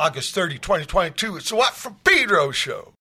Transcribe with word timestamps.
August 0.00 0.32
30, 0.32 0.58
2022. 0.58 1.36
It's 1.38 1.50
the 1.50 1.56
Watt 1.56 1.74
from 1.74 1.96
Pedro 2.04 2.52
show. 2.52 2.94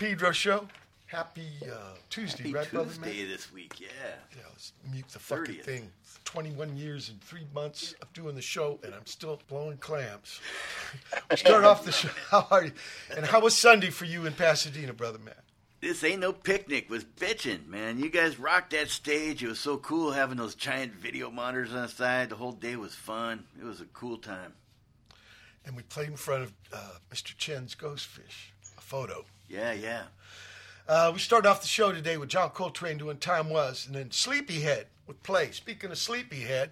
Pedro 0.00 0.32
show. 0.32 0.66
Happy 1.08 1.46
uh, 1.70 1.94
Tuesday, 2.08 2.44
Happy 2.44 2.54
right, 2.54 2.70
brother 2.72 2.88
Tuesday 2.88 3.18
man? 3.18 3.28
this 3.28 3.52
week, 3.52 3.78
yeah. 3.78 3.88
Yeah, 4.34 4.44
let's 4.48 4.72
mute 4.90 5.06
the 5.08 5.18
fucking 5.18 5.56
thing. 5.56 5.90
21 6.24 6.74
years 6.74 7.10
and 7.10 7.20
three 7.20 7.46
months 7.54 7.94
of 8.00 8.10
doing 8.14 8.34
the 8.34 8.40
show, 8.40 8.80
and 8.82 8.94
I'm 8.94 9.04
still 9.04 9.38
blowing 9.46 9.76
clams. 9.76 10.40
we 11.30 11.36
start 11.36 11.64
off 11.64 11.84
the 11.84 11.92
show. 11.92 12.08
How 12.30 12.46
are 12.50 12.64
you? 12.64 12.72
And 13.14 13.26
how 13.26 13.40
was 13.42 13.54
Sunday 13.54 13.90
for 13.90 14.06
you 14.06 14.24
in 14.24 14.32
Pasadena, 14.32 14.94
brother 14.94 15.18
man? 15.18 15.34
This 15.82 16.02
ain't 16.02 16.20
no 16.20 16.32
picnic. 16.32 16.88
Was 16.88 17.04
bitching, 17.04 17.66
man. 17.66 17.98
You 17.98 18.08
guys 18.08 18.38
rocked 18.38 18.70
that 18.70 18.88
stage. 18.88 19.42
It 19.42 19.48
was 19.48 19.60
so 19.60 19.76
cool 19.76 20.12
having 20.12 20.38
those 20.38 20.54
giant 20.54 20.94
video 20.94 21.30
monitors 21.30 21.74
on 21.74 21.82
the 21.82 21.88
side. 21.88 22.30
The 22.30 22.36
whole 22.36 22.52
day 22.52 22.76
was 22.76 22.94
fun. 22.94 23.44
It 23.60 23.64
was 23.64 23.82
a 23.82 23.86
cool 23.86 24.16
time. 24.16 24.54
And 25.66 25.76
we 25.76 25.82
played 25.82 26.08
in 26.08 26.16
front 26.16 26.44
of 26.44 26.52
uh, 26.72 26.92
Mr. 27.12 27.36
Chen's 27.36 27.74
Ghostfish, 27.74 28.52
a 28.78 28.80
photo. 28.80 29.26
Yeah, 29.50 29.72
yeah. 29.72 30.02
Uh, 30.88 31.10
we 31.12 31.18
started 31.18 31.48
off 31.48 31.60
the 31.60 31.66
show 31.66 31.90
today 31.90 32.16
with 32.16 32.28
John 32.28 32.50
Coltrane 32.50 32.98
doing 32.98 33.16
Time 33.16 33.50
Was, 33.50 33.84
and 33.84 33.96
then 33.96 34.12
Sleepyhead 34.12 34.86
with 35.08 35.20
play. 35.24 35.50
Speaking 35.50 35.90
of 35.90 35.98
Sleepyhead, 35.98 36.70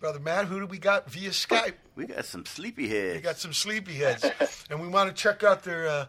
Brother 0.00 0.18
Matt, 0.18 0.46
who 0.46 0.60
do 0.60 0.66
we 0.66 0.78
got 0.78 1.10
via 1.10 1.28
Skype? 1.28 1.74
We 1.94 2.06
got 2.06 2.24
some 2.24 2.44
sleepyheads. 2.44 3.16
We 3.16 3.20
got 3.20 3.36
some 3.36 3.50
Sleepyheads, 3.50 4.66
and 4.70 4.80
we 4.80 4.88
want 4.88 5.14
to 5.14 5.14
check 5.14 5.44
out 5.44 5.62
their 5.62 5.86
uh, 5.86 6.06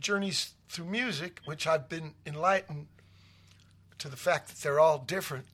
journeys 0.00 0.52
through 0.68 0.84
music, 0.84 1.40
which 1.46 1.66
I've 1.66 1.88
been 1.88 2.12
enlightened 2.26 2.88
to 4.00 4.08
the 4.08 4.18
fact 4.18 4.48
that 4.48 4.58
they're 4.58 4.80
all 4.80 4.98
different. 4.98 5.46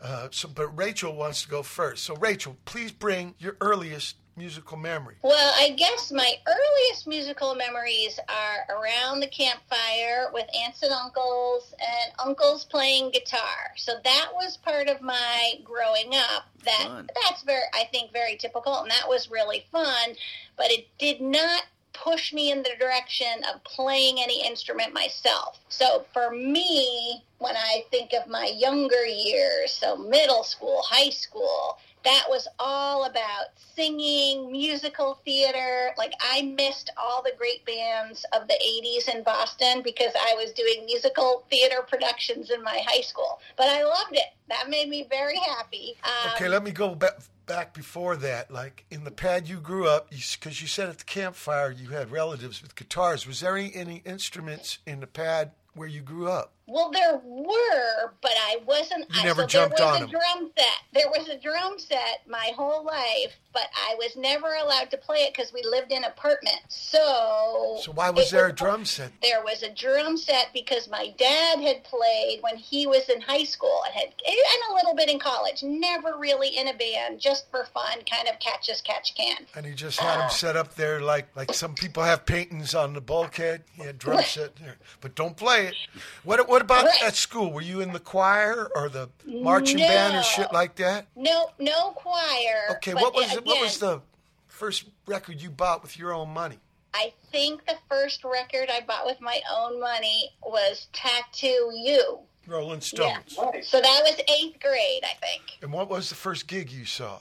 Uh, 0.00 0.28
so, 0.30 0.48
but 0.48 0.68
Rachel 0.68 1.16
wants 1.16 1.42
to 1.42 1.48
go 1.48 1.64
first. 1.64 2.04
So, 2.04 2.14
Rachel, 2.14 2.56
please 2.64 2.92
bring 2.92 3.34
your 3.40 3.56
earliest 3.60 4.16
musical 4.36 4.76
memory. 4.76 5.16
Well, 5.22 5.54
I 5.56 5.70
guess 5.70 6.10
my 6.12 6.34
earliest 6.46 7.06
musical 7.06 7.54
memories 7.54 8.18
are 8.28 8.76
around 8.76 9.20
the 9.20 9.26
campfire 9.26 10.30
with 10.32 10.46
aunts 10.64 10.82
and 10.82 10.92
uncles 10.92 11.74
and 11.80 12.12
uncles 12.18 12.64
playing 12.64 13.10
guitar. 13.10 13.72
So 13.76 13.92
that 14.02 14.28
was 14.34 14.56
part 14.56 14.88
of 14.88 15.00
my 15.00 15.54
growing 15.62 16.14
up. 16.14 16.46
That 16.64 16.86
Fun. 16.86 17.08
that's 17.22 17.42
very 17.42 17.62
I 17.74 17.84
think 17.92 18.12
very 18.12 18.36
typical 18.36 18.80
and 18.80 18.90
that 18.90 19.08
was 19.08 19.30
really 19.30 19.66
fun, 19.70 20.14
but 20.56 20.70
it 20.70 20.88
did 20.98 21.20
not 21.20 21.62
push 21.92 22.32
me 22.32 22.50
in 22.50 22.62
the 22.62 22.70
direction 22.78 23.44
of 23.52 23.62
playing 23.64 24.18
any 24.20 24.44
instrument 24.44 24.92
myself. 24.92 25.60
So 25.68 26.04
for 26.12 26.30
me, 26.30 27.22
when 27.38 27.56
I 27.56 27.84
think 27.90 28.12
of 28.12 28.28
my 28.28 28.52
younger 28.56 29.06
years, 29.06 29.72
so 29.72 29.96
middle 29.96 30.42
school, 30.42 30.82
high 30.82 31.10
school, 31.10 31.78
that 32.04 32.24
was 32.28 32.46
all 32.58 33.04
about 33.04 33.46
singing, 33.74 34.52
musical 34.52 35.20
theater. 35.24 35.90
Like 35.96 36.12
I 36.20 36.42
missed 36.42 36.90
all 36.96 37.22
the 37.22 37.32
great 37.36 37.64
bands 37.64 38.24
of 38.32 38.46
the 38.46 38.54
80s 38.54 39.14
in 39.14 39.22
Boston 39.22 39.82
because 39.82 40.12
I 40.14 40.34
was 40.34 40.52
doing 40.52 40.84
musical 40.86 41.44
theater 41.50 41.84
productions 41.86 42.50
in 42.50 42.62
my 42.62 42.80
high 42.86 43.00
school. 43.00 43.40
But 43.56 43.68
I 43.68 43.84
loved 43.84 44.12
it. 44.12 44.34
That 44.48 44.68
made 44.68 44.88
me 44.88 45.06
very 45.08 45.38
happy. 45.38 45.96
Um, 46.04 46.32
Okay, 46.34 46.48
let 46.48 46.62
me 46.62 46.70
go 46.70 46.94
back 46.94 47.18
back 47.46 47.74
before 47.74 48.16
that. 48.16 48.50
Like 48.50 48.84
in 48.90 49.04
the 49.04 49.10
pad 49.10 49.48
you 49.48 49.60
grew 49.60 49.88
up, 49.88 50.10
because 50.10 50.60
you, 50.60 50.68
said 50.68 50.88
at 50.88 50.98
the 50.98 51.04
campfire 51.04 51.70
you 51.70 51.90
had 51.90 52.10
relatives 52.10 52.62
with 52.62 52.74
guitars. 52.74 53.26
Was 53.26 53.40
there 53.40 53.56
any, 53.56 53.74
any 53.74 54.02
instruments 54.04 54.78
in 54.86 55.00
the 55.00 55.06
pad 55.06 55.52
where 55.74 55.88
you 55.88 56.00
grew 56.00 56.28
up? 56.28 56.53
Well, 56.66 56.90
there 56.90 57.20
were, 57.22 58.12
but 58.22 58.32
I 58.36 58.56
wasn't. 58.66 59.06
You 59.14 59.20
I- 59.20 59.24
never 59.24 59.42
so 59.42 59.46
jumped 59.48 59.76
there 59.76 59.86
was 59.86 59.96
on 59.96 60.00
a 60.02 60.04
'em. 60.06 60.10
drum 60.10 60.50
set. 60.56 60.66
There 60.92 61.08
was 61.10 61.28
a 61.28 61.36
drum 61.36 61.78
set 61.78 62.22
my 62.26 62.52
whole 62.56 62.82
life, 62.84 63.34
but 63.52 63.68
I 63.86 63.94
was 63.96 64.16
never 64.16 64.54
allowed 64.54 64.90
to 64.92 64.96
play 64.96 65.24
it 65.24 65.34
because 65.34 65.52
we 65.52 65.62
lived 65.62 65.92
in 65.92 66.04
apartments. 66.04 66.76
So, 66.90 67.78
So 67.82 67.92
why 67.92 68.08
was 68.10 68.28
it 68.28 68.36
there 68.36 68.46
a 68.46 68.52
drum 68.52 68.84
set? 68.86 69.12
There 69.20 69.42
was 69.42 69.62
a 69.62 69.68
drum 69.70 70.16
set 70.16 70.52
because 70.54 70.88
my 70.88 71.12
dad 71.18 71.60
had 71.60 71.84
played 71.84 72.38
when 72.42 72.56
he 72.56 72.86
was 72.86 73.08
in 73.10 73.20
high 73.20 73.44
school 73.44 73.82
and 73.84 73.94
had 73.94 74.04
and 74.26 74.70
a 74.70 74.74
little 74.74 74.94
bit 74.94 75.10
in 75.10 75.18
college. 75.18 75.62
Never 75.62 76.16
really 76.16 76.48
in 76.56 76.68
a 76.68 76.74
band, 76.74 77.20
just 77.20 77.50
for 77.50 77.66
fun, 77.74 77.98
kind 78.10 78.26
of 78.28 78.38
catch 78.38 78.68
as 78.70 78.80
catch 78.80 79.14
can. 79.14 79.46
And 79.54 79.66
he 79.66 79.74
just 79.74 80.00
had 80.00 80.18
them 80.18 80.30
set 80.30 80.56
up 80.56 80.74
there 80.76 81.00
like 81.00 81.26
like 81.36 81.52
some 81.52 81.74
people 81.74 82.02
have 82.04 82.24
paintings 82.24 82.74
on 82.74 82.94
the 82.94 83.00
bulkhead. 83.02 83.64
He 83.72 83.82
had 83.82 83.98
drum 83.98 84.22
set 84.24 84.56
there, 84.56 84.78
but 85.02 85.14
don't 85.14 85.36
play 85.36 85.66
it. 85.66 85.74
What 86.22 86.48
what 86.54 86.62
about 86.62 86.86
at 87.02 87.16
school? 87.16 87.52
Were 87.52 87.62
you 87.62 87.80
in 87.80 87.92
the 87.92 87.98
choir 87.98 88.70
or 88.76 88.88
the 88.88 89.10
marching 89.26 89.78
band 89.78 90.14
or 90.14 90.22
shit 90.22 90.52
like 90.52 90.76
that? 90.76 91.08
No, 91.16 91.50
no 91.58 91.90
choir. 91.90 92.76
Okay, 92.76 92.94
what 92.94 93.12
was 93.12 93.32
again, 93.32 93.42
what 93.44 93.60
was 93.60 93.78
the 93.78 94.00
first 94.46 94.84
record 95.06 95.42
you 95.42 95.50
bought 95.50 95.82
with 95.82 95.98
your 95.98 96.12
own 96.12 96.30
money? 96.30 96.60
I 96.94 97.12
think 97.32 97.66
the 97.66 97.76
first 97.88 98.22
record 98.22 98.70
I 98.72 98.82
bought 98.86 99.04
with 99.04 99.20
my 99.20 99.40
own 99.52 99.80
money 99.80 100.30
was 100.44 100.86
Tattoo 100.92 101.72
You. 101.74 102.20
Rolling 102.46 102.80
Stones. 102.80 103.36
Yeah. 103.36 103.60
So 103.62 103.80
that 103.80 104.00
was 104.04 104.20
eighth 104.28 104.60
grade, 104.60 105.02
I 105.02 105.14
think. 105.20 105.58
And 105.60 105.72
what 105.72 105.90
was 105.90 106.08
the 106.08 106.14
first 106.14 106.46
gig 106.46 106.70
you 106.70 106.84
saw? 106.84 107.18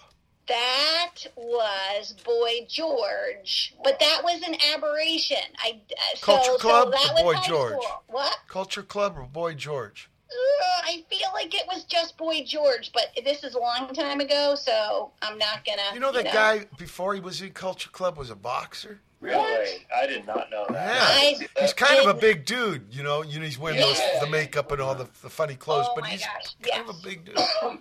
That 0.48 1.16
was 1.36 2.16
Boy 2.26 2.66
George, 2.68 3.76
but 3.84 4.00
that 4.00 4.22
was 4.24 4.42
an 4.42 4.56
aberration. 4.74 5.38
I 5.58 5.80
uh, 5.92 6.16
so, 6.16 6.26
Culture 6.26 6.60
Club 6.60 6.86
so 6.86 6.92
that 6.92 7.22
or 7.22 7.26
was 7.26 7.36
Boy 7.36 7.42
George? 7.48 7.72
School. 7.74 8.04
What? 8.08 8.38
Culture 8.48 8.84
Club 8.84 9.18
or 9.18 9.24
Boy 9.24 9.54
George? 9.54 10.10
Uh, 10.30 10.82
I 10.86 11.04
feel 11.10 11.30
like 11.34 11.54
it 11.54 11.66
was 11.68 11.84
just 11.86 12.18
Boy 12.18 12.44
George, 12.46 12.92
but 12.94 13.04
this 13.24 13.44
is 13.44 13.56
a 13.56 13.60
long 13.60 13.94
time 13.94 14.20
ago, 14.20 14.56
so 14.56 15.12
I'm 15.22 15.38
not 15.38 15.64
gonna. 15.66 15.82
You 15.94 16.00
know 16.00 16.12
that 16.12 16.26
guy 16.26 16.66
before 16.78 17.14
he 17.14 17.22
was 17.22 17.42
in 17.42 17.52
Culture 17.52 17.90
Club 17.90 18.18
was 18.18 18.30
a 18.30 18.36
boxer. 18.36 19.00
Really? 19.22 19.86
I 19.96 20.06
did 20.06 20.28
not 20.28 20.52
know 20.52 20.66
that. 20.70 20.96
Yeah, 20.96 21.56
I 21.56 21.62
he's 21.62 21.72
kind 21.74 21.98
of 22.02 22.08
a 22.08 22.20
big 22.20 22.44
dude. 22.44 22.88
You 22.92 23.04
know, 23.04 23.24
you 23.24 23.40
know 23.40 23.46
he's 23.46 23.58
wearing 23.58 23.80
those, 23.80 24.02
the 24.20 24.28
makeup 24.28 24.70
and 24.74 24.82
all 24.82 24.96
the, 24.96 25.08
the 25.22 25.30
funny 25.30 25.56
clothes, 25.56 25.86
Oh 25.90 25.94
but 25.96 26.06
he's 26.06 26.26
gosh, 26.26 26.56
kind 26.70 26.90
of 26.90 26.96
a 26.98 27.00
big 27.02 27.24
dude. 27.24 27.38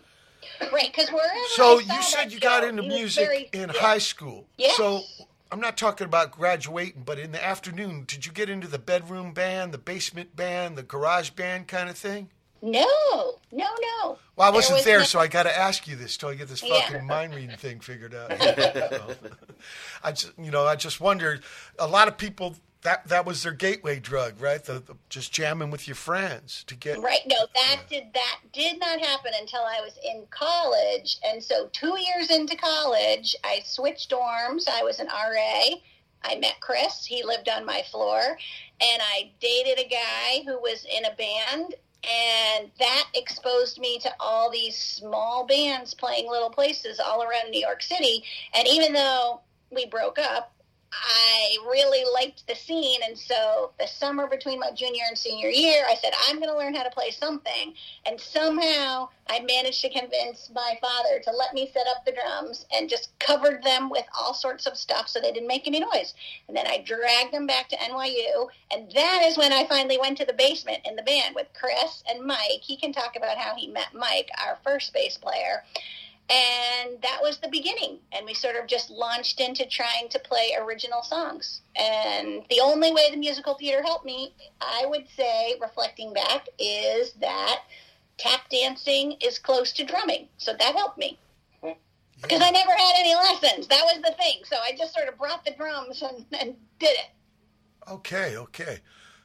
Right, 0.72 0.92
because 0.94 1.10
wherever. 1.10 1.34
So 1.54 1.78
I 1.78 1.96
you 1.96 2.02
said 2.02 2.24
that 2.26 2.32
you 2.32 2.40
got 2.40 2.64
into 2.64 2.82
music 2.82 3.26
very- 3.26 3.48
in 3.52 3.70
yeah. 3.74 3.80
high 3.80 3.98
school. 3.98 4.46
Yes. 4.58 4.76
So 4.76 5.02
I'm 5.50 5.60
not 5.60 5.76
talking 5.76 6.06
about 6.06 6.30
graduating, 6.30 7.02
but 7.04 7.18
in 7.18 7.32
the 7.32 7.44
afternoon, 7.44 8.04
did 8.06 8.24
you 8.26 8.32
get 8.32 8.48
into 8.48 8.66
the 8.68 8.78
bedroom 8.78 9.32
band, 9.32 9.72
the 9.72 9.78
basement 9.78 10.34
band, 10.36 10.76
the 10.76 10.82
garage 10.82 11.30
band 11.30 11.68
kind 11.68 11.88
of 11.90 11.96
thing? 11.96 12.30
No, 12.64 12.86
no, 13.50 13.66
no. 13.80 14.18
Well, 14.36 14.46
I 14.46 14.50
wasn't 14.50 14.76
was 14.76 14.84
there, 14.84 14.98
no- 15.00 15.04
so 15.04 15.18
I 15.18 15.26
got 15.26 15.42
to 15.44 15.56
ask 15.58 15.88
you 15.88 15.96
this 15.96 16.16
till 16.16 16.28
I 16.28 16.36
get 16.36 16.48
this 16.48 16.62
Yeah. 16.62 16.80
fucking 16.82 17.06
mind 17.06 17.34
reading 17.34 17.56
thing 17.56 17.80
figured 17.80 18.14
out. 18.14 18.30
I 20.04 20.12
just, 20.12 20.32
you 20.38 20.50
know, 20.50 20.64
I 20.66 20.76
just 20.76 21.00
wondered. 21.00 21.42
A 21.78 21.86
lot 21.86 22.06
of 22.08 22.16
people 22.16 22.54
that 22.82 23.06
that 23.08 23.24
was 23.24 23.42
their 23.42 23.52
gateway 23.52 23.98
drug, 24.00 24.40
right? 24.40 24.62
The, 24.62 24.74
the- 24.80 24.96
just 25.08 25.32
jamming 25.32 25.70
with 25.70 25.86
your 25.88 25.94
friends 25.94 26.64
to 26.64 26.74
get. 26.74 27.00
Right. 27.00 27.20
No, 27.26 27.36
that 27.54 27.80
did 27.88 28.04
that 28.14 28.38
did 28.52 28.78
not 28.78 29.00
happen 29.00 29.32
until 29.40 29.60
I 29.62 29.80
was 29.80 29.98
in 30.04 30.24
college, 30.30 31.18
and 31.24 31.42
so 31.42 31.68
two 31.72 31.98
years 31.98 32.30
into 32.30 32.56
college, 32.56 33.34
I 33.44 33.60
switched 33.64 34.10
dorms. 34.10 34.68
I 34.68 34.82
was 34.82 34.98
an 34.98 35.06
RA. 35.06 35.76
I 36.24 36.36
met 36.36 36.60
Chris. 36.60 37.04
He 37.04 37.24
lived 37.24 37.48
on 37.48 37.64
my 37.64 37.82
floor, 37.90 38.20
and 38.20 39.02
I 39.02 39.30
dated 39.40 39.78
a 39.84 39.88
guy 39.88 40.42
who 40.44 40.60
was 40.60 40.84
in 40.84 41.04
a 41.04 41.14
band. 41.16 41.74
And 42.04 42.68
that 42.80 43.04
exposed 43.14 43.78
me 43.78 44.00
to 44.00 44.10
all 44.18 44.50
these 44.50 44.76
small 44.76 45.46
bands 45.46 45.94
playing 45.94 46.28
little 46.28 46.50
places 46.50 46.98
all 46.98 47.22
around 47.22 47.50
New 47.52 47.60
York 47.60 47.80
City. 47.80 48.24
And 48.54 48.66
even 48.66 48.92
though 48.92 49.40
we 49.70 49.86
broke 49.86 50.18
up, 50.18 50.51
I 50.92 51.56
really 51.66 52.04
liked 52.12 52.46
the 52.46 52.54
scene, 52.54 53.00
and 53.02 53.18
so 53.18 53.70
the 53.80 53.86
summer 53.86 54.26
between 54.26 54.60
my 54.60 54.70
junior 54.72 55.04
and 55.08 55.16
senior 55.16 55.48
year, 55.48 55.84
I 55.88 55.94
said, 55.94 56.12
I'm 56.28 56.36
going 56.36 56.50
to 56.50 56.56
learn 56.56 56.74
how 56.74 56.82
to 56.82 56.90
play 56.90 57.10
something. 57.10 57.74
And 58.04 58.20
somehow 58.20 59.08
I 59.28 59.40
managed 59.40 59.80
to 59.82 59.88
convince 59.88 60.50
my 60.54 60.76
father 60.80 61.20
to 61.24 61.30
let 61.30 61.54
me 61.54 61.70
set 61.72 61.86
up 61.86 62.04
the 62.04 62.12
drums 62.12 62.66
and 62.72 62.90
just 62.90 63.18
covered 63.18 63.62
them 63.62 63.88
with 63.88 64.04
all 64.18 64.34
sorts 64.34 64.66
of 64.66 64.76
stuff 64.76 65.08
so 65.08 65.18
they 65.20 65.32
didn't 65.32 65.48
make 65.48 65.66
any 65.66 65.80
noise. 65.80 66.12
And 66.46 66.56
then 66.56 66.66
I 66.66 66.82
dragged 66.84 67.32
them 67.32 67.46
back 67.46 67.70
to 67.70 67.76
NYU, 67.76 68.48
and 68.70 68.90
that 68.92 69.22
is 69.24 69.38
when 69.38 69.52
I 69.52 69.66
finally 69.66 69.98
went 69.98 70.18
to 70.18 70.26
the 70.26 70.34
basement 70.34 70.80
in 70.84 70.96
the 70.96 71.02
band 71.02 71.34
with 71.34 71.48
Chris 71.58 72.04
and 72.08 72.26
Mike. 72.26 72.60
He 72.60 72.76
can 72.76 72.92
talk 72.92 73.16
about 73.16 73.38
how 73.38 73.54
he 73.56 73.66
met 73.66 73.94
Mike, 73.94 74.28
our 74.46 74.58
first 74.62 74.92
bass 74.92 75.16
player. 75.16 75.64
And 76.30 77.02
that 77.02 77.18
was 77.20 77.38
the 77.38 77.48
beginning. 77.48 77.98
And 78.12 78.24
we 78.24 78.32
sort 78.32 78.56
of 78.56 78.66
just 78.66 78.90
launched 78.90 79.40
into 79.40 79.66
trying 79.66 80.08
to 80.10 80.18
play 80.18 80.56
original 80.58 81.02
songs. 81.02 81.60
And 81.76 82.42
the 82.48 82.60
only 82.60 82.92
way 82.92 83.10
the 83.10 83.18
musical 83.18 83.54
theater 83.54 83.82
helped 83.82 84.06
me, 84.06 84.34
I 84.60 84.86
would 84.86 85.06
say, 85.14 85.56
reflecting 85.60 86.12
back, 86.14 86.46
is 86.58 87.12
that 87.14 87.62
tap 88.16 88.48
dancing 88.50 89.16
is 89.20 89.38
close 89.38 89.72
to 89.72 89.84
drumming. 89.84 90.28
So 90.38 90.52
that 90.58 90.74
helped 90.74 90.98
me. 90.98 91.18
Because 91.60 92.40
I 92.40 92.50
never 92.50 92.70
had 92.70 92.94
any 92.98 93.14
lessons. 93.14 93.66
That 93.66 93.84
was 93.84 94.00
the 94.02 94.12
thing. 94.12 94.42
So 94.44 94.56
I 94.56 94.76
just 94.76 94.94
sort 94.94 95.08
of 95.08 95.18
brought 95.18 95.44
the 95.44 95.50
drums 95.50 96.02
and, 96.02 96.24
and 96.40 96.54
did 96.78 96.90
it. 96.90 97.10
Okay, 97.90 98.36
okay. 98.36 98.78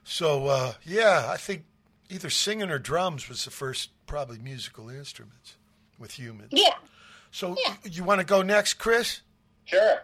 So 0.03 0.47
uh, 0.47 0.73
yeah, 0.83 1.27
I 1.29 1.37
think 1.37 1.65
either 2.09 2.31
singing 2.31 2.71
or 2.71 2.79
drums 2.79 3.29
was 3.29 3.45
the 3.45 3.51
first 3.51 3.91
probably 4.07 4.39
musical 4.39 4.89
instruments 4.89 5.56
with 5.99 6.17
humans. 6.17 6.49
Yeah. 6.51 6.73
So 7.31 7.55
Yeah. 7.65 7.75
you 7.83 8.03
want 8.03 8.19
to 8.19 8.25
go 8.25 8.41
next, 8.41 8.75
Chris? 8.75 9.21
Sure. 9.65 10.01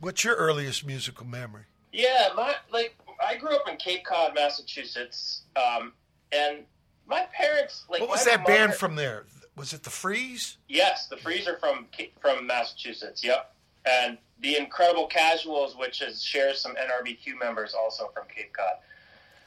What's 0.00 0.24
your 0.24 0.34
earliest 0.36 0.84
musical 0.84 1.26
memory? 1.26 1.64
Yeah, 1.92 2.28
my 2.36 2.54
like 2.70 2.96
I 3.24 3.36
grew 3.36 3.54
up 3.54 3.68
in 3.68 3.76
Cape 3.76 4.04
Cod, 4.04 4.34
Massachusetts, 4.34 5.42
um, 5.56 5.92
and 6.32 6.64
my 7.06 7.26
parents 7.32 7.84
like. 7.88 8.00
What 8.00 8.10
was 8.10 8.26
my 8.26 8.32
that 8.36 8.46
band 8.46 8.74
from 8.74 8.96
there? 8.96 9.26
Was 9.56 9.72
it 9.72 9.84
the 9.84 9.90
Freeze? 9.90 10.56
Yes, 10.68 11.06
the 11.06 11.16
Freezer 11.16 11.56
from 11.58 11.86
from 12.20 12.46
Massachusetts. 12.46 13.22
Yep, 13.22 13.54
and 13.86 14.18
the 14.40 14.56
Incredible 14.56 15.06
Casuals, 15.06 15.76
which 15.76 16.02
is 16.02 16.22
shares 16.22 16.60
some 16.60 16.74
NRBQ 16.74 17.38
members 17.38 17.72
also 17.72 18.10
from 18.12 18.24
Cape 18.34 18.52
Cod. 18.52 18.74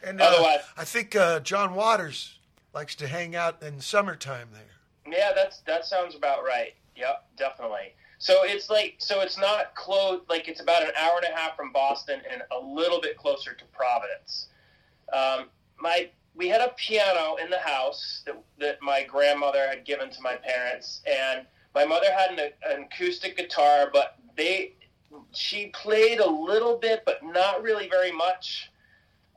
And 0.01 0.21
uh, 0.21 0.25
Otherwise- 0.25 0.61
I 0.77 0.85
think 0.85 1.15
uh, 1.15 1.41
John 1.41 1.75
Waters 1.75 2.39
likes 2.73 2.95
to 2.95 3.07
hang 3.07 3.35
out 3.35 3.61
in 3.61 3.81
summertime 3.81 4.49
there. 4.53 4.63
Yeah, 5.09 5.31
that's 5.35 5.59
that 5.61 5.85
sounds 5.85 6.15
about 6.15 6.43
right. 6.43 6.73
Yep, 6.95 7.27
definitely. 7.37 7.93
So 8.19 8.43
it's 8.43 8.69
like 8.69 8.95
so 8.97 9.21
it's 9.21 9.37
not 9.37 9.75
close. 9.75 10.21
Like 10.29 10.47
it's 10.47 10.61
about 10.61 10.83
an 10.83 10.91
hour 10.99 11.17
and 11.23 11.33
a 11.33 11.37
half 11.37 11.55
from 11.55 11.71
Boston 11.71 12.21
and 12.31 12.41
a 12.51 12.59
little 12.59 12.99
bit 12.99 13.17
closer 13.17 13.53
to 13.53 13.65
Providence. 13.65 14.47
Um, 15.13 15.45
my 15.79 16.09
we 16.35 16.47
had 16.47 16.61
a 16.61 16.69
piano 16.77 17.35
in 17.41 17.49
the 17.49 17.59
house 17.59 18.23
that 18.25 18.41
that 18.59 18.81
my 18.81 19.03
grandmother 19.03 19.67
had 19.67 19.85
given 19.85 20.09
to 20.11 20.21
my 20.21 20.35
parents, 20.35 21.01
and 21.05 21.45
my 21.75 21.85
mother 21.85 22.07
had 22.11 22.31
an, 22.31 22.39
an 22.67 22.83
acoustic 22.83 23.37
guitar, 23.37 23.89
but 23.91 24.17
they 24.35 24.73
she 25.33 25.67
played 25.67 26.19
a 26.19 26.29
little 26.29 26.77
bit, 26.77 27.03
but 27.05 27.23
not 27.23 27.61
really 27.61 27.87
very 27.87 28.11
much. 28.11 28.71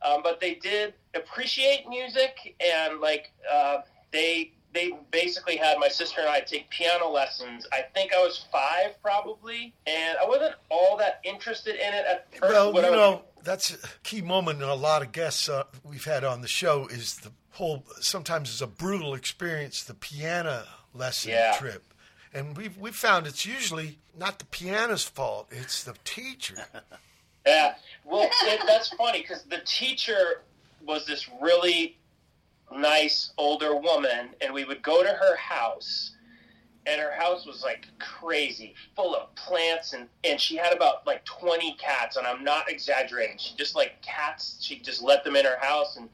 Um, 0.03 0.23
but 0.23 0.41
they 0.41 0.55
did 0.55 0.95
appreciate 1.15 1.87
music, 1.89 2.57
and 2.61 3.01
like 3.01 3.33
uh, 3.51 3.79
they 4.13 4.53
they 4.73 4.93
basically 5.11 5.57
had 5.57 5.79
my 5.79 5.89
sister 5.89 6.21
and 6.21 6.31
I 6.31 6.41
take 6.41 6.71
piano 6.71 7.09
lessons. 7.09 7.67
I 7.73 7.83
think 7.95 8.13
I 8.15 8.19
was 8.19 8.45
five 8.53 9.01
probably, 9.03 9.75
and 9.87 10.17
I 10.19 10.27
wasn't 10.29 10.55
all 10.71 10.97
that 10.99 11.21
interested 11.25 11.75
in 11.75 11.95
it 11.95 12.05
at 12.09 12.27
first. 12.37 12.53
Well, 12.53 12.73
you 12.73 12.79
I 12.81 12.91
was- 12.91 12.93
know, 12.93 13.23
that's 13.43 13.73
a 13.73 13.79
key 14.03 14.21
moment 14.23 14.63
in 14.63 14.69
a 14.69 14.75
lot 14.75 15.03
of 15.03 15.13
guests 15.13 15.49
uh, 15.49 15.65
we've 15.83 16.05
had 16.05 16.25
on 16.25 16.41
the 16.43 16.49
show 16.49 16.87
is 16.87 17.17
the 17.17 17.33
whole, 17.53 17.85
sometimes 18.01 18.51
it's 18.51 18.61
a 18.61 18.67
brutal 18.67 19.15
experience, 19.15 19.83
the 19.83 19.95
piano 19.95 20.65
lesson 20.95 21.31
Yeah. 21.33 21.57
trip. 21.59 21.83
And 22.33 22.57
we've, 22.57 22.77
we've 22.79 22.95
found 22.95 23.27
it's 23.27 23.45
usually 23.45 23.99
not 24.17 24.39
the 24.39 24.45
piano's 24.45 25.03
fault, 25.05 25.49
it's 25.51 25.83
the 25.85 25.95
teacher. 26.05 26.57
Yeah, 27.47 27.75
well, 28.05 28.29
it, 28.43 28.61
that's 28.67 28.91
funny 28.91 29.23
because 29.23 29.45
the 29.45 29.63
teacher 29.65 30.43
was 30.85 31.07
this 31.07 31.27
really 31.41 31.97
nice 32.73 33.33
older 33.39 33.77
woman, 33.77 34.31
and 34.41 34.53
we 34.53 34.65
would 34.65 34.83
go 34.83 35.03
to 35.03 35.09
her 35.09 35.37
house, 35.37 36.13
and 36.87 37.01
her 37.01 37.13
house 37.13 37.47
was 37.47 37.63
like 37.63 37.87
crazy, 37.99 38.75
full 38.97 39.15
of 39.15 39.35
plants, 39.35 39.93
and 39.93 40.09
and 40.25 40.41
she 40.41 40.57
had 40.57 40.73
about 40.73 41.07
like 41.07 41.25
twenty 41.25 41.75
cats, 41.75 42.17
and 42.17 42.27
I'm 42.27 42.45
not 42.45 42.71
exaggerating. 42.71 43.39
She 43.39 43.55
just 43.57 43.75
like 43.75 44.01
cats. 44.03 44.59
She 44.61 44.79
just 44.79 45.03
let 45.03 45.25
them 45.25 45.37
in 45.37 45.45
her 45.45 45.59
house, 45.61 45.97
and 45.97 46.09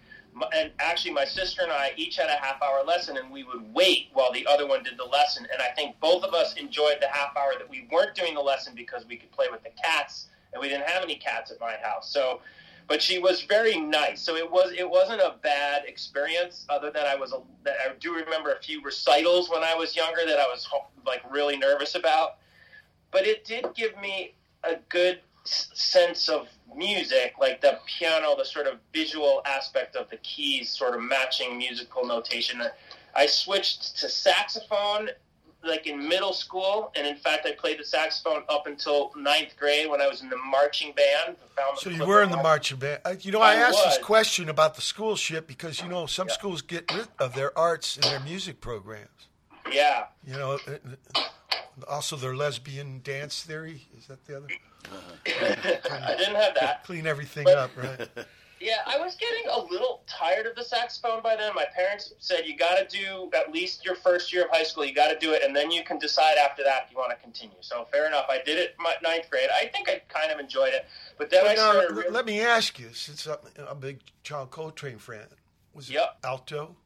and 0.53 0.71
actually 0.79 1.13
my 1.13 1.25
sister 1.25 1.63
and 1.63 1.73
I 1.73 1.93
each 1.97 2.17
had 2.17 2.29
a 2.29 2.37
half 2.37 2.61
hour 2.63 2.85
lesson, 2.85 3.17
and 3.17 3.31
we 3.31 3.45
would 3.45 3.73
wait 3.73 4.09
while 4.13 4.33
the 4.33 4.47
other 4.47 4.67
one 4.67 4.83
did 4.83 4.99
the 4.99 5.05
lesson, 5.05 5.47
and 5.53 5.63
I 5.63 5.69
think 5.75 5.99
both 6.01 6.25
of 6.25 6.35
us 6.35 6.55
enjoyed 6.55 6.99
the 7.01 7.09
half 7.09 7.37
hour 7.37 7.55
that 7.59 7.69
we 7.69 7.89
weren't 7.91 8.15
doing 8.15 8.35
the 8.35 8.41
lesson 8.41 8.75
because 8.75 9.07
we 9.07 9.17
could 9.17 9.33
play 9.33 9.47
with 9.51 9.63
the 9.63 9.71
cats 9.83 10.29
and 10.53 10.61
we 10.61 10.69
didn't 10.69 10.89
have 10.89 11.03
any 11.03 11.17
cats 11.17 11.51
at 11.51 11.61
my 11.61 11.77
house. 11.83 12.11
So, 12.11 12.41
but 12.89 13.03
she 13.03 13.19
was 13.19 13.43
very 13.43 13.79
nice. 13.79 14.23
So 14.23 14.37
it 14.37 14.51
was 14.51 14.73
it 14.73 14.89
wasn't 14.89 15.21
a 15.21 15.35
bad 15.43 15.85
experience. 15.87 16.67
Other 16.69 16.91
than 16.91 17.05
I 17.05 17.17
was 17.17 17.33
a, 17.33 17.41
I 17.69 17.95
do 17.99 18.15
remember 18.15 18.53
a 18.53 18.61
few 18.61 18.83
recitals 18.83 19.51
when 19.51 19.65
I 19.65 19.75
was 19.75 19.97
younger 19.97 20.25
that 20.27 20.39
I 20.39 20.47
was 20.47 20.69
like 21.05 21.23
really 21.31 21.57
nervous 21.57 21.95
about. 21.95 22.37
But 23.11 23.27
it 23.27 23.45
did 23.45 23.67
give 23.75 23.97
me 23.99 24.35
a 24.65 24.77
good 24.89 25.21
sense 25.45 26.29
of 26.29 26.49
music, 26.75 27.35
like 27.41 27.61
the 27.61 27.79
piano, 27.87 28.35
the 28.37 28.45
sort 28.45 28.67
of 28.67 28.79
visual 28.93 29.43
aspect 29.47 29.97
of 29.97 30.11
the 30.11 30.17
keys, 30.19 30.71
sort 30.71 30.95
of 30.95 31.03
matching 31.03 31.57
musical 31.57 32.05
notation. 32.05 32.63
I 33.15 33.27
switched 33.27 33.97
to 33.99 34.09
saxophone 34.09 35.11
like 35.67 35.87
in 35.87 36.09
middle 36.09 36.33
school, 36.33 36.93
and 36.97 37.07
in 37.07 37.17
fact, 37.17 37.47
I 37.47 37.53
played 37.53 37.79
the 37.79 37.85
saxophone 37.85 38.43
up 38.49 38.67
until 38.67 39.13
ninth 39.17 39.57
grade 39.59 39.91
when 39.91 40.01
I 40.01 40.07
was 40.07 40.23
in 40.23 40.29
the 40.29 40.37
marching 40.37 40.93
band. 40.93 41.37
the 41.57 41.81
So 41.81 41.91
you 41.91 42.05
were 42.07 42.23
in 42.23 42.31
the 42.31 42.37
marching 42.37 42.79
band. 42.79 43.01
Uh, 43.05 43.15
You 43.21 43.33
know, 43.33 43.41
I, 43.41 43.53
I 43.53 43.57
asked 43.57 43.83
this 43.85 43.99
question 43.99 44.49
about 44.49 44.75
the 44.75 44.83
school 44.83 45.17
shit 45.17 45.47
because, 45.47 45.81
you 45.81 45.89
know, 45.89 46.07
some 46.07 46.29
Yeah. 46.29 46.35
schools 46.35 46.63
get 46.63 46.91
rid 46.93 47.09
of 47.19 47.35
their 47.35 47.57
arts 47.59 47.97
and 47.97 48.05
their 48.05 48.21
music 48.21 48.61
programs. 48.61 49.29
Yeah, 49.73 50.05
You 50.25 50.35
know, 50.35 50.59
uh, 50.67 50.79
uh, 51.15 51.21
also 51.89 52.17
their 52.17 52.37
lesbian 52.37 53.01
dance 53.03 53.43
theory. 53.43 53.87
Is 53.99 54.07
that 54.07 54.25
the 54.27 54.37
other? 54.39 54.49
I 55.27 56.15
didn't 56.17 56.37
have 56.37 56.55
that. 56.61 56.85
Clean 56.85 57.07
everything 57.07 57.45
But- 57.45 57.59
up, 57.59 57.71
right? 57.77 58.09
Yeah, 58.61 58.77
I 58.87 58.99
was 58.99 59.17
getting 59.17 59.45
a 59.51 59.59
little 59.61 60.03
tired 60.07 60.47
of 60.47 60.57
the 60.57 60.65
saxophone 60.65 61.23
by 61.23 61.37
then. 61.37 61.55
My 61.55 61.67
parents 61.75 62.15
said 62.19 62.47
you 62.47 62.57
got 62.57 62.77
to 62.77 62.87
do 62.99 63.31
at 63.37 63.53
least 63.53 63.85
your 63.85 63.95
first 63.97 64.33
year 64.33 64.45
of 64.45 64.51
high 64.51 64.63
school. 64.63 64.85
You 64.85 64.95
got 64.95 65.09
to 65.09 65.19
do 65.19 65.33
it, 65.33 65.43
and 65.43 65.55
then 65.55 65.71
you 65.71 65.85
can 65.85 65.99
decide 65.99 66.37
after 66.39 66.65
that 66.65 66.85
if 66.87 66.91
you 66.93 66.97
want 66.97 67.11
to 67.11 67.17
continue. 67.17 67.57
So 67.61 67.85
fair 67.93 68.07
enough. 68.07 68.27
I 68.31 68.41
did 68.45 68.59
it 68.59 68.75
my 68.79 68.95
ninth 69.03 69.29
grade. 69.31 69.51
I 69.55 69.67
think 69.67 69.89
I 69.91 70.01
kind 70.09 70.33
of 70.33 70.39
enjoyed 70.41 70.73
it, 70.73 70.87
but 71.19 71.29
then 71.31 71.45
I 71.47 71.55
Now, 71.55 71.73
started. 71.73 71.95
really- 71.97 72.11
let 72.11 72.25
me 72.25 72.41
ask 72.41 72.79
you, 72.79 72.93
since 72.95 73.27
I'm 73.27 73.39
a 73.69 73.75
big 73.75 74.01
John 74.23 74.47
Coltrane 74.49 74.99
fan, 74.99 75.27
was 75.75 75.91
it 75.91 75.95
Yep. 75.95 76.19
alto, 76.25 76.77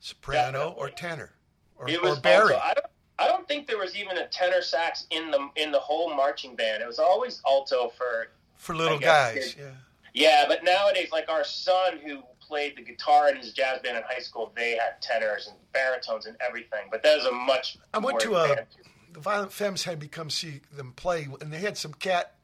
soprano, 0.00 0.70
or 0.78 0.88
tenor, 0.90 1.34
or, 1.76 1.88
it 1.90 2.00
was 2.00 2.18
or 2.18 2.20
bari? 2.22 2.54
I 2.54 2.72
don't. 2.74 2.86
I 3.20 3.26
don't 3.26 3.48
think 3.48 3.66
there 3.66 3.78
was 3.78 3.96
even 3.96 4.16
a 4.16 4.28
tenor 4.28 4.62
sax 4.62 5.06
in 5.10 5.30
the 5.32 5.50
in 5.56 5.72
the 5.72 5.80
whole 5.80 6.14
marching 6.14 6.54
band. 6.54 6.82
It 6.82 6.86
was 6.86 7.00
always 7.00 7.42
alto 7.46 7.88
for 7.88 8.28
for 8.56 8.74
little 8.76 8.98
guess 8.98 9.34
guys? 9.34 9.46
it- 9.54 9.56
Yeah. 9.58 9.70
Yeah, 10.14 10.44
but 10.48 10.64
nowadays, 10.64 11.10
like 11.12 11.28
our 11.28 11.44
son 11.44 11.98
who 12.04 12.22
played 12.40 12.76
the 12.76 12.82
guitar 12.82 13.28
in 13.28 13.36
his 13.36 13.52
jazz 13.52 13.80
band 13.82 13.96
in 13.96 14.02
high 14.08 14.20
school, 14.20 14.52
they 14.56 14.72
had 14.72 15.00
tenors 15.00 15.46
and 15.48 15.56
baritones 15.72 16.26
and 16.26 16.36
everything. 16.46 16.88
But 16.90 17.02
that 17.02 17.18
is 17.18 17.24
a 17.24 17.32
much. 17.32 17.78
I 17.92 17.98
went 17.98 18.14
more 18.14 18.20
to 18.20 18.34
uh, 18.36 18.56
a 18.58 19.12
the 19.12 19.20
Violent 19.20 19.52
Femmes 19.52 19.84
had 19.84 20.00
me 20.00 20.08
come 20.08 20.30
see 20.30 20.60
them 20.74 20.92
play, 20.92 21.28
and 21.40 21.52
they 21.52 21.58
had 21.58 21.76
some 21.76 21.92
cat 21.92 22.34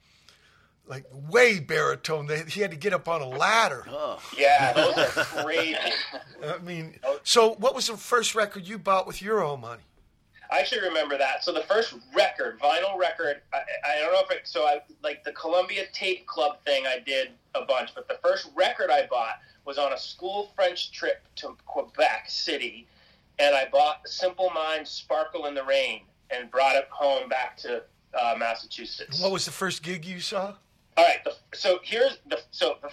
like 0.87 1.05
way 1.11 1.59
baritone. 1.59 2.27
They, 2.27 2.43
he 2.43 2.61
had 2.61 2.71
to 2.71 2.77
get 2.77 2.93
up 2.93 3.07
on 3.07 3.21
a 3.21 3.27
ladder. 3.27 3.85
Oh, 3.97 4.19
Yeah, 4.37 4.73
those 4.73 4.97
are 4.97 5.23
crazy. 5.23 5.77
I 6.45 6.57
mean, 6.59 6.99
oh. 7.03 7.19
so 7.23 7.53
what 7.55 7.73
was 7.73 7.87
the 7.87 7.97
first 7.97 8.35
record 8.35 8.67
you 8.67 8.77
bought 8.77 9.07
with 9.07 9.21
your 9.21 9.43
own 9.43 9.61
money? 9.61 9.81
I 10.55 10.63
should 10.63 10.81
remember 10.81 11.17
that. 11.17 11.43
So 11.43 11.51
the 11.51 11.63
first 11.63 11.95
record, 12.15 12.57
vinyl 12.59 12.97
record, 12.97 13.41
I, 13.53 13.57
I 13.57 13.99
don't 13.99 14.13
know 14.13 14.21
if 14.23 14.31
it. 14.31 14.47
So 14.47 14.65
I 14.65 14.79
like 15.03 15.23
the 15.25 15.33
Columbia 15.33 15.83
Tape 15.91 16.25
Club 16.27 16.63
thing. 16.63 16.85
I 16.87 16.99
did 16.99 17.31
a 17.55 17.65
bunch, 17.65 17.93
but 17.93 18.07
the 18.07 18.17
first 18.23 18.49
record 18.55 18.89
I 18.89 19.05
bought 19.07 19.39
was 19.65 19.77
on 19.77 19.91
a 19.91 19.97
school 19.97 20.51
French 20.55 20.91
trip 20.91 21.23
to 21.37 21.57
Quebec 21.65 22.25
City, 22.29 22.87
and 23.37 23.53
I 23.53 23.67
bought 23.69 24.07
Simple 24.07 24.49
Minds 24.51 24.89
"Sparkle 24.89 25.47
in 25.47 25.55
the 25.55 25.63
Rain" 25.63 26.03
and 26.29 26.49
brought 26.49 26.77
it 26.77 26.87
home 26.89 27.27
back 27.27 27.57
to 27.57 27.83
uh, 28.17 28.35
Massachusetts. 28.37 29.21
What 29.21 29.33
was 29.33 29.43
the 29.43 29.51
first 29.51 29.83
gig 29.83 30.05
you 30.05 30.21
saw? 30.21 30.53
All 30.95 31.05
right. 31.05 31.21
The, 31.25 31.33
so 31.53 31.79
here's 31.83 32.19
the 32.29 32.39
so 32.51 32.77
the, 32.81 32.91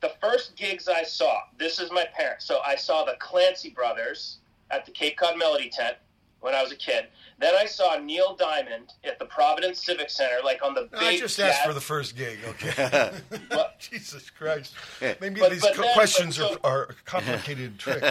the 0.00 0.12
first 0.20 0.54
gigs 0.56 0.86
I 0.86 1.02
saw. 1.02 1.40
This 1.58 1.80
is 1.80 1.90
my 1.90 2.06
parents. 2.16 2.44
So 2.44 2.60
I 2.64 2.76
saw 2.76 3.04
the 3.04 3.16
Clancy 3.18 3.70
Brothers 3.70 4.38
at 4.70 4.86
the 4.86 4.92
Cape 4.92 5.16
Cod 5.16 5.36
Melody 5.36 5.70
Tent 5.70 5.96
when 6.40 6.54
I 6.54 6.62
was 6.62 6.72
a 6.72 6.76
kid. 6.76 7.06
Then 7.38 7.54
I 7.54 7.64
saw 7.66 7.96
Neil 7.98 8.34
Diamond 8.36 8.92
at 9.04 9.18
the 9.18 9.24
Providence 9.24 9.82
Civic 9.84 10.10
Center, 10.10 10.36
like 10.44 10.62
on 10.62 10.74
the 10.74 10.82
big. 10.92 11.00
I 11.00 11.18
just 11.18 11.38
asked 11.40 11.58
jazz- 11.58 11.66
for 11.66 11.72
the 11.72 11.80
first 11.80 12.16
gig. 12.16 12.38
Okay. 12.48 13.12
What? 13.48 13.78
Jesus 13.80 14.28
Christ. 14.30 14.74
Maybe 15.20 15.40
But- 15.40 15.50
these 15.52 15.62
but 15.62 15.74
co- 15.74 15.82
then- 15.82 15.94
questions 15.94 16.36
so- 16.36 16.58
are, 16.64 16.70
are 16.88 16.94
complicated 17.06 17.78
tricks. 17.78 18.02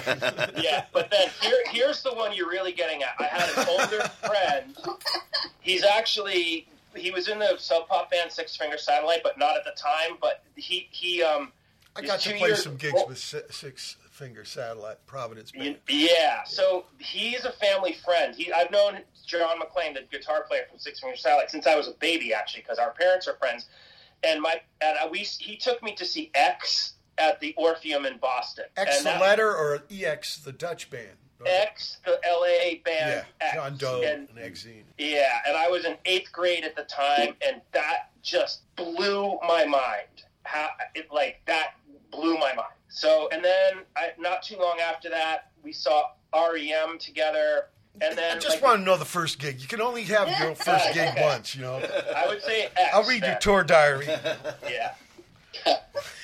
yeah, 0.61 0.85
but 0.93 1.09
then 1.11 1.29
here, 1.41 1.57
here's 1.71 2.01
the 2.03 2.13
one 2.13 2.33
you're 2.35 2.49
really 2.49 2.71
getting 2.71 3.03
at. 3.03 3.13
I 3.19 3.23
had 3.25 3.49
an 3.57 3.67
older 3.69 4.01
friend. 4.25 4.77
He's 5.61 5.83
actually 5.83 6.67
he 6.95 7.11
was 7.11 7.27
in 7.27 7.37
the 7.39 7.55
Sub 7.57 7.87
Pop 7.87 8.09
band 8.11 8.31
Six 8.31 8.55
Finger 8.57 8.77
Satellite, 8.77 9.21
but 9.23 9.37
not 9.37 9.55
at 9.55 9.63
the 9.63 9.71
time. 9.79 10.17
But 10.19 10.43
he 10.55 10.87
he 10.91 11.21
um. 11.23 11.51
I 11.95 12.01
is 12.01 12.07
got 12.07 12.19
to 12.21 12.29
play 12.31 12.47
years- 12.49 12.63
some 12.63 12.75
gigs 12.77 12.93
oh, 12.97 13.07
with 13.07 13.17
Si- 13.19 13.39
Six 13.51 13.97
Finger 14.19 14.43
Satellite 14.43 14.97
Providence 15.07 15.51
Band. 15.51 15.77
Yeah, 15.87 16.43
so 16.43 16.85
he's 16.99 17.45
a 17.45 17.53
family 17.53 17.93
friend. 17.93 18.35
He, 18.35 18.51
I've 18.51 18.69
known 18.69 18.99
John 19.25 19.57
MacLean, 19.59 19.93
the 19.93 20.01
guitar 20.11 20.43
player 20.45 20.63
from 20.69 20.77
Six 20.77 20.99
Finger 20.99 21.15
Satellite, 21.15 21.49
since 21.49 21.65
I 21.65 21.75
was 21.75 21.87
a 21.87 21.93
baby, 21.93 22.33
actually, 22.33 22.63
because 22.63 22.79
our 22.79 22.91
parents 22.91 23.29
are 23.29 23.35
friends. 23.35 23.67
And 24.23 24.41
my 24.41 24.59
and 24.81 24.97
I, 25.01 25.07
we 25.07 25.19
he 25.19 25.55
took 25.55 25.81
me 25.81 25.95
to 25.95 26.03
see 26.05 26.31
X 26.35 26.95
at 27.17 27.39
the 27.39 27.53
Orpheum 27.57 28.05
in 28.05 28.17
Boston. 28.17 28.65
X 28.75 29.03
the 29.03 29.11
letter 29.11 29.47
or 29.55 29.83
EX 29.89 30.37
the 30.39 30.51
Dutch 30.51 30.89
band? 30.89 31.15
X, 31.45 31.99
the 32.05 32.19
LA 32.29 32.47
Yeah, 32.71 32.75
band 32.83 33.25
X. 33.39 33.53
John 33.55 33.77
Doe 33.77 34.01
And, 34.05 34.27
and 34.27 34.37
Exene. 34.37 34.83
yeah, 34.97 35.37
and 35.47 35.55
I 35.55 35.69
was 35.69 35.85
in 35.85 35.95
eighth 36.05 36.33
grade 36.33 36.65
at 36.65 36.75
the 36.75 36.83
time, 36.83 37.35
and 37.47 37.61
that 37.71 38.09
just 38.21 38.63
blew 38.75 39.39
my 39.47 39.63
mind. 39.63 40.23
How 40.43 40.67
it 40.95 41.09
like 41.13 41.39
that 41.45 41.75
blew 42.11 42.35
my 42.35 42.53
mind. 42.55 42.69
So, 42.89 43.29
and 43.31 43.43
then 43.43 43.83
I, 43.95 44.09
not 44.19 44.43
too 44.43 44.57
long 44.57 44.79
after 44.79 45.09
that, 45.09 45.51
we 45.63 45.71
saw 45.71 46.03
REM 46.33 46.97
together, 46.99 47.65
and 48.01 48.17
then 48.17 48.37
I 48.37 48.39
just 48.39 48.55
like, 48.55 48.63
want 48.63 48.79
to 48.79 48.83
know 48.85 48.97
the 48.97 49.05
first 49.05 49.39
gig. 49.39 49.61
You 49.61 49.67
can 49.67 49.81
only 49.81 50.03
have 50.03 50.27
your 50.39 50.55
first 50.55 50.93
gig 50.93 51.13
once, 51.19 51.55
you 51.55 51.61
know. 51.61 51.75
I 52.15 52.27
would 52.27 52.41
say 52.41 52.65
X. 52.65 52.91
I'll 52.93 53.03
read 53.03 53.23
your 53.23 53.35
tour 53.35 53.63
diary. 53.63 54.07
Yeah. 54.69 54.93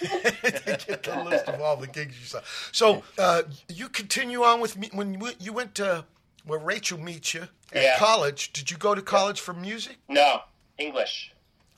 Get 0.02 1.04
the 1.04 1.24
list 1.28 1.46
of 1.50 1.60
all 1.62 1.76
the 1.78 1.88
gigs 1.88 2.18
you 2.20 2.26
saw. 2.26 2.40
So 2.72 3.04
uh, 3.18 3.44
you 3.68 3.90
continue 3.90 4.44
on 4.44 4.62
with 4.62 4.78
me 4.78 4.90
when 4.94 5.14
you 5.14 5.20
went- 5.20 5.42
you 5.42 5.52
went 5.54 5.76
to 5.76 6.06
where 6.46 6.60
Rachel 6.60 7.00
meets 7.00 7.34
you 7.34 7.48
at 7.74 7.82
Yeah. 7.84 7.98
college. 7.98 8.54
Did 8.54 8.72
you 8.72 8.78
go 8.78 8.96
to 8.96 9.02
college 9.02 9.42
for 9.42 9.54
music? 9.54 9.98
No, 10.08 10.42
English. 10.78 11.34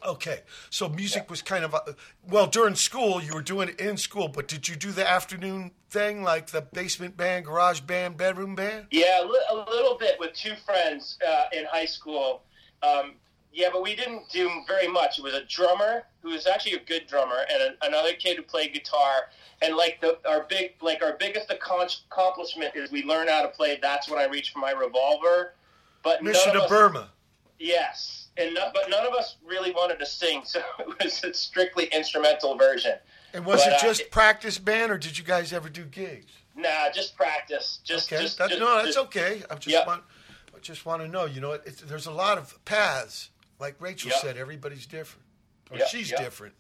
Okay, 0.06 0.42
so 0.70 0.88
music 0.88 1.30
was 1.30 1.42
kind 1.42 1.66
of 1.66 1.74
a, 1.74 1.96
well 2.30 2.46
during 2.48 2.76
school. 2.76 3.22
You 3.22 3.34
were 3.34 3.42
doing 3.42 3.70
it 3.70 3.80
in 3.80 3.98
school, 3.98 4.28
but 4.28 4.48
did 4.48 4.68
you 4.68 4.76
do 4.76 4.92
the 4.92 5.08
afternoon 5.10 5.72
thing 5.90 6.24
like 6.24 6.48
the 6.48 6.62
basement 6.62 7.18
band, 7.18 7.46
garage 7.46 7.82
band, 7.82 8.16
bedroom 8.16 8.56
band? 8.56 8.86
Yeah, 8.92 9.24
a, 9.24 9.26
li- 9.26 9.46
a 9.50 9.56
little 9.56 9.98
bit 9.98 10.20
with 10.20 10.34
two 10.34 10.54
friends 10.66 11.18
uh, 11.28 11.46
in 11.52 11.66
high 11.66 11.86
school. 11.86 12.44
Um, 12.84 13.16
yeah, 13.52 13.70
but 13.74 13.82
we 13.82 13.96
didn't 13.96 14.30
do 14.30 14.50
very 14.68 14.88
much. 14.88 15.18
It 15.18 15.24
was 15.24 15.34
a 15.34 15.44
drummer 15.46 16.04
who 16.22 16.30
was 16.30 16.46
actually 16.46 16.74
a 16.74 16.84
good 16.84 17.08
drummer, 17.08 17.46
and 17.52 17.62
a, 17.82 17.88
another 17.88 18.14
kid 18.14 18.38
who 18.38 18.44
played 18.44 18.74
guitar. 18.74 19.30
And 19.64 19.76
like 19.76 20.00
the 20.00 20.20
our 20.30 20.46
big 20.48 20.74
like 20.80 21.02
our 21.02 21.18
biggest 21.18 21.50
accom- 21.50 22.02
accomplishment 22.12 22.76
is 22.76 22.92
we 22.92 23.04
learned 23.04 23.32
how 23.32 23.42
to 23.42 23.48
play. 23.48 23.80
That's 23.82 24.08
when 24.08 24.20
I 24.20 24.26
Reach 24.26 24.52
for 24.52 24.60
my 24.60 24.72
revolver. 24.72 25.56
But 26.04 26.24
Mission 26.24 26.54
to 26.54 26.64
of 26.64 26.70
Burma. 26.70 27.10
Yes, 27.60 28.28
and 28.38 28.54
no, 28.54 28.70
but 28.74 28.90
none 28.90 29.06
of 29.06 29.14
us 29.14 29.38
really 29.46 29.72
wanted 29.72 30.00
to 30.00 30.06
sing, 30.06 30.42
so 30.46 30.62
it 30.80 31.04
was 31.04 31.24
a 31.24 31.34
strictly 31.34 31.86
instrumental 31.86 32.56
version. 32.58 32.94
And 33.34 33.46
was 33.46 33.64
But, 33.64 33.74
it 33.74 33.76
uh, 33.76 33.82
just 33.82 34.02
it- 34.02 34.12
practice 34.12 34.58
band, 34.58 34.92
or 34.92 34.98
did 34.98 35.18
you 35.18 35.24
guys 35.24 35.52
ever 35.54 35.70
do 35.70 35.84
gigs? 35.84 36.32
Nah, 36.56 36.90
just 36.94 37.16
practice. 37.16 37.80
Just, 37.84 38.12
Okay, 38.12 38.22
just, 38.24 38.38
that, 38.40 38.50
just 38.50 38.60
no, 38.60 38.76
that's 38.76 38.88
just- 38.96 38.98
okay. 39.08 39.44
I 39.50 39.56
just 39.56 39.68
Yep. 39.68 39.88
want, 39.88 40.04
I 40.56 40.60
just 40.60 40.86
want 40.86 41.02
to 41.04 41.08
know. 41.08 41.26
You 41.26 41.40
know, 41.42 41.52
it's, 41.52 41.82
there's 41.82 42.08
a 42.08 42.12
lot 42.12 42.38
of 42.38 42.64
paths. 42.66 43.30
Like 43.60 43.76
Rachel 43.80 44.12
Yep. 44.12 44.20
said, 44.22 44.38
everybody's 44.38 44.86
different, 44.86 45.26
or 45.72 45.78
Yep, 45.78 45.88
she's 45.90 46.12
yep. 46.12 46.20
different. 46.20 46.54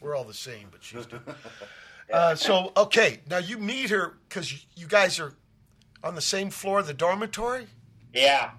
We're 0.00 0.14
all 0.16 0.24
the 0.24 0.34
same, 0.34 0.68
but 0.70 0.82
she's 0.84 1.06
different. 1.06 1.38
uh, 2.12 2.34
so 2.36 2.72
okay, 2.76 3.20
now 3.28 3.38
you 3.38 3.58
meet 3.58 3.90
her 3.90 4.16
because 4.28 4.52
you 4.76 4.86
guys 4.86 5.18
are 5.18 5.34
on 6.04 6.14
the 6.14 6.20
same 6.22 6.50
floor 6.50 6.78
of 6.80 6.86
the 6.86 6.94
dormitory, 6.94 7.66
Yeah, 8.12 8.50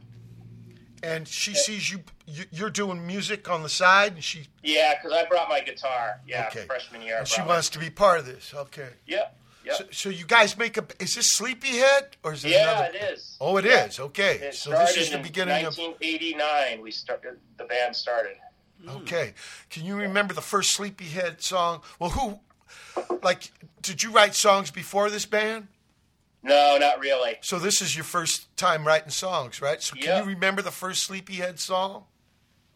and 1.04 1.28
she 1.28 1.54
sees 1.54 1.92
you, 1.92 2.00
you. 2.26 2.46
You're 2.52 2.70
doing 2.70 3.06
music 3.06 3.50
on 3.50 3.64
the 3.64 3.70
side, 3.70 4.14
and 4.14 4.24
she 4.24 4.48
yeah, 4.64 4.96
because 4.96 5.16
I 5.18 5.26
brought 5.26 5.50
my 5.50 5.60
guitar. 5.62 6.20
Yeah, 6.28 6.48
Okay. 6.52 6.66
freshman 6.66 7.02
year. 7.02 7.20
And 7.20 7.28
she 7.28 7.38
brought 7.38 7.48
my- 7.48 7.54
wants 7.56 7.70
to 7.70 7.80
be 7.80 7.90
part 7.90 8.20
of 8.20 8.26
this. 8.26 8.54
Okay. 8.54 8.90
Yep, 9.06 9.38
yep. 9.66 9.76
So, 9.76 9.86
so 9.92 10.10
you 10.10 10.26
guys 10.26 10.58
make 10.58 10.78
a. 10.78 10.86
Is 11.00 11.16
this 11.16 11.32
Sleepyhead 11.32 12.18
or 12.24 12.34
is 12.34 12.44
it 12.46 12.52
yeah, 12.52 12.72
another? 12.80 12.98
it 12.98 13.04
is. 13.14 13.38
Oh, 13.40 13.58
it 13.58 13.66
is. 13.66 14.00
Okay. 14.00 14.36
It 14.40 14.56
so 14.56 14.72
this 14.72 14.98
is 14.98 15.10
the 15.12 15.18
in 15.18 15.24
beginning 15.24 15.66
of. 15.66 15.78
1989. 15.78 16.82
We 16.82 16.92
started. 16.92 17.38
The 17.58 17.66
band 17.66 17.96
started. 17.96 18.38
Hmm. 18.84 18.90
Okay. 18.98 19.34
Can 19.70 19.86
you 19.86 19.96
remember 19.96 20.34
the 20.34 20.42
first 20.42 20.72
Sleepyhead 20.74 21.42
song? 21.42 21.82
Well, 22.00 22.12
who, 22.12 22.40
like, 23.24 23.52
did 23.82 24.04
you 24.04 24.12
write 24.12 24.36
songs 24.36 24.70
before 24.72 25.10
this 25.10 25.26
band? 25.26 25.68
No, 26.48 26.78
not 26.80 27.00
really. 27.00 27.36
So 27.42 27.60
this 27.60 27.82
is 27.82 27.96
your 27.96 28.06
first 28.06 28.56
time 28.56 28.88
writing 28.88 29.10
songs, 29.10 29.62
right? 29.62 29.82
So 29.82 29.96
can 29.96 30.04
Yeah. 30.04 30.20
you 30.20 30.26
remember 30.26 30.62
the 30.62 30.72
first 30.72 31.04
Sleepyhead 31.04 31.60
song? 31.60 32.06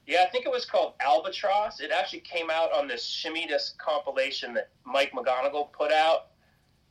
Yeah, 0.05 0.23
I 0.23 0.29
think 0.29 0.45
it 0.45 0.51
was 0.51 0.65
called 0.65 0.93
Albatross. 0.99 1.79
It 1.79 1.89
actually 1.91 2.19
came 2.19 2.49
out 2.49 2.73
on 2.73 2.87
this 2.87 3.05
Shimmy 3.05 3.47
Disc 3.47 3.77
compilation 3.77 4.53
that 4.55 4.69
Mike 4.83 5.13
McGonigal 5.13 5.71
put 5.71 5.91
out. 5.91 6.27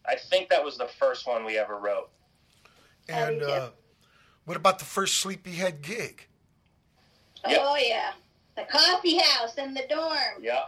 I 0.06 0.16
think 0.16 0.48
that 0.48 0.64
was 0.64 0.78
the 0.78 0.88
first 0.88 1.26
one 1.26 1.44
we 1.44 1.58
ever 1.58 1.78
wrote. 1.78 2.10
And 3.08 3.42
Oh, 3.42 3.50
uh, 3.50 3.70
what 4.46 4.56
about 4.56 4.78
the 4.78 4.86
first 4.86 5.16
Sleepyhead 5.20 5.82
gig? 5.82 6.28
Yep. 7.46 7.60
Oh 7.62 7.76
yeah, 7.76 8.12
the 8.56 8.62
coffee 8.64 9.18
house 9.18 9.56
in 9.56 9.74
the 9.74 9.84
dorm. 9.88 10.16
Yeah. 10.40 10.66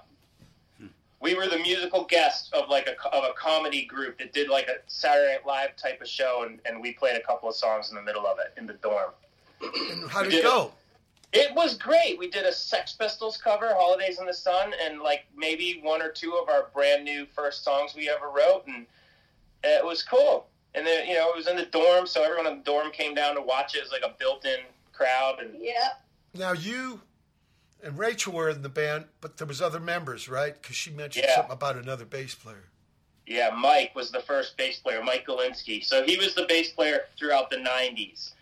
We 1.23 1.35
were 1.37 1.47
the 1.47 1.59
musical 1.59 2.05
guest 2.05 2.53
of 2.53 2.69
like 2.69 2.89
a 2.89 3.09
of 3.09 3.23
a 3.23 3.33
comedy 3.35 3.85
group 3.85 4.19
that 4.19 4.33
did 4.33 4.49
like 4.49 4.67
a 4.67 4.79
Saturday 4.89 5.35
Night 5.35 5.47
Live 5.47 5.77
type 5.77 6.01
of 6.03 6.09
show, 6.09 6.45
and, 6.45 6.59
and 6.67 6.83
we 6.83 6.93
played 6.93 7.17
a 7.17 7.23
couple 7.23 7.49
of 7.49 7.55
songs 7.55 7.91
in 7.91 7.97
the 7.97 8.03
middle 8.03 8.27
of 8.27 8.39
it 8.41 8.59
in 8.59 8.67
the 8.67 8.73
dorm. 8.75 9.13
And 9.61 10.11
how 10.11 10.25
did 10.25 10.35
it 10.35 10.43
go? 10.43 10.73
It 11.33 11.55
was 11.55 11.77
great. 11.77 12.19
We 12.19 12.29
did 12.29 12.45
a 12.45 12.53
Sex 12.53 12.93
Pistols 12.93 13.37
cover, 13.37 13.73
"Holidays 13.73 14.19
in 14.19 14.27
the 14.27 14.35
Sun," 14.35 14.75
and 14.85 15.01
like 15.01 15.25
maybe 15.37 15.81
one 15.83 16.03
or 16.03 16.11
two 16.11 16.35
of 16.35 16.49
our 16.49 16.71
brand 16.75 17.05
new 17.05 17.25
first 17.27 17.63
songs 17.63 17.95
we 17.95 18.11
ever 18.11 18.29
wrote, 18.29 18.67
and 18.67 18.85
it 19.63 19.85
was 19.85 20.03
cool. 20.03 20.49
And 20.75 20.85
then 20.85 21.07
you 21.07 21.15
know 21.15 21.31
it 21.31 21.37
was 21.37 21.47
in 21.47 21.57
the 21.57 21.67
dorm, 21.67 22.07
so 22.07 22.25
everyone 22.25 22.49
in 22.49 22.59
the 22.59 22.65
dorm 22.65 22.91
came 22.91 23.15
down 23.15 23.37
to 23.37 23.41
watch 23.41 23.77
it. 23.77 23.79
It 23.79 23.85
was 23.85 23.93
like 23.93 24.03
a 24.03 24.15
built-in 24.19 24.59
crowd, 24.93 25.39
and 25.41 25.55
yeah. 25.59 25.91
Now 26.35 26.53
you 26.53 27.01
and 27.83 27.99
Rachel 27.99 28.33
were 28.33 28.49
in 28.49 28.62
the 28.62 28.68
band, 28.68 29.07
but 29.21 29.37
there 29.37 29.47
was 29.47 29.61
other 29.61 29.81
members, 29.81 30.29
right? 30.29 30.55
Because 30.61 30.77
she 30.77 30.90
mentioned 30.90 31.27
Yeah. 31.29 31.37
something 31.37 31.53
about 31.53 31.77
another 31.77 32.05
bass 32.05 32.35
player. 32.35 32.68
Yeah, 33.27 33.51
Mike 33.51 33.95
was 33.95 34.11
the 34.11 34.21
first 34.21 34.57
bass 34.57 34.79
player, 34.79 35.03
Mike 35.03 35.27
Galinsky. 35.27 35.85
So 35.85 36.03
he 36.05 36.16
was 36.16 36.35
the 36.35 36.45
bass 36.49 36.71
player 36.73 37.07
throughout 37.18 37.51
the 37.51 37.57
90s. 37.57 38.33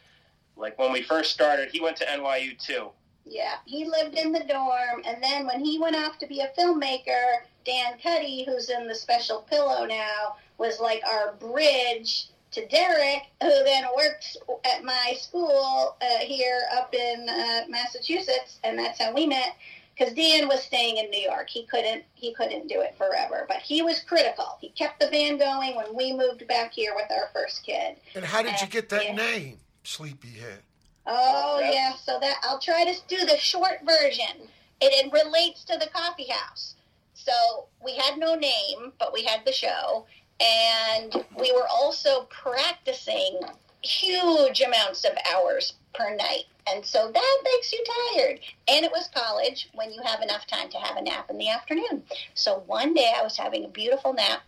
Like 0.56 0.78
when 0.78 0.92
we 0.92 1.02
first 1.02 1.32
started, 1.32 1.70
he 1.70 1.80
went 1.80 1.96
to 1.98 2.06
NYU 2.06 2.58
too. 2.58 2.90
Yeah, 3.26 3.56
he 3.66 3.84
lived 3.84 4.16
in 4.18 4.32
the 4.32 4.40
dorm, 4.44 5.02
and 5.04 5.22
then 5.22 5.46
when 5.46 5.64
he 5.64 5.78
went 5.78 5.94
off 5.96 6.18
to 6.18 6.26
be 6.26 6.40
a 6.40 6.48
filmmaker, 6.58 7.42
Dan 7.64 7.98
Cuddy, 8.02 8.44
who's 8.44 8.70
in 8.70 8.88
the 8.88 8.94
Special 8.94 9.42
Pillow 9.42 9.84
now, 9.84 10.36
was 10.58 10.80
like 10.80 11.02
our 11.06 11.32
bridge 11.34 12.28
to 12.52 12.66
Derek, 12.66 13.22
who 13.42 13.64
then 13.64 13.84
works 13.96 14.36
at 14.64 14.84
my 14.84 15.14
school 15.18 15.96
uh, 16.02 16.18
here 16.18 16.62
up 16.72 16.94
in 16.94 17.28
uh, 17.28 17.60
Massachusetts, 17.68 18.58
and 18.64 18.78
that's 18.78 19.00
how 19.00 19.14
we 19.14 19.26
met. 19.26 19.56
Because 19.96 20.14
Dan 20.14 20.48
was 20.48 20.62
staying 20.62 20.96
in 20.96 21.10
New 21.10 21.20
York, 21.20 21.50
he 21.50 21.66
couldn't 21.66 22.04
he 22.14 22.32
couldn't 22.32 22.68
do 22.68 22.80
it 22.80 22.94
forever, 22.96 23.44
but 23.48 23.58
he 23.58 23.82
was 23.82 24.00
critical. 24.00 24.56
He 24.60 24.70
kept 24.70 24.98
the 24.98 25.08
band 25.08 25.38
going 25.40 25.76
when 25.76 25.94
we 25.94 26.12
moved 26.14 26.46
back 26.48 26.72
here 26.72 26.94
with 26.96 27.10
our 27.10 27.28
first 27.34 27.64
kid. 27.64 27.96
And 28.14 28.24
how 28.24 28.42
did 28.42 28.60
you 28.62 28.66
get 28.66 28.88
that 28.88 29.04
Yeah. 29.04 29.14
name, 29.14 29.58
Sleepyhead? 29.84 30.62
Oh 31.06 31.58
Yeah. 31.60 31.70
yeah, 31.72 31.92
so 31.96 32.18
that 32.20 32.36
I'll 32.42 32.58
try 32.60 32.84
to 32.84 32.94
do 33.08 33.26
the 33.26 33.36
short 33.36 33.80
version. 33.84 34.48
It, 34.80 35.06
it 35.06 35.12
relates 35.12 35.64
to 35.64 35.76
the 35.76 35.88
coffee 35.88 36.28
house. 36.30 36.76
So 37.12 37.66
we 37.84 37.94
had 37.96 38.16
no 38.16 38.34
name, 38.34 38.92
but 38.98 39.12
we 39.12 39.22
had 39.24 39.44
the 39.44 39.52
show, 39.52 40.06
and 40.40 41.24
we 41.38 41.52
were 41.52 41.66
also 41.70 42.26
practicing 42.30 43.40
huge 43.82 44.60
amounts 44.60 45.04
of 45.04 45.12
hours 45.32 45.74
per 45.94 46.14
night. 46.14 46.44
And 46.72 46.84
so 46.84 47.10
that 47.12 47.38
makes 47.44 47.72
you 47.72 47.84
tired. 48.14 48.40
And 48.68 48.84
it 48.84 48.92
was 48.92 49.08
college 49.14 49.68
when 49.74 49.92
you 49.92 50.00
have 50.02 50.20
enough 50.20 50.46
time 50.46 50.68
to 50.70 50.78
have 50.78 50.96
a 50.96 51.02
nap 51.02 51.30
in 51.30 51.38
the 51.38 51.48
afternoon. 51.48 52.02
So 52.34 52.62
one 52.66 52.94
day 52.94 53.12
I 53.16 53.22
was 53.22 53.36
having 53.36 53.64
a 53.64 53.68
beautiful 53.68 54.12
nap 54.12 54.42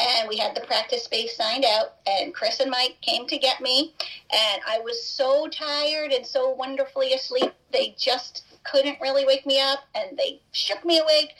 and 0.00 0.28
we 0.28 0.36
had 0.36 0.54
the 0.54 0.60
practice 0.60 1.04
space 1.04 1.36
signed 1.36 1.64
out 1.64 1.94
and 2.06 2.34
Chris 2.34 2.60
and 2.60 2.70
Mike 2.70 2.96
came 3.00 3.26
to 3.26 3.38
get 3.38 3.60
me 3.60 3.92
and 4.32 4.62
I 4.66 4.78
was 4.80 5.04
so 5.04 5.48
tired 5.48 6.12
and 6.12 6.24
so 6.24 6.50
wonderfully 6.50 7.12
asleep 7.12 7.52
they 7.72 7.94
just 7.98 8.44
couldn't 8.64 9.00
really 9.00 9.24
wake 9.24 9.44
me 9.46 9.60
up 9.60 9.80
and 9.94 10.16
they 10.16 10.40
shook 10.52 10.84
me 10.84 10.98
awake 10.98 11.34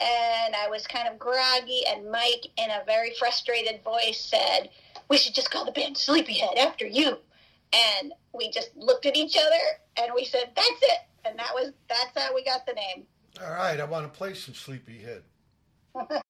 and 0.00 0.54
I 0.56 0.68
was 0.68 0.86
kind 0.86 1.08
of 1.08 1.18
groggy 1.18 1.82
and 1.86 2.10
Mike 2.10 2.46
in 2.56 2.70
a 2.70 2.84
very 2.86 3.12
frustrated 3.18 3.82
voice 3.84 4.20
said 4.20 4.70
we 5.08 5.18
should 5.18 5.34
just 5.34 5.50
call 5.50 5.64
the 5.64 5.72
band 5.72 5.96
Sleepyhead 5.96 6.56
after 6.56 6.86
you. 6.86 7.18
And 7.72 8.12
we 8.32 8.50
just 8.50 8.70
looked 8.76 9.06
at 9.06 9.16
each 9.16 9.36
other 9.36 10.02
and 10.02 10.12
we 10.14 10.24
said 10.24 10.50
that's 10.56 10.82
it. 10.82 11.00
And 11.24 11.38
that 11.38 11.50
was 11.54 11.72
that's 11.88 12.16
how 12.16 12.34
we 12.34 12.44
got 12.44 12.66
the 12.66 12.72
name. 12.72 13.04
All 13.42 13.50
right, 13.50 13.78
I 13.78 13.84
want 13.84 14.10
to 14.10 14.16
play 14.16 14.34
some 14.34 14.54
Sleepyhead. 14.54 15.22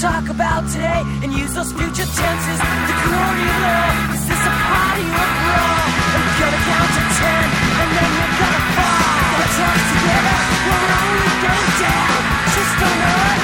talk 0.00 0.28
about 0.28 0.68
today 0.68 1.02
and 1.24 1.32
use 1.32 1.54
those 1.54 1.72
future 1.72 2.04
tenses. 2.04 2.60
The 2.60 2.96
glory 3.00 3.48
law, 3.64 4.12
is 4.12 4.28
this 4.28 4.42
a 4.44 4.52
party 4.68 5.06
or 5.08 5.24
a 5.24 5.36
brawl? 5.40 5.88
I'm 6.16 6.26
gonna 6.36 6.60
count 6.68 6.90
to 6.96 7.02
ten 7.16 7.44
and 7.80 7.90
then 7.96 8.10
you're 8.12 8.34
gonna 8.36 8.62
fall. 8.76 9.24
Gonna 9.32 9.56
talk 9.56 9.78
together, 9.96 10.36
we're 10.68 10.92
only 11.00 11.32
going 11.40 11.72
down. 11.80 12.20
Just 12.52 12.72
don't 12.80 12.98
know 13.00 13.35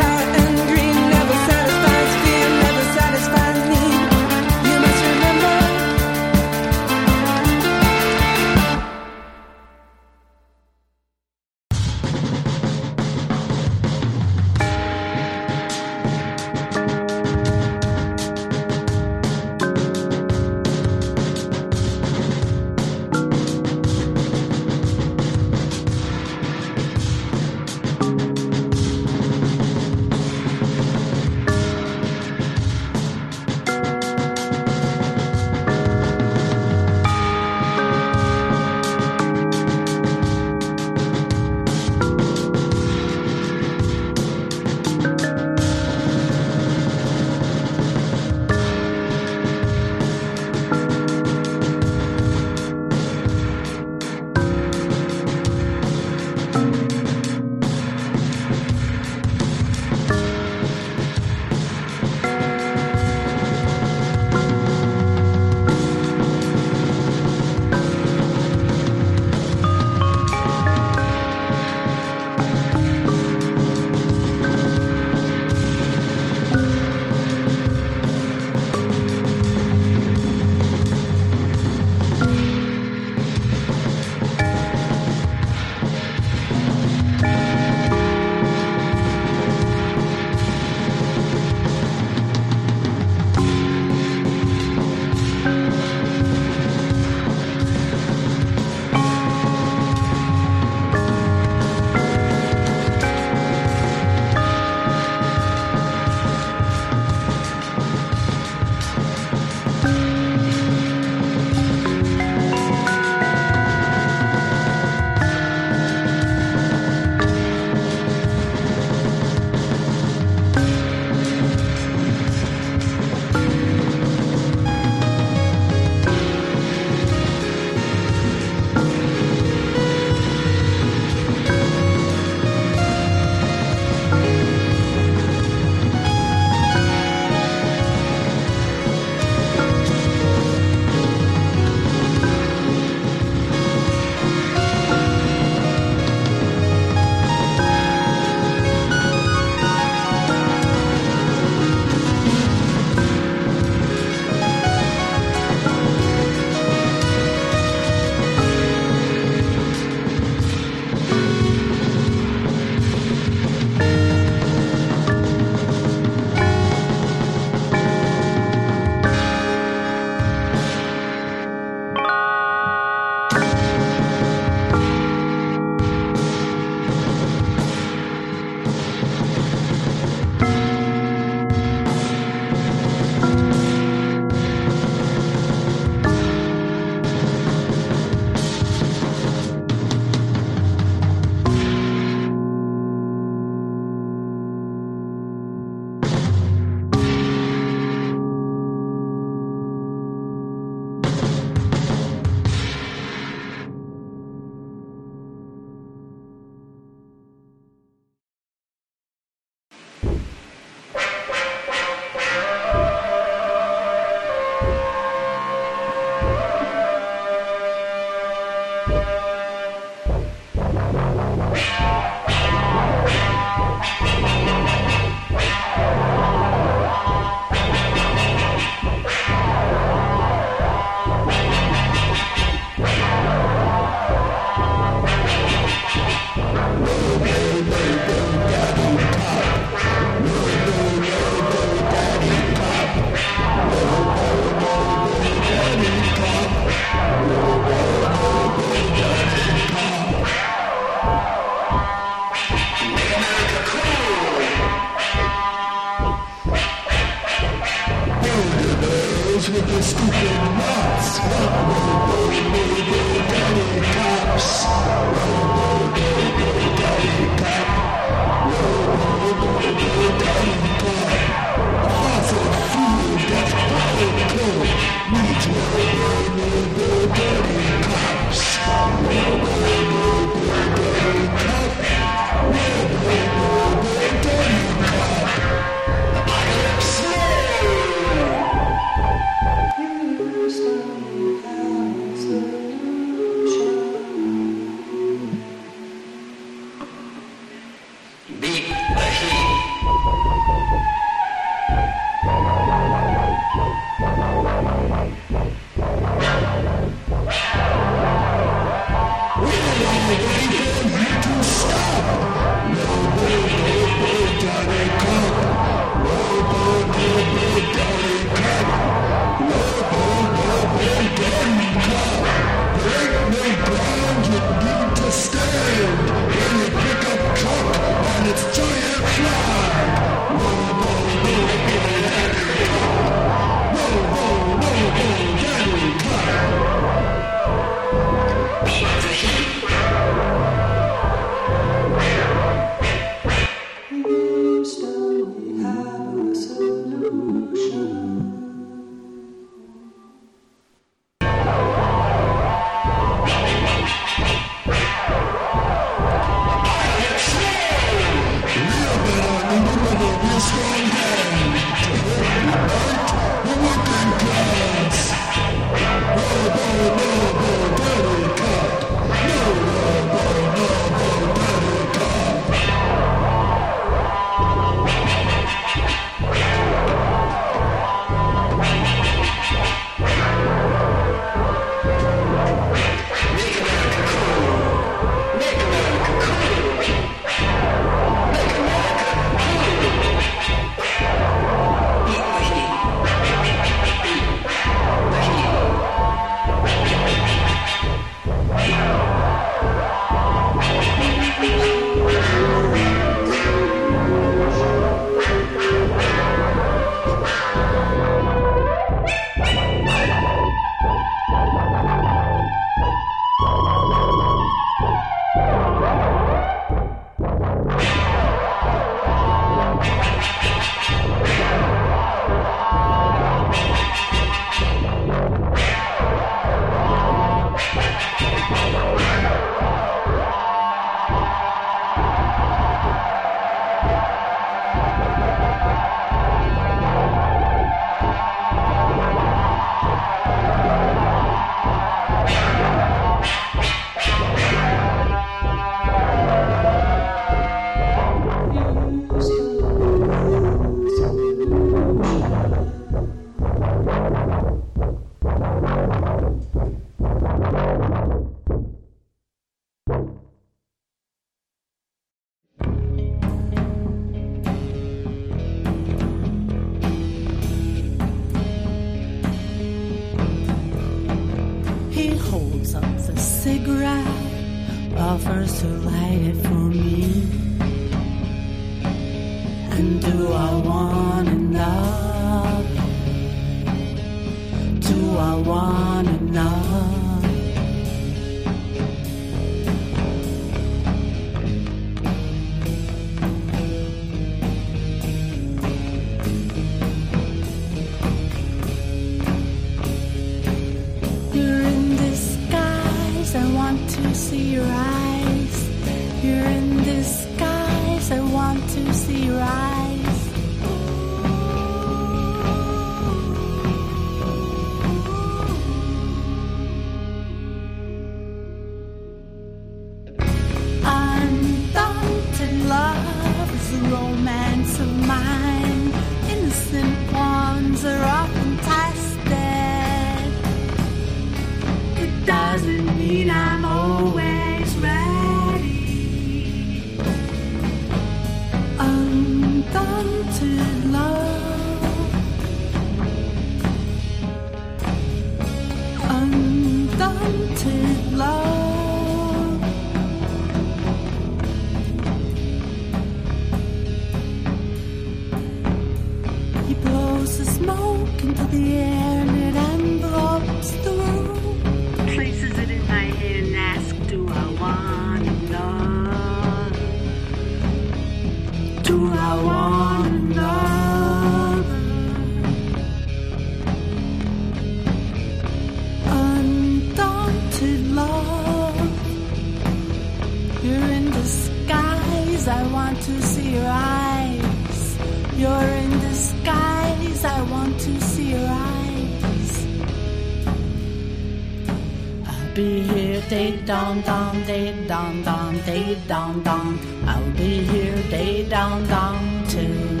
down, 593.68 594.00
down, 594.00 594.42
day 594.46 594.86
down, 594.86 595.22
down, 595.22 595.54
day 595.66 595.94
down, 596.08 596.42
down. 596.42 596.78
I'll 597.06 597.30
be 597.32 597.64
here 597.70 598.02
day 598.08 598.48
down, 598.48 598.86
down 598.88 599.46
too. 599.46 600.00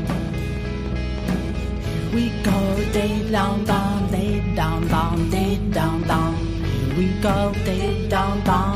Here 1.84 2.14
we 2.14 2.30
go 2.42 2.58
day 2.94 3.30
down, 3.30 3.66
down, 3.66 4.10
day 4.10 4.40
down, 4.56 4.88
down, 4.88 5.28
day 5.28 5.56
down, 5.70 6.02
down. 6.08 6.34
Here 6.36 6.96
we 6.96 7.20
go 7.20 7.52
day 7.66 8.08
down, 8.08 8.42
down. 8.42 8.67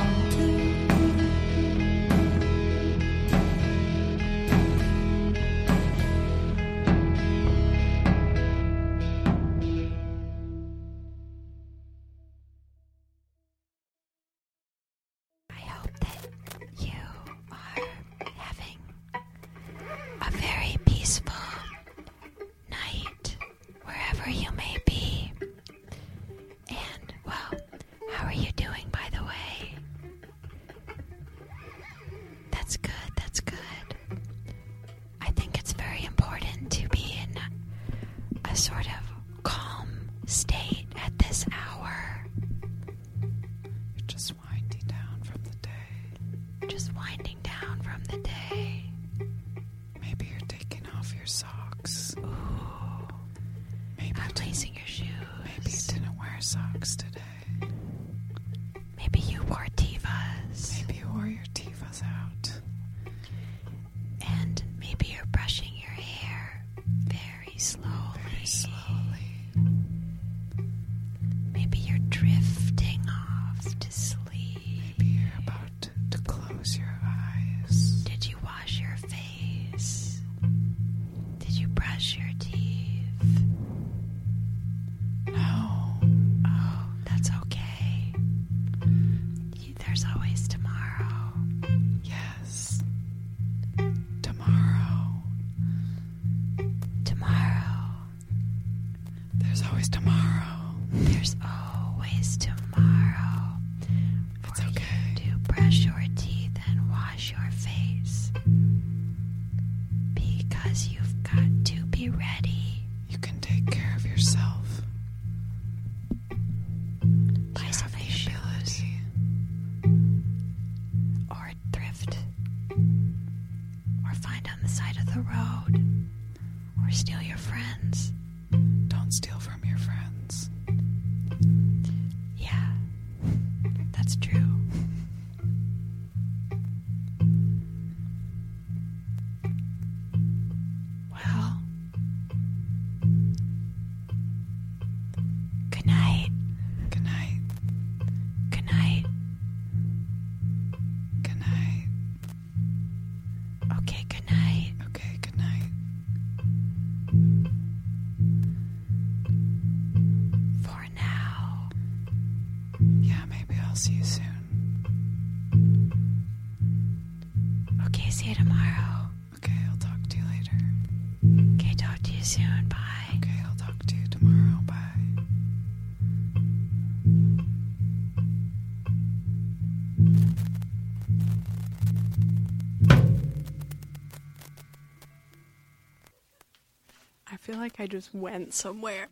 like 187.63 187.79
I 187.79 187.87
just 187.87 188.13
went 188.13 188.53
somewhere. 188.53 189.07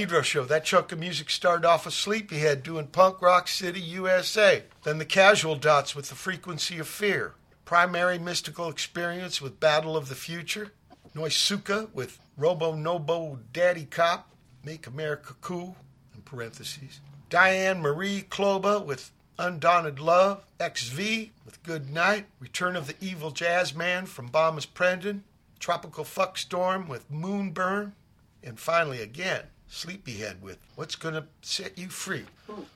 Pedro 0.00 0.22
Show. 0.22 0.44
That 0.44 0.64
chunk 0.64 0.92
of 0.92 0.98
music 0.98 1.28
started 1.28 1.66
off 1.68 1.84
with 1.84 1.92
Sleepyhead 1.92 2.62
doing 2.62 2.86
Punk 2.86 3.20
Rock 3.20 3.48
City, 3.48 3.82
USA. 3.82 4.62
Then 4.82 4.96
the 4.96 5.04
Casual 5.04 5.56
Dots 5.56 5.94
with 5.94 6.08
The 6.08 6.14
Frequency 6.14 6.78
of 6.78 6.88
Fear. 6.88 7.34
Primary 7.66 8.18
Mystical 8.18 8.70
Experience 8.70 9.42
with 9.42 9.60
Battle 9.60 9.98
of 9.98 10.08
the 10.08 10.14
Future. 10.14 10.72
Noisukka 11.14 11.92
with 11.92 12.18
Robo 12.38 12.74
Nobo 12.74 13.40
Daddy 13.52 13.84
Cop, 13.84 14.30
Make 14.64 14.86
America 14.86 15.34
Cool, 15.42 15.76
in 16.14 16.22
parentheses. 16.22 17.00
Diane 17.28 17.82
Marie 17.82 18.22
Kloba 18.22 18.82
with 18.82 19.12
Undaunted 19.38 20.00
Love. 20.00 20.46
XV 20.62 21.28
with 21.44 21.62
Good 21.62 21.90
Night. 21.90 22.24
Return 22.38 22.74
of 22.74 22.86
the 22.86 22.96
Evil 23.02 23.32
Jazz 23.32 23.74
Man 23.74 24.06
from 24.06 24.28
Bomis 24.28 24.64
Prendin. 24.64 25.20
Tropical 25.58 26.04
Fuckstorm 26.04 26.88
with 26.88 27.12
Moonburn. 27.12 27.92
And 28.42 28.58
finally, 28.58 29.02
again, 29.02 29.42
Sleepyhead 29.70 30.42
with 30.42 30.58
What's 30.74 30.96
Gonna 30.96 31.26
Set 31.42 31.78
You 31.78 31.88
Free. 31.88 32.24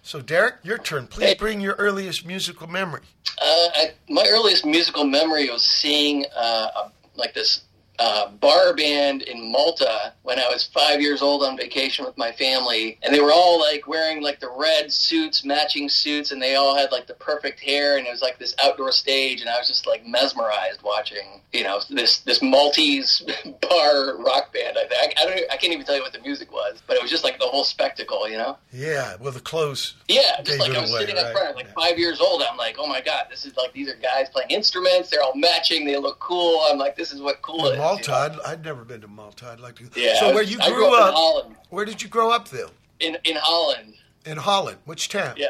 So, 0.03 0.20
Derek, 0.20 0.55
your 0.62 0.78
turn. 0.78 1.09
Please 1.09 1.34
bring 1.34 1.61
your 1.61 1.74
earliest 1.74 2.24
musical 2.24 2.68
memory. 2.68 3.03
Uh, 3.26 3.68
I, 3.74 3.92
my 4.09 4.24
earliest 4.30 4.64
musical 4.64 5.05
memory 5.05 5.51
was 5.51 5.64
seeing 5.64 6.24
uh, 6.36 6.68
a, 6.76 6.92
like 7.16 7.34
this 7.34 7.62
uh, 7.99 8.30
bar 8.32 8.74
band 8.74 9.22
in 9.22 9.53
Malta 9.53 10.12
when 10.22 10.38
I 10.38 10.49
was 10.49 10.66
five 10.66 11.01
years 11.01 11.22
old 11.22 11.42
on 11.42 11.57
vacation 11.57 12.05
with 12.05 12.16
my 12.18 12.32
family, 12.32 12.99
and 13.03 13.14
they 13.14 13.20
were 13.20 13.32
all 13.32 13.61
like 13.61 13.86
wearing 13.86 14.22
like 14.22 14.40
the 14.40 14.51
red 14.57 14.92
suits, 14.92 15.45
matching 15.45 15.88
suits, 15.88 16.32
and 16.32 16.42
they 16.42 16.57
all 16.57 16.76
had 16.76 16.90
like 16.90 17.07
the 17.07 17.14
perfect 17.14 17.61
hair, 17.61 17.97
and 17.97 18.07
it 18.07 18.11
was 18.11 18.22
like 18.22 18.38
this 18.38 18.55
outdoor 18.62 18.90
stage, 18.90 19.40
and 19.40 19.49
I 19.49 19.59
was 19.59 19.68
just 19.68 19.86
like 19.86 20.07
mesmerized 20.07 20.82
watching, 20.82 21.42
you 21.53 21.62
know, 21.62 21.80
this 21.90 22.18
this 22.20 22.42
Maltese 22.42 23.22
bar 23.61 24.16
rock 24.18 24.53
band. 24.53 24.76
I, 24.76 24.88
I, 24.90 25.12
I 25.22 25.24
don't, 25.26 25.53
I 25.53 25.57
can't 25.57 25.72
even 25.72 25.86
tell 25.86 25.97
you 25.97 26.03
what 26.03 26.12
the 26.12 26.20
music 26.20 26.53
was, 26.53 26.82
but 26.86 26.97
it 26.97 27.03
was 27.03 27.11
just 27.11 27.22
like 27.24 27.38
the 27.38 27.47
whole 27.47 27.64
spectacle, 27.64 28.28
you 28.28 28.38
know. 28.38 28.59
Yeah, 28.72 29.16
well, 29.20 29.32
the 29.32 29.40
clothes. 29.40 29.95
Yeah, 30.09 30.42
just 30.42 30.59
like 30.59 30.72
I 30.72 30.80
was 30.80 30.90
away, 30.90 31.01
sitting 31.01 31.16
right? 31.16 31.26
up 31.26 31.32
front, 31.32 31.57
like 31.57 31.72
five 31.74 31.99
years 31.99 32.20
old. 32.20 32.42
I'm 32.42 32.57
like, 32.57 32.76
oh 32.78 32.86
my 32.86 33.01
god, 33.01 33.26
this 33.30 33.45
is 33.45 33.57
like 33.57 33.72
these 33.72 33.88
are 33.88 33.97
guys 33.97 34.28
playing 34.30 34.51
instruments. 34.51 35.11
They're 35.11 35.22
all 35.22 35.36
matching. 35.36 35.86
They 35.86 35.97
look 35.97 36.18
cool. 36.18 36.66
I'm 36.68 36.78
like, 36.78 36.97
this 36.97 37.12
is 37.12 37.20
what 37.20 37.40
cool 37.42 37.68
is. 37.68 37.78
Malta, 37.85 38.12
I'd, 38.14 38.41
I'd 38.53 38.64
never 38.64 38.85
been 38.85 39.01
to 39.03 39.09
Malta. 39.09 39.51
I'd 39.53 39.61
like 39.61 39.76
to. 39.76 39.89
Yeah, 40.01 40.18
so, 40.18 40.35
where 40.35 40.43
you 40.43 40.59
grew, 40.59 40.74
grew 40.74 40.95
up 40.95 40.95
in 41.03 41.09
up, 41.09 41.14
Holland. 41.14 41.57
where 41.70 41.85
did 41.85 42.03
you 42.03 42.09
grow 42.09 42.30
up, 42.30 42.49
though? 42.49 42.70
In 43.01 43.16
in 43.24 43.37
Holland. 43.37 43.95
In 44.24 44.37
Holland. 44.39 44.78
Which 44.85 45.09
town? 45.09 45.35
Yeah. 45.37 45.49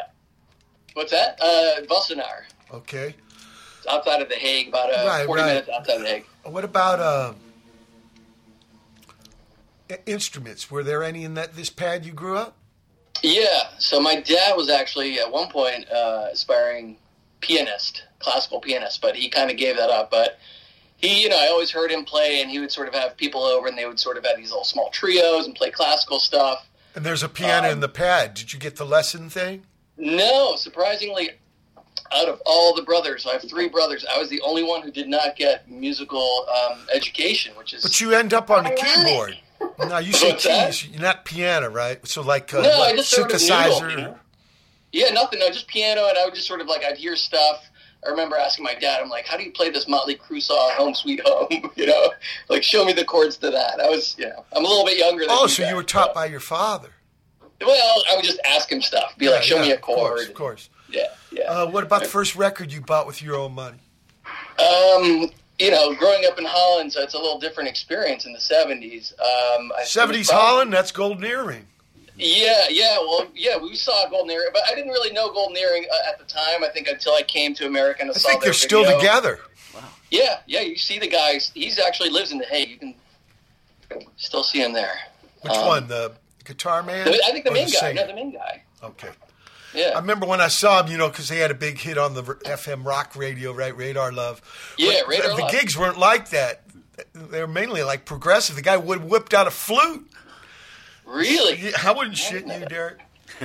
What's 0.95 1.11
that? 1.13 1.39
Uh, 1.41 1.83
Wassenaar. 1.87 2.45
Okay. 2.73 3.15
It's 3.79 3.87
outside 3.87 4.23
of 4.23 4.29
the 4.29 4.35
Hague, 4.37 4.69
about 4.69 4.91
uh, 4.91 5.05
Right, 5.07 5.27
40 5.27 5.43
right. 5.43 5.49
minutes 5.49 5.69
outside 5.69 5.97
of 5.97 6.03
the 6.03 6.09
Hague. 6.09 6.25
What 6.45 6.65
about 6.65 7.01
uh, 7.01 7.33
instruments? 10.07 10.71
Were 10.71 10.83
there 10.83 11.03
any 11.03 11.25
in 11.25 11.35
that 11.35 11.55
this 11.55 11.71
pad 11.71 12.05
you 12.05 12.13
grew 12.13 12.37
up? 12.37 12.57
Yeah. 13.23 13.69
So 13.79 14.01
my 14.01 14.21
dad 14.21 14.57
was 14.57 14.69
actually 14.71 15.19
at 15.21 15.31
one 15.31 15.49
point 15.51 15.91
uh, 15.91 16.29
aspiring 16.33 16.97
pianist, 17.41 18.03
classical 18.19 18.61
pianist, 18.61 19.01
but 19.03 19.17
he 19.17 19.29
kind 19.29 19.51
of 19.51 19.57
gave 19.57 19.77
that 19.77 19.91
up. 19.91 20.11
But 20.11 20.39
he, 20.97 21.23
you 21.23 21.29
know, 21.29 21.37
I 21.39 21.49
always 21.49 21.71
heard 21.71 21.91
him 21.91 22.05
play, 22.05 22.41
and 22.41 22.51
he 22.51 22.59
would 22.61 22.71
sort 22.73 22.89
of 22.89 22.95
have 22.95 23.17
people 23.17 23.43
over, 23.43 23.67
and 23.67 23.77
they 23.77 23.87
would 23.87 24.01
sort 24.01 24.17
of 24.17 24.25
have 24.25 24.37
these 24.37 24.51
little 24.51 24.65
small 24.65 24.91
trios 24.91 25.47
and 25.47 25.55
play 25.55 25.71
classical 25.71 26.19
stuff. 26.21 26.67
And 26.95 27.05
there's 27.05 27.23
a 27.23 27.29
piano 27.29 27.67
Um, 27.69 27.73
in 27.75 27.81
the 27.81 27.89
pad. 27.89 28.35
Did 28.35 28.53
you 28.53 28.59
get 28.59 28.77
the 28.77 28.85
lesson 28.87 29.29
thing? 29.29 29.65
No, 29.97 30.57
surprisingly, 30.57 31.31
out 32.13 32.29
of 32.29 32.41
all 32.47 32.75
the 32.75 32.83
brothers, 32.83 33.27
I 33.27 33.33
have 33.33 33.43
three 33.49 33.69
brothers. 33.69 34.05
I 34.13 34.19
was 34.19 34.29
the 34.29 34.41
only 34.43 34.63
one 34.63 34.83
who 34.83 34.91
did 34.91 35.09
not 35.09 35.37
get 35.37 35.69
musical 35.71 36.47
um, 36.71 36.87
education, 36.95 37.55
which 37.57 37.75
is 37.75 37.83
But 37.83 38.01
you 38.01 38.13
end 38.13 38.33
up 38.35 38.51
on 38.51 38.65
the 38.65 38.71
keyboard. 38.71 39.37
No, 39.89 39.99
you 39.99 40.13
say 40.15 40.35
keys. 40.35 40.87
You're 40.87 41.03
not 41.03 41.25
piano, 41.25 41.69
right? 41.71 42.07
So 42.07 42.23
like 42.23 42.53
uh, 42.55 42.61
No, 42.63 42.71
I 42.71 42.79
what, 42.79 42.97
just 42.97 43.11
sort 43.11 43.33
of 43.33 43.39
synthesizer. 43.41 43.81
noodled, 43.83 43.91
you 43.91 43.97
know? 43.97 44.19
yeah, 44.93 45.11
nothing. 45.11 45.39
No, 45.41 45.49
just 45.51 45.67
piano, 45.69 46.07
and 46.09 46.17
I 46.19 46.25
would 46.25 46.35
just 46.35 46.47
sort 46.47 46.61
of 46.61 46.67
like 46.69 46.85
I'd 46.85 46.97
hear 46.99 47.17
stuff. 47.17 47.65
I 48.07 48.11
remember 48.11 48.37
asking 48.37 48.65
my 48.65 48.75
dad, 48.75 49.01
I'm 49.03 49.09
like, 49.09 49.27
"How 49.27 49.37
do 49.37 49.43
you 49.45 49.51
play 49.53 49.71
this 49.71 49.89
Motley 49.89 50.17
Crue 50.17 50.43
song, 50.43 50.71
Home 50.77 50.95
Sweet 50.95 51.21
Home?" 51.25 51.71
you 51.77 51.87
know, 51.87 52.11
like 52.49 52.63
show 52.63 52.85
me 52.85 52.93
the 52.93 53.05
chords 53.05 53.37
to 53.39 53.51
that. 53.51 53.81
I 53.81 53.89
was, 53.89 54.15
you 54.19 54.27
know, 54.27 54.45
I'm 54.55 54.65
a 54.65 54.69
little 54.69 54.85
bit 54.85 54.99
younger. 54.99 55.23
than 55.23 55.31
Oh, 55.31 55.43
you 55.43 55.49
so 55.49 55.63
guys, 55.63 55.71
you 55.71 55.77
were 55.77 55.83
taught 55.83 56.15
by 56.15 56.27
your 56.27 56.41
father. 56.41 56.91
Well, 57.61 58.03
I 58.11 58.17
would 58.17 58.25
just 58.25 58.41
ask 58.47 58.71
him 58.71 58.83
stuff, 58.83 59.17
be 59.17 59.31
like, 59.31 59.43
"Show 59.43 59.57
yeah, 59.57 59.63
me 59.63 59.71
a 59.71 59.75
of 59.77 59.81
course, 59.81 60.21
chord." 60.21 60.29
Of 60.29 60.35
course. 60.35 60.69
Yeah, 60.91 61.03
yeah. 61.33 61.45
Uh, 61.45 61.67
what 61.71 61.83
about 61.85 62.03
the 62.03 62.09
first 62.09 62.37
record 62.37 62.73
you 62.73 62.81
bought 62.81 63.07
with 63.07 63.23
your 63.23 63.37
own 63.37 63.53
money? 63.55 63.79
Um, 64.59 65.31
you 65.59 65.71
know, 65.71 65.95
growing 65.95 66.25
up 66.27 66.39
in 66.39 66.45
Holland, 66.45 66.93
so 66.93 67.01
it's 67.03 67.15
a 67.15 67.19
little 67.19 67.39
different 67.39 67.69
experience 67.69 68.27
in 68.27 68.33
the 68.33 68.39
'70s. 68.39 69.13
Um, 69.19 69.73
I- 69.77 69.83
70s 69.85 70.29
probably- 70.29 70.47
Holland, 70.47 70.73
that's 70.73 70.91
Golden 70.93 71.25
Earring. 71.25 71.67
Yeah, 72.17 72.67
yeah, 72.71 72.97
well, 72.99 73.27
yeah, 73.35 73.57
we 73.57 73.75
saw 73.75 74.09
Golden 74.09 74.31
Earring, 74.31 74.51
but 74.53 74.63
I 74.71 74.75
didn't 74.75 74.91
really 74.93 75.13
know 75.13 75.33
Golden 75.33 75.57
Earring 75.57 75.85
uh, 75.93 76.09
at 76.11 76.19
the 76.19 76.25
time. 76.25 76.63
I 76.63 76.69
think 76.73 76.87
until 76.87 77.15
I 77.15 77.23
came 77.23 77.55
to 77.55 77.67
America 77.67 78.03
and 78.03 78.11
I 78.11 78.15
saw 78.15 78.29
think 78.29 78.43
they're 78.45 78.53
still 78.53 78.85
video. 78.85 78.99
together. 78.99 79.41
Yeah, 80.11 80.39
yeah, 80.47 80.61
you 80.61 80.77
see 80.77 80.99
the 81.01 81.09
guy. 81.09 81.41
He's 81.55 81.79
actually 81.81 82.11
lives 82.11 82.31
in 82.31 82.39
the 82.39 82.45
Hague. 82.47 82.69
You 82.71 82.79
can 82.79 82.95
still 84.17 84.45
see 84.45 84.63
him 84.63 84.73
there. 84.73 84.95
Which 85.43 85.53
Um, 85.55 85.67
one? 85.67 85.89
The 85.89 86.13
guitar 86.45 86.83
man? 86.85 87.05
The- 87.07 87.21
I 87.27 87.33
think 87.33 87.45
the 87.45 87.51
main 87.51 87.67
guy. 87.67 87.71
singer? 87.73 87.95
No, 87.95 88.07
the 88.07 88.15
main 88.15 88.33
guy. 88.33 88.63
Okay. 88.83 89.09
Yeah. 89.75 89.91
I 89.97 89.99
remember 89.99 90.25
when 90.27 90.41
I 90.41 90.47
saw 90.49 90.85
him, 90.85 90.93
you 90.93 90.99
know, 90.99 91.09
because 91.09 91.29
they 91.29 91.39
had 91.39 91.51
a 91.51 91.55
big 91.55 91.79
hit 91.81 91.99
on 91.99 92.15
the 92.15 92.23
FM 92.23 92.85
rock 92.87 93.17
radio, 93.17 93.53
right? 93.53 93.77
Radar 93.77 94.13
Love. 94.13 94.41
Yeah, 94.79 95.01
But 95.01 95.09
Radar 95.09 95.29
the, 95.31 95.43
Love. 95.43 95.51
The 95.51 95.57
gigs 95.59 95.77
weren't 95.77 95.99
like 95.99 96.31
that. 96.31 96.63
They 97.13 97.41
were 97.41 97.49
mainly 97.49 97.83
like 97.83 98.05
progressive. 98.05 98.55
The 98.55 98.63
guy 98.63 98.77
would 98.77 99.03
whipped 99.03 99.35
out 99.35 99.49
a 99.49 99.51
flute. 99.51 100.09
Really? 101.07 101.73
I 101.83 101.93
wouldn't 101.93 102.17
shit 102.17 102.47
you, 102.47 102.67
Derek. 102.67 103.01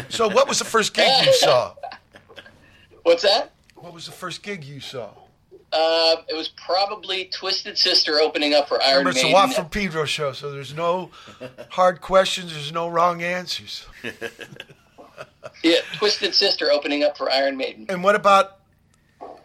So, 0.10 0.28
what 0.28 0.48
was 0.48 0.60
the 0.60 0.66
first 0.66 0.94
gig 0.94 1.26
you 1.26 1.34
saw? 1.34 1.74
What's 3.04 3.24
that? 3.24 3.52
What 3.76 3.94
was 3.94 4.06
the 4.06 4.12
first 4.12 4.44
gig 4.44 4.64
you 4.64 4.80
saw? 4.80 5.10
Uh, 5.72 6.16
it 6.28 6.36
was 6.36 6.50
probably 6.50 7.26
Twisted 7.26 7.78
Sister 7.78 8.20
opening 8.20 8.54
up 8.54 8.68
for 8.68 8.82
Iron 8.82 9.00
Remember, 9.00 9.10
it's 9.12 9.20
a 9.20 9.24
Maiden. 9.24 9.34
Watt 9.34 9.54
from 9.54 9.70
Pedro 9.70 10.06
show, 10.06 10.32
so 10.32 10.52
there's 10.52 10.74
no 10.74 11.12
hard 11.70 12.02
questions. 12.02 12.54
There's 12.54 12.72
no 12.72 12.88
wrong 12.88 13.22
answers. 13.22 13.86
Yeah, 15.64 15.80
Twisted 15.98 16.34
Sister 16.34 16.72
opening 16.72 17.04
up 17.04 17.18
for 17.18 17.30
Iron 17.30 17.58
Maiden. 17.58 17.86
And 17.90 18.04
what 18.04 18.16
about 18.16 18.59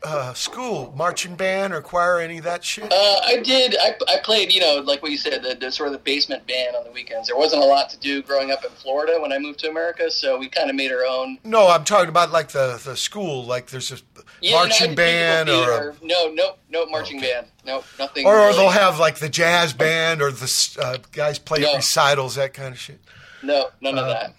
uh, 0.05 0.35
school, 0.35 0.93
marching 0.97 1.35
band 1.35 1.73
or 1.73 1.81
choir, 1.81 2.21
any 2.21 2.39
of 2.39 2.45
that 2.45 2.63
shit? 2.63 2.93
Uh, 2.93 3.21
I 3.25 3.41
did. 3.43 3.75
I, 3.81 3.95
I 4.09 4.19
played, 4.23 4.53
you 4.53 4.61
know, 4.61 4.77
like 4.85 5.03
what 5.03 5.11
you 5.11 5.17
said, 5.19 5.43
the, 5.43 5.55
the 5.55 5.73
sort 5.73 5.87
of 5.89 5.93
the 5.95 5.99
basement 5.99 6.47
band 6.47 6.77
on 6.77 6.85
the 6.85 6.91
weekends. 6.93 7.29
There 7.29 7.37
wasn't 7.37 7.63
a 7.63 7.65
lot 7.67 7.89
to 7.91 7.97
do 7.99 8.23
growing 8.23 8.51
up 8.51 8.65
in 8.65 8.71
Florida 8.73 9.19
when 9.21 9.33
I 9.33 9.39
moved 9.39 9.61
to 9.61 9.71
America, 9.71 10.11
so 10.11 10.39
we 10.39 10.49
kind 10.49 10.69
of 10.69 10.77
made 10.77 10.93
our 10.93 11.05
own. 11.05 11.39
No, 11.43 11.69
I'm 11.69 11.85
talking 11.85 12.11
about 12.11 12.31
like 12.33 12.49
the, 12.51 12.81
the 12.85 12.97
school, 12.97 13.45
like 13.45 13.69
there's 13.69 13.91
a 13.93 13.97
Yeah, 14.43 14.57
marching 14.57 14.89
did 14.91 14.97
band 14.97 15.49
or 15.49 15.53
theater. 15.55 15.95
no, 16.03 16.31
no, 16.33 16.57
no 16.69 16.87
marching 16.87 17.21
band, 17.21 17.47
no, 17.67 17.83
nothing. 17.99 18.27
or, 18.27 18.35
really. 18.37 18.57
they'll 18.59 18.69
have 18.71 18.99
like 18.99 19.17
the 19.21 19.29
jazz 19.31 19.73
band 19.73 20.21
or 20.21 20.31
the 20.31 20.79
uh, 20.83 20.99
guys 21.13 21.39
play 21.39 21.61
No. 21.61 21.75
recitals, 21.77 22.35
that 22.35 22.53
kind 22.53 22.75
of 22.75 22.79
shit. 22.79 23.01
no, 23.43 23.71
none 23.81 23.99
of 23.99 24.05
uh, 24.05 24.09
that. 24.13 24.35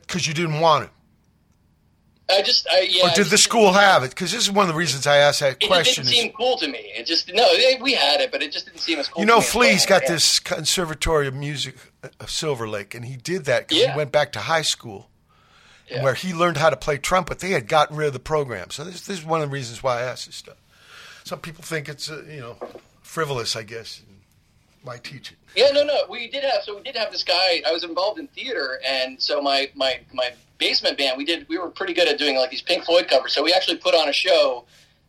Because 0.00 0.26
you 0.26 0.34
didn't 0.34 0.60
want 0.60 0.84
it, 0.84 0.90
I 2.28 2.42
just, 2.42 2.66
I 2.68 2.80
yeah. 2.90 3.06
or 3.06 3.14
did 3.14 3.26
the 3.26 3.38
school 3.38 3.72
have 3.72 4.02
it? 4.02 4.10
Because 4.10 4.32
this 4.32 4.42
is 4.42 4.50
one 4.50 4.64
of 4.68 4.74
the 4.74 4.78
reasons 4.78 5.06
I 5.06 5.18
asked 5.18 5.40
that 5.40 5.60
question. 5.60 6.02
It 6.02 6.06
didn't 6.08 6.22
seem 6.22 6.32
cool 6.32 6.56
to 6.56 6.66
me. 6.66 6.78
It 6.96 7.06
just 7.06 7.32
no, 7.32 7.48
we 7.80 7.92
had 7.92 8.20
it, 8.20 8.32
but 8.32 8.42
it 8.42 8.50
just 8.50 8.66
didn't 8.66 8.80
seem 8.80 8.98
as 8.98 9.06
cool. 9.08 9.20
you 9.20 9.26
know, 9.26 9.40
Flea's 9.40 9.86
got 9.86 10.02
it. 10.02 10.08
this 10.08 10.40
conservatory 10.40 11.28
of 11.28 11.34
music 11.34 11.76
of 12.18 12.28
Silver 12.30 12.68
Lake, 12.68 12.94
and 12.96 13.04
he 13.04 13.16
did 13.16 13.44
that 13.44 13.68
because 13.68 13.82
Yeah. 13.82 13.92
he 13.92 13.96
went 13.96 14.10
back 14.10 14.32
to 14.32 14.40
high 14.40 14.62
school, 14.62 15.08
Yeah. 15.88 16.02
where 16.02 16.14
he 16.14 16.34
learned 16.34 16.56
how 16.56 16.68
to 16.70 16.76
play 16.76 16.98
trumpet. 16.98 17.38
They 17.38 17.50
had 17.50 17.68
gotten 17.68 17.96
rid 17.96 18.08
of 18.08 18.12
the 18.12 18.18
program, 18.18 18.70
so 18.70 18.82
this, 18.82 19.02
this 19.02 19.18
is 19.20 19.24
one 19.24 19.40
of 19.40 19.48
the 19.48 19.52
reasons 19.54 19.84
why 19.84 20.00
I 20.00 20.02
asked 20.02 20.26
this 20.26 20.34
stuff. 20.36 20.56
Some 21.22 21.38
people 21.38 21.62
think 21.62 21.88
it's 21.88 22.10
uh, 22.10 22.24
you 22.28 22.40
know 22.40 22.56
frivolous, 23.02 23.54
I 23.54 23.62
guess. 23.62 24.02
Why 24.82 24.98
teach 24.98 25.32
it? 25.32 25.38
Yeah, 25.56 25.70
no, 25.72 25.82
no. 25.84 26.02
We 26.08 26.28
did 26.28 26.44
have 26.44 26.62
so 26.64 26.76
we 26.76 26.82
did 26.82 26.96
have 26.96 27.10
this 27.12 27.24
guy. 27.24 27.62
I 27.66 27.72
was 27.72 27.82
involved 27.84 28.18
in 28.18 28.26
theater, 28.28 28.80
and 28.84 29.20
so 29.22 29.40
my 29.40 29.70
my 29.74 30.00
my 30.12 30.30
basement 30.58 30.98
band. 30.98 31.16
We 31.18 31.24
did 31.24 31.48
we 31.48 31.58
were 31.58 31.70
pretty 31.70 31.92
good 31.94 32.08
at 32.08 32.18
doing 32.18 32.36
like 32.36 32.50
these 32.50 32.62
Pink 32.62 32.84
Floyd 32.84 33.08
covers. 33.08 33.32
So 33.32 33.42
we 33.42 33.52
actually 33.52 33.78
put 33.78 33.94
on 33.94 34.08
a 34.08 34.12
show 34.12 34.64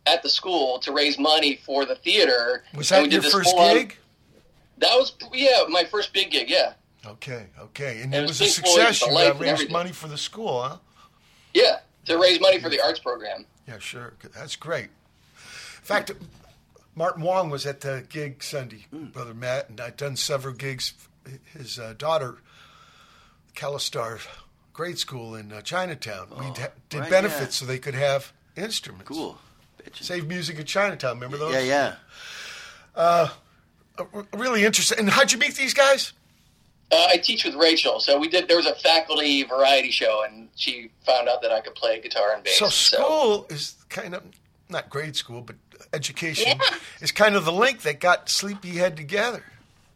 at 0.06 0.22
the 0.22 0.28
school 0.28 0.78
to 0.80 0.92
raise 0.92 1.18
money 1.18 1.56
for 1.64 1.84
the 1.84 1.94
theater. 1.96 2.64
Was 2.74 2.88
that 2.90 3.02
we 3.02 3.10
your 3.10 3.20
this 3.22 3.32
first 3.32 3.50
full-on- 3.50 3.74
gig? 3.76 3.96
That 4.78 4.94
was 4.94 5.12
yeah, 5.32 5.64
my 5.68 5.84
first 5.84 6.12
big 6.12 6.30
gig. 6.30 6.48
Yeah, 6.48 6.74
Okay, 7.06 7.46
okay, 7.60 8.00
and 8.02 8.14
It 8.14 8.18
it 8.18 8.20
was 8.22 8.40
was 8.40 8.40
a 8.42 8.52
success. 8.52 9.00
The 9.00 9.06
You 9.06 9.12
got 9.14 9.40
raised 9.40 9.70
money 9.70 9.90
for 9.92 10.06
the 10.08 10.18
school, 10.18 10.62
huh? 10.62 10.76
yeah, 11.52 11.80
to 12.04 12.16
raise 12.18 12.40
money 12.40 12.60
for 12.60 12.68
the 12.68 12.80
arts 12.80 13.00
program. 13.00 13.44
Yeah, 13.66 13.78
sure. 13.80 14.14
That's 14.34 14.54
great. 14.56 14.84
In 14.84 15.82
fact, 15.82 16.12
Martin 16.94 17.22
Wong 17.22 17.50
was 17.50 17.66
at 17.66 17.80
the 17.80 18.04
gig 18.08 18.42
Sunday, 18.42 18.86
brother 18.92 19.34
Matt, 19.34 19.68
and 19.68 19.80
I'd 19.80 19.96
done 19.96 20.14
several 20.16 20.54
gigs. 20.54 20.92
His 21.56 21.78
uh, 21.78 21.94
daughter, 21.98 22.38
Calistar 23.54 24.20
grade 24.78 24.96
school 24.96 25.34
in 25.34 25.50
uh, 25.50 25.60
Chinatown. 25.60 26.28
we 26.38 26.44
ha- 26.44 26.68
did 26.88 27.00
right, 27.00 27.10
benefits 27.10 27.60
yeah. 27.60 27.66
so 27.66 27.66
they 27.66 27.80
could 27.80 27.96
have 27.96 28.32
instruments. 28.54 29.08
Cool. 29.08 29.36
Save 29.92 30.28
music 30.28 30.56
in 30.56 30.66
Chinatown. 30.66 31.16
Remember 31.16 31.36
those? 31.36 31.52
Yeah, 31.52 31.62
yeah. 31.62 31.94
Uh, 32.94 33.28
really 34.32 34.64
interesting. 34.64 35.00
And 35.00 35.10
how'd 35.10 35.32
you 35.32 35.38
meet 35.38 35.56
these 35.56 35.74
guys? 35.74 36.12
Uh, 36.92 37.06
I 37.10 37.16
teach 37.16 37.44
with 37.44 37.56
Rachel, 37.56 37.98
so 37.98 38.20
we 38.20 38.28
did. 38.28 38.46
There 38.46 38.56
was 38.56 38.66
a 38.66 38.74
faculty 38.76 39.42
variety 39.42 39.90
show, 39.90 40.24
and 40.24 40.48
she 40.54 40.92
found 41.04 41.28
out 41.28 41.42
that 41.42 41.50
I 41.50 41.60
could 41.60 41.74
play 41.74 42.00
guitar 42.00 42.32
and 42.32 42.44
bass. 42.44 42.58
So 42.58 42.68
school 42.68 43.46
is 43.50 43.74
kind 43.88 44.14
of 44.14 44.22
not 44.68 44.90
grade 44.90 45.16
school, 45.16 45.40
but 45.40 45.56
education 45.92 46.60
is 47.00 47.10
kind 47.10 47.34
of 47.34 47.44
the 47.44 47.52
link 47.52 47.82
that 47.82 47.98
got 47.98 48.28
Sleepyhead 48.30 48.96
together. 48.96 49.42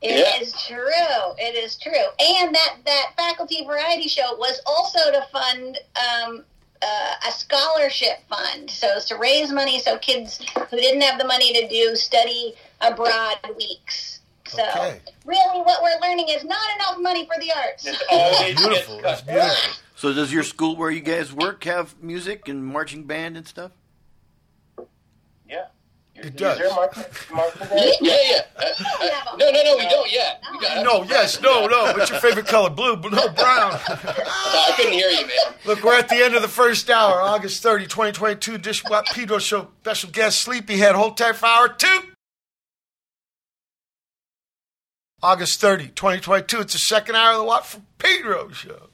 It 0.02 0.42
is 0.42 0.52
true. 0.66 1.34
It 1.38 1.54
is 1.54 1.76
true. 1.76 1.92
And 1.92 2.54
that, 2.54 2.76
that 2.84 3.12
faculty 3.16 3.64
variety 3.64 4.08
show 4.08 4.36
was 4.36 4.60
also 4.66 4.98
to 5.12 5.26
fund 5.32 5.78
um, 5.96 6.44
uh, 6.82 7.28
a 7.28 7.32
scholarship 7.32 8.18
fund. 8.28 8.70
So 8.70 8.88
it's 8.96 9.06
to 9.06 9.16
raise 9.16 9.52
money 9.52 9.78
so 9.78 9.98
kids 9.98 10.40
who 10.70 10.76
didn't 10.76 11.02
have 11.02 11.18
the 11.20 11.26
money 11.26 11.52
to 11.54 11.68
do 11.68 11.94
study 11.94 12.54
abroad 12.80 13.36
weeks. 13.56 14.20
So 14.48 14.62
Okay. 14.62 15.00
really 15.24 15.60
what 15.62 15.82
we're 15.82 15.98
learning 16.06 16.28
is 16.28 16.44
not 16.44 16.74
enough 16.76 16.98
money 17.00 17.24
for 17.26 17.40
the 17.40 17.52
arts. 17.52 17.86
It's 17.86 18.60
beautiful. 18.60 19.00
It's 19.04 19.20
beautiful. 19.22 19.72
So 19.94 20.12
does 20.12 20.32
your 20.32 20.42
school 20.42 20.74
where 20.76 20.90
you 20.90 21.00
guys 21.00 21.32
work 21.32 21.62
have 21.64 21.94
music 22.02 22.48
and 22.48 22.64
marching 22.66 23.04
band 23.04 23.36
and 23.36 23.46
stuff? 23.46 23.70
Yeah. 26.22 26.28
It 26.28 26.36
does. 26.36 26.54
Is 26.54 26.66
there 26.66 26.74
Mark, 26.74 26.96
Mark 27.32 27.54
yeah, 27.60 27.96
yeah. 28.00 28.40
Uh, 28.56 28.64
uh, 28.64 29.36
no, 29.38 29.50
no, 29.50 29.62
no, 29.64 29.76
we 29.76 29.88
don't 29.88 30.12
yet. 30.12 30.42
We 30.52 30.60
got, 30.60 30.84
No, 30.84 31.02
yes, 31.04 31.40
no, 31.40 31.66
no. 31.66 31.92
What's 31.92 32.10
your 32.10 32.20
favorite 32.20 32.46
color? 32.46 32.70
Blue, 32.70 32.96
but 32.96 33.12
no 33.12 33.28
brown. 33.28 33.72
I 33.86 34.72
couldn't 34.76 34.92
hear 34.92 35.08
you, 35.08 35.26
man. 35.26 35.54
Look, 35.64 35.82
we're 35.82 35.98
at 35.98 36.08
the 36.08 36.22
end 36.24 36.34
of 36.34 36.42
the 36.42 36.48
first 36.48 36.88
hour, 36.90 37.20
August 37.20 37.62
30, 37.62 37.86
2022. 37.86 38.58
Dishwap 38.58 39.06
Pedro 39.06 39.38
Show. 39.38 39.68
Special 39.80 40.10
guest, 40.10 40.40
Sleepyhead. 40.40 40.94
Hold 40.94 41.16
tight 41.16 41.36
for 41.36 41.46
hour 41.46 41.68
two. 41.68 42.00
August 45.22 45.60
30, 45.60 45.88
2022. 45.88 46.60
It's 46.60 46.72
the 46.72 46.78
second 46.78 47.14
hour 47.16 47.32
of 47.32 47.38
the 47.38 47.44
Watt 47.44 47.66
from 47.66 47.86
Pedro 47.98 48.50
Show. 48.50 48.88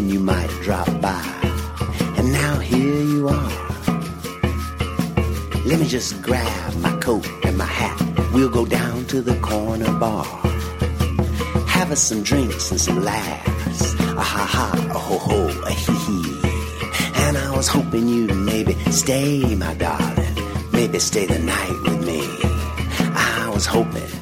Hoping 0.00 0.14
you 0.14 0.20
might 0.20 0.50
drop 0.62 0.88
by. 1.00 1.22
And 2.16 2.32
now 2.32 2.58
here 2.58 3.02
you 3.02 3.28
are. 3.28 3.52
Let 5.66 5.78
me 5.78 5.86
just 5.86 6.22
grab 6.22 6.74
my 6.76 6.96
coat 7.00 7.26
and 7.44 7.56
my 7.58 7.66
hat. 7.66 7.98
We'll 8.32 8.48
go 8.48 8.64
down 8.64 9.04
to 9.06 9.20
the 9.20 9.36
corner 9.40 9.92
bar. 9.98 10.24
Have 11.66 11.90
us 11.90 12.00
some 12.00 12.22
drinks 12.22 12.70
and 12.70 12.80
some 12.80 13.04
laughs. 13.04 13.94
A 14.22 14.24
ha 14.32 14.44
ha, 14.56 14.68
a 14.94 14.98
ho 14.98 15.18
ho, 15.18 15.38
a 15.66 15.72
hee 15.82 16.00
hee. 16.06 16.40
And 17.26 17.36
I 17.36 17.50
was 17.56 17.68
hoping 17.68 18.08
you'd 18.08 18.34
maybe 18.34 18.74
stay, 18.90 19.54
my 19.54 19.74
darling. 19.74 20.34
Maybe 20.72 20.98
stay 20.98 21.26
the 21.26 21.38
night 21.38 21.76
with 21.84 22.00
me. 22.06 22.22
I 23.38 23.50
was 23.52 23.66
hoping, 23.66 24.12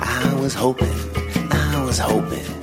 I 0.00 0.34
was 0.40 0.54
hoping, 0.54 0.98
I 1.50 1.84
was 1.84 1.98
hoping. 1.98 2.55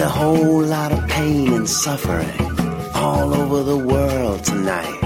A 0.00 0.08
whole 0.08 0.62
lot 0.62 0.92
of 0.92 1.06
pain 1.08 1.52
and 1.52 1.68
suffering 1.68 2.40
all 2.94 3.34
over 3.34 3.62
the 3.62 3.76
world 3.76 4.42
tonight. 4.42 4.98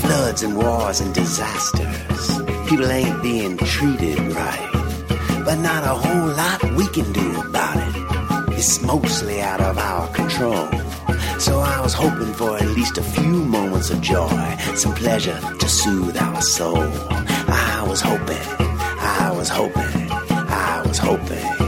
Floods 0.00 0.42
and 0.42 0.56
wars 0.56 1.00
and 1.00 1.14
disasters. 1.14 2.40
People 2.68 2.90
ain't 2.90 3.22
being 3.22 3.56
treated 3.58 4.18
right. 4.32 4.70
But 5.44 5.60
not 5.60 5.84
a 5.84 5.94
whole 5.94 6.30
lot 6.34 6.64
we 6.74 6.88
can 6.88 7.12
do 7.12 7.40
about 7.42 7.76
it. 7.76 8.58
It's 8.58 8.82
mostly 8.82 9.40
out 9.40 9.60
of 9.60 9.78
our 9.78 10.08
control. 10.14 10.68
So 11.38 11.60
I 11.60 11.80
was 11.80 11.94
hoping 11.94 12.34
for 12.34 12.56
at 12.56 12.66
least 12.70 12.98
a 12.98 13.04
few 13.04 13.44
moments 13.44 13.90
of 13.90 14.00
joy, 14.00 14.56
some 14.74 14.94
pleasure 14.96 15.38
to 15.60 15.68
soothe 15.68 16.16
our 16.16 16.42
soul. 16.42 16.90
I 17.48 17.86
was 17.88 18.00
hoping, 18.00 18.46
I 18.98 19.32
was 19.32 19.48
hoping, 19.48 20.10
I 20.10 20.82
was 20.84 20.98
hoping. 20.98 21.59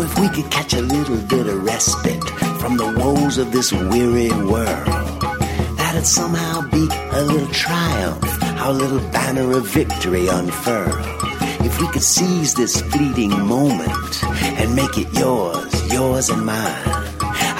If 0.00 0.18
we 0.18 0.28
could 0.28 0.50
catch 0.50 0.72
a 0.72 0.80
little 0.80 1.18
bit 1.18 1.46
of 1.46 1.62
respite 1.64 2.24
from 2.60 2.76
the 2.76 2.94
woes 2.98 3.36
of 3.36 3.52
this 3.52 3.72
weary 3.72 4.30
world, 4.30 4.86
that'd 5.76 6.06
somehow 6.06 6.62
be 6.70 6.88
a 7.12 7.22
little 7.22 7.48
triumph, 7.48 8.42
our 8.60 8.72
little 8.72 9.00
banner 9.10 9.52
of 9.52 9.66
victory 9.68 10.28
unfurl. 10.28 10.96
If 11.64 11.80
we 11.80 11.88
could 11.88 12.02
seize 12.02 12.54
this 12.54 12.80
fleeting 12.80 13.30
moment 13.30 14.24
and 14.24 14.74
make 14.74 14.96
it 14.96 15.12
yours, 15.12 15.92
yours 15.92 16.28
and 16.30 16.44
mine. 16.46 16.88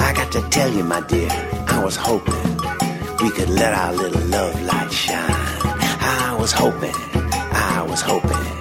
I 0.07 0.13
got 0.17 0.33
to 0.33 0.43
tell 0.49 0.73
you, 0.73 0.85
my 0.85 1.01
dear, 1.03 1.31
I 1.69 1.83
was 1.85 1.97
hoping 1.97 2.57
we 3.23 3.31
could 3.31 3.51
let 3.51 3.75
our 3.75 3.93
little 3.93 4.27
love 4.29 4.61
light 4.63 4.93
shine. 4.93 5.21
I 5.25 6.37
was 6.39 6.53
hoping, 6.53 6.95
I 7.53 7.85
was 7.89 8.01
hoping, 8.01 8.52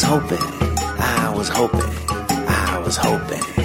was 0.00 0.08
hoping, 0.08 0.38
I 0.98 1.30
was 1.36 1.48
hoping, 1.50 1.80
I 2.48 2.82
was 2.82 2.96
hoping. 2.96 3.59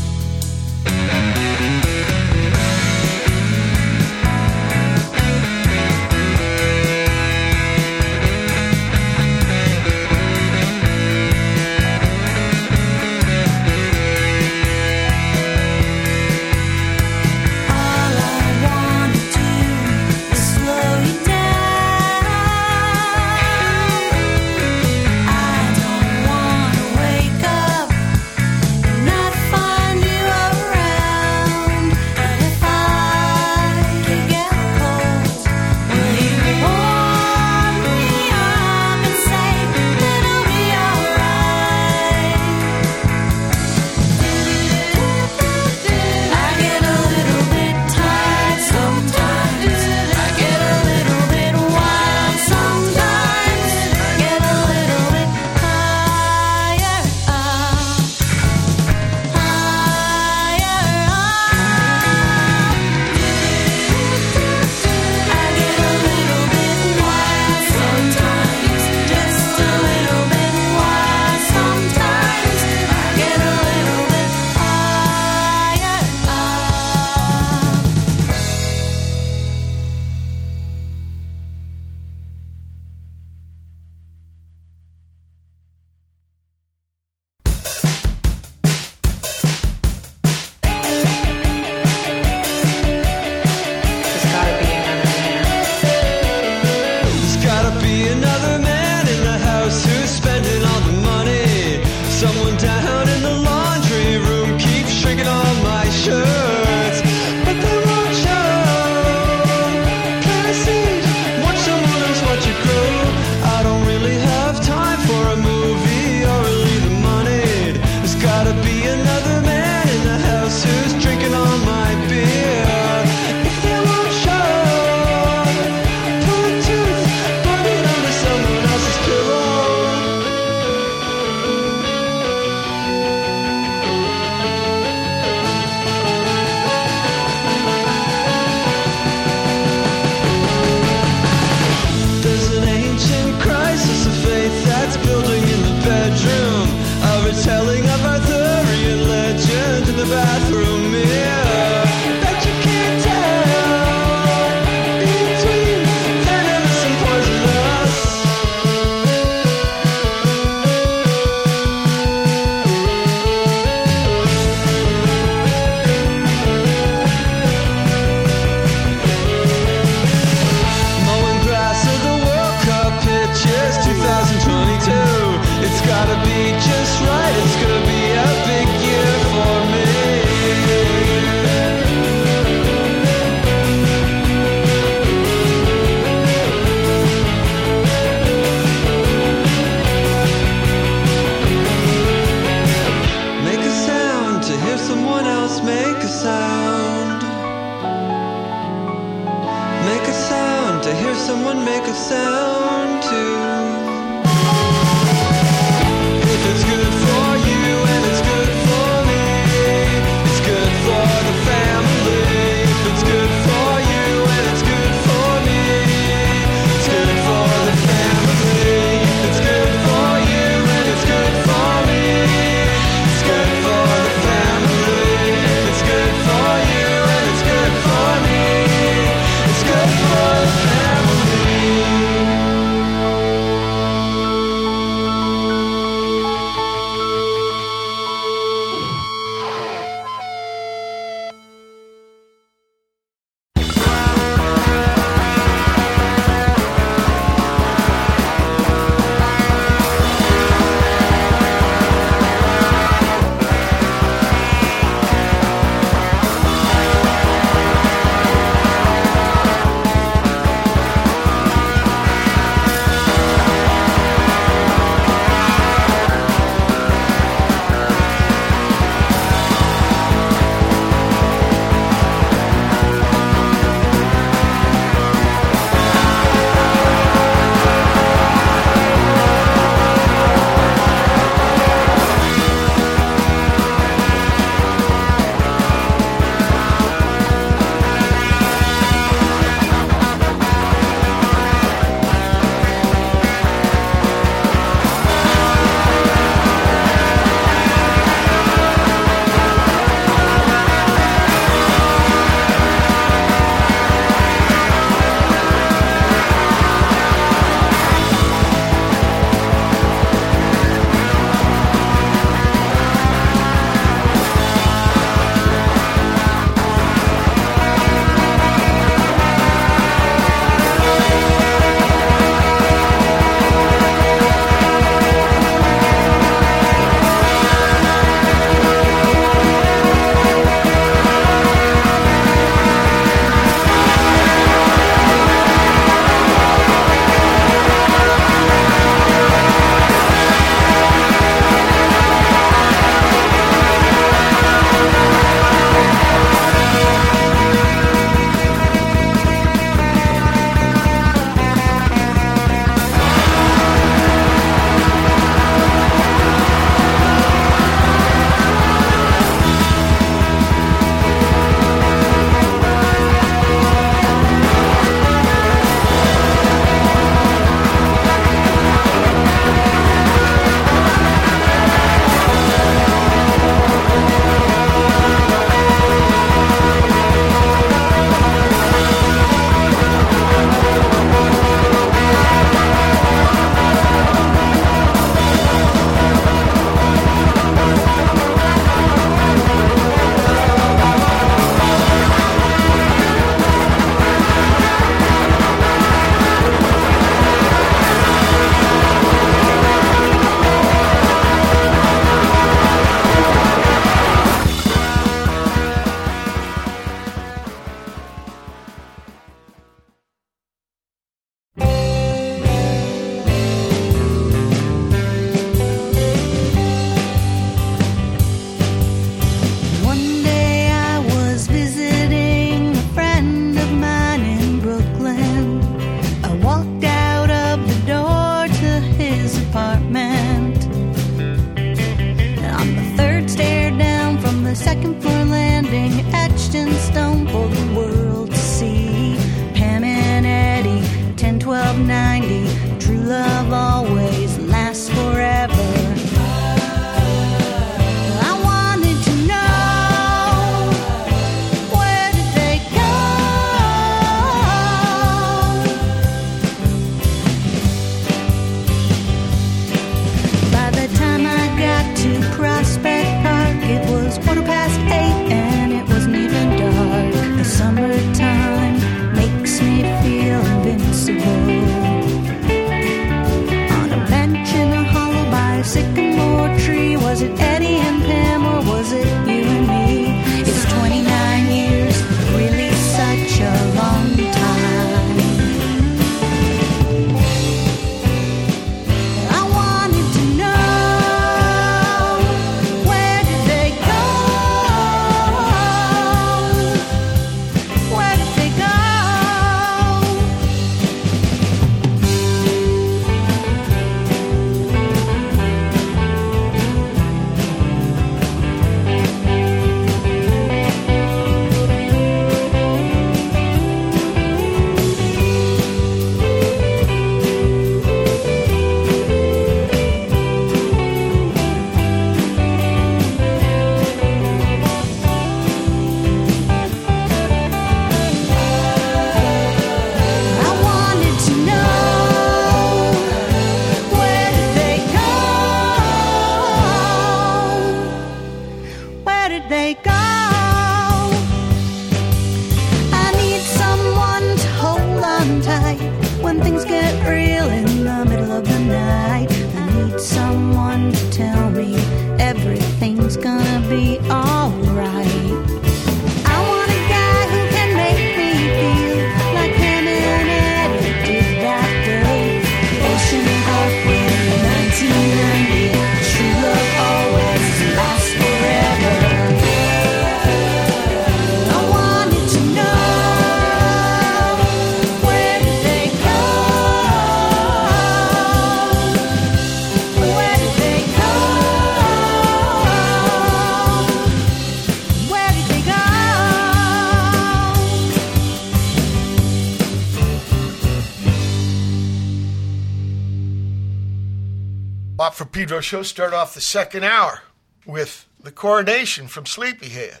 Show 595.62 595.82
start 595.84 596.12
off 596.12 596.34
the 596.34 596.40
second 596.40 596.84
hour 596.84 597.22
with 597.64 598.06
the 598.20 598.32
coronation 598.32 599.06
from 599.06 599.26
Sleepyhead. 599.26 600.00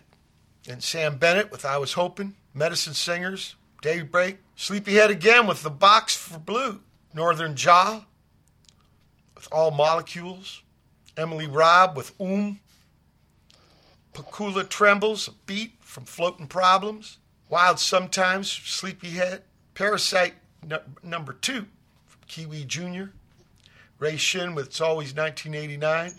And 0.68 0.80
Samm 0.80 1.18
Bennett 1.18 1.50
with 1.52 1.64
I 1.64 1.78
Was 1.78 1.92
Hoping, 1.92 2.34
Medicine 2.52 2.94
Singers, 2.94 3.54
Daybreak, 3.80 4.38
Sleepyhead 4.56 5.10
again 5.10 5.46
with 5.46 5.62
The 5.62 5.70
Box 5.70 6.16
for 6.16 6.38
Blue, 6.38 6.80
Northern 7.14 7.54
Jaw 7.56 8.04
with 9.34 9.48
All 9.52 9.70
Molecules, 9.70 10.62
Emily 11.16 11.46
Robb 11.46 11.96
with 11.96 12.12
Um, 12.20 12.60
Pakula 14.12 14.68
Trembles, 14.68 15.28
a 15.28 15.32
beat 15.46 15.74
from 15.80 16.04
Floating 16.04 16.46
Problems, 16.48 17.18
Wild 17.48 17.78
Sometimes, 17.78 18.50
Sleepyhead, 18.50 19.42
Parasite 19.74 20.34
nu- 20.66 20.78
number 21.02 21.32
two 21.32 21.66
from 22.06 22.20
Kiwi 22.26 22.64
Jr., 22.64 23.04
Ray 24.02 24.16
Shinn 24.16 24.56
with 24.56 24.66
It's 24.66 24.80
Always 24.80 25.14
1989, 25.14 26.14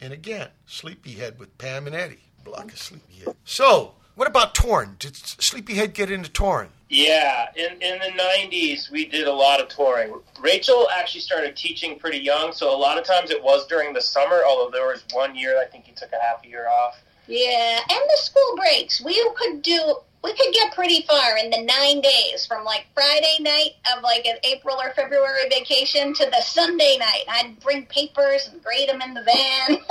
and 0.00 0.12
again, 0.14 0.48
Sleepyhead 0.64 1.38
with 1.38 1.58
Pam 1.58 1.86
and 1.86 1.94
Eddie, 1.94 2.30
block 2.42 2.72
of 2.72 2.78
Sleepyhead. 2.78 3.36
So, 3.44 3.92
what 4.14 4.26
about 4.26 4.54
Torn? 4.54 4.96
Did 4.98 5.14
Sleepyhead 5.14 5.92
get 5.92 6.10
into 6.10 6.30
Torn? 6.30 6.70
Yeah, 6.88 7.48
in 7.54 7.72
in 7.82 7.98
the 7.98 8.22
'90s, 8.22 8.90
we 8.90 9.04
did 9.04 9.26
a 9.26 9.32
lot 9.32 9.60
of 9.60 9.68
touring. 9.68 10.14
Rachel 10.40 10.88
actually 10.96 11.20
started 11.20 11.58
teaching 11.58 11.98
pretty 11.98 12.20
young, 12.20 12.54
so 12.54 12.74
a 12.74 12.78
lot 12.78 12.96
of 12.96 13.04
times 13.04 13.30
it 13.30 13.44
was 13.44 13.66
during 13.66 13.92
the 13.92 14.00
summer. 14.00 14.40
Although 14.48 14.70
there 14.70 14.86
was 14.86 15.04
one 15.12 15.36
year, 15.36 15.60
I 15.60 15.66
think 15.66 15.84
he 15.84 15.92
took 15.92 16.12
a 16.12 16.18
half 16.18 16.42
a 16.42 16.48
year 16.48 16.68
off. 16.68 16.98
Yeah, 17.26 17.80
and 17.90 18.00
the 18.08 18.16
school 18.16 18.56
breaks. 18.56 19.04
We 19.04 19.22
could 19.34 19.60
do. 19.60 19.96
We 20.26 20.34
could 20.34 20.52
get 20.52 20.74
pretty 20.74 21.02
far 21.02 21.38
in 21.38 21.50
the 21.50 21.62
nine 21.62 22.00
days 22.00 22.46
from 22.48 22.64
like 22.64 22.86
Friday 22.94 23.36
night 23.38 23.76
of 23.96 24.02
like 24.02 24.26
an 24.26 24.38
April 24.42 24.76
or 24.76 24.92
February 24.94 25.48
vacation 25.48 26.14
to 26.14 26.26
the 26.26 26.42
Sunday 26.42 26.96
night. 26.98 27.22
I'd 27.28 27.60
bring 27.60 27.86
papers 27.86 28.48
and 28.50 28.60
grade 28.60 28.88
them 28.88 29.00
in 29.02 29.14
the 29.14 29.22
van. 29.22 29.78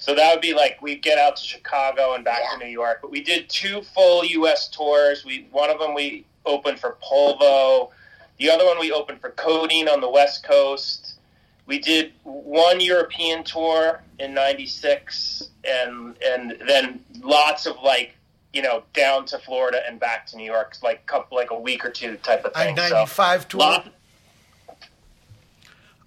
So 0.00 0.16
that 0.16 0.34
would 0.34 0.42
be 0.42 0.52
like 0.52 0.82
we'd 0.82 1.00
get 1.00 1.16
out 1.16 1.36
to 1.36 1.44
Chicago 1.44 2.14
and 2.14 2.24
back 2.24 2.40
to 2.50 2.58
New 2.58 2.70
York. 2.70 2.98
But 3.00 3.12
we 3.12 3.22
did 3.22 3.48
two 3.48 3.82
full 3.82 4.24
U.S. 4.24 4.68
tours. 4.68 5.24
We 5.24 5.46
one 5.52 5.70
of 5.70 5.78
them 5.78 5.94
we 5.94 6.26
opened 6.44 6.80
for 6.80 6.96
Polvo, 7.00 7.90
the 8.38 8.50
other 8.50 8.66
one 8.66 8.80
we 8.80 8.90
opened 8.90 9.20
for 9.20 9.30
Codeine 9.30 9.88
on 9.88 10.00
the 10.00 10.10
West 10.10 10.42
Coast. 10.42 11.20
We 11.66 11.78
did 11.78 12.12
one 12.24 12.80
European 12.80 13.44
tour 13.44 14.02
in 14.18 14.34
'96, 14.34 15.50
and 15.62 16.16
and 16.20 16.56
then 16.66 17.04
lots 17.20 17.66
of 17.66 17.76
like 17.84 18.16
you 18.52 18.62
know 18.62 18.82
down 18.94 19.24
to 19.26 19.38
Florida 19.38 19.80
and 19.86 19.98
back 20.00 20.26
to 20.28 20.36
New 20.36 20.44
York, 20.44 20.76
like 20.82 21.06
couple 21.06 21.36
like 21.36 21.50
a 21.50 21.58
week 21.58 21.84
or 21.84 21.90
two 21.90 22.16
type 22.18 22.44
of 22.44 22.52
thing. 22.54 22.78
I 22.78 22.88
ninety 22.88 23.06
five 23.10 23.42
so, 23.42 23.48
tour. 23.48 23.60
lot- 23.60 23.92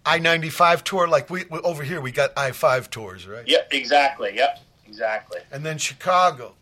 I 0.06 0.20
ninety 0.20 0.50
five 0.50 0.84
tour. 0.84 1.08
Like 1.08 1.30
we 1.30 1.46
we- 1.50 1.60
over 1.60 1.84
here, 1.84 2.00
we 2.02 2.12
got 2.12 2.32
I 2.38 2.52
five 2.52 2.90
tours, 2.90 3.28
right? 3.28 3.48
Yep, 3.48 3.70
exactly. 3.74 4.34
Yep, 4.36 4.60
exactly. 4.88 5.40
And 5.52 5.66
then 5.66 5.78
Chicago. 5.78 6.56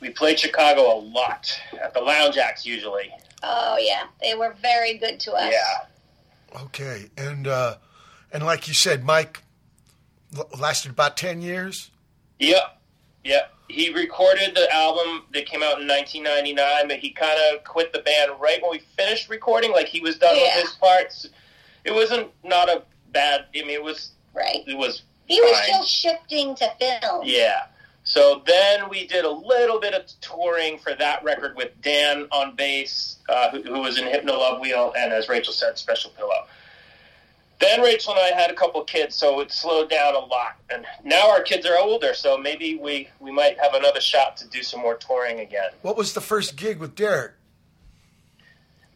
We 0.00 0.10
played 0.10 0.38
Chicago 0.38 0.96
a 0.96 0.98
lot 0.98 1.52
at 1.80 1.94
the 1.94 2.00
Lounge 2.00 2.36
Ax 2.36 2.64
usually. 2.66 3.10
oh 3.42 3.76
yeah, 3.80 4.04
they 4.20 4.34
were 4.34 4.54
very 4.60 4.98
good 4.98 5.18
to 5.20 5.32
us. 5.32 5.52
Yeah. 5.52 6.60
Okay, 6.64 7.10
and 7.16 7.46
uh, 7.48 7.76
and 8.32 8.44
like 8.44 8.68
you 8.68 8.74
said, 8.74 9.04
Mike 9.04 9.42
l- 10.36 10.48
lasted 10.58 10.90
about 10.92 11.16
ten 11.16 11.40
years. 11.40 11.90
Yep, 12.38 12.80
yep. 13.24 13.52
He 13.68 13.90
recorded 13.92 14.54
the 14.54 14.70
album 14.74 15.22
that 15.32 15.46
came 15.46 15.62
out 15.62 15.80
in 15.80 15.88
1999, 15.88 16.88
but 16.88 16.98
he 16.98 17.10
kind 17.10 17.38
of 17.52 17.64
quit 17.64 17.92
the 17.92 18.00
band 18.00 18.32
right 18.38 18.60
when 18.60 18.70
we 18.72 18.80
finished 18.96 19.30
recording. 19.30 19.72
Like 19.72 19.86
he 19.86 20.00
was 20.00 20.18
done 20.18 20.36
Yeah. 20.36 20.56
with 20.56 20.64
his 20.66 20.72
parts. 20.74 21.26
It 21.84 21.92
wasn't 21.94 22.28
not 22.44 22.68
a 22.68 22.82
bad. 23.12 23.46
I 23.56 23.60
mean, 23.62 23.70
it 23.70 23.82
was 23.82 24.10
right. 24.34 24.58
It 24.66 24.76
was. 24.76 25.02
He 25.26 25.40
was 25.40 25.56
still 25.62 25.84
shifting 25.84 26.54
to 26.56 26.70
film. 26.78 27.22
Yeah. 27.24 27.62
So 28.04 28.42
then 28.46 28.88
we 28.90 29.06
did 29.06 29.24
a 29.24 29.30
little 29.30 29.78
bit 29.80 29.94
of 29.94 30.02
touring 30.20 30.76
for 30.78 30.92
that 30.96 31.22
record 31.22 31.56
with 31.56 31.70
Dan 31.80 32.26
on 32.32 32.56
bass, 32.56 33.16
uh, 33.28 33.50
who, 33.50 33.62
who 33.62 33.80
was 33.80 33.96
in 33.96 34.04
Hypnolovewheel, 34.04 34.92
and 34.98 35.12
as 35.12 35.28
Rachel 35.28 35.52
said, 35.52 35.78
Special 35.78 36.10
Pillow. 36.10 36.46
Then 37.62 37.80
Rachel 37.80 38.12
and 38.12 38.20
I 38.20 38.36
had 38.38 38.50
a 38.50 38.54
couple 38.54 38.82
kids, 38.84 39.14
so 39.14 39.40
it 39.40 39.52
slowed 39.52 39.88
down 39.88 40.14
a 40.14 40.18
lot. 40.18 40.56
And 40.68 40.84
now 41.04 41.30
our 41.30 41.42
kids 41.42 41.64
are 41.64 41.78
older, 41.78 42.12
so 42.12 42.36
maybe 42.36 42.76
we, 42.76 43.08
we 43.20 43.30
might 43.30 43.58
have 43.60 43.74
another 43.74 44.00
shot 44.00 44.36
to 44.38 44.48
do 44.48 44.62
some 44.62 44.80
more 44.80 44.96
touring 44.96 45.40
again. 45.40 45.70
What 45.82 45.96
was 45.96 46.12
the 46.12 46.20
first 46.20 46.56
gig 46.56 46.78
with 46.78 46.94
Derek? 46.96 47.32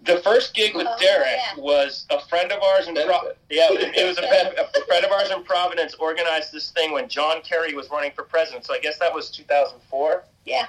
The 0.04 0.18
first 0.20 0.54
gig 0.54 0.74
with 0.76 0.86
Oh, 0.88 0.96
Derek 1.00 1.26
yeah. 1.36 1.60
was 1.62 2.06
a 2.10 2.20
friend 2.26 2.52
of 2.52 2.62
ours 2.62 2.86
in 2.86 2.94
Pro- 2.94 3.32
yeah, 3.50 3.68
it, 3.72 3.96
it 3.96 4.06
was 4.06 4.18
a, 4.18 4.22
a 4.80 4.84
friend 4.86 5.04
of 5.04 5.10
ours 5.10 5.30
in 5.30 5.42
Providence 5.44 5.94
organized 5.94 6.52
this 6.52 6.70
thing 6.70 6.92
when 6.92 7.08
John 7.08 7.40
Kerry 7.42 7.74
was 7.74 7.88
running 7.90 8.12
for 8.12 8.22
president. 8.22 8.64
So 8.66 8.74
I 8.74 8.78
guess 8.78 8.98
that 8.98 9.12
was 9.12 9.30
2004. 9.30 10.24
Yeah. 10.44 10.66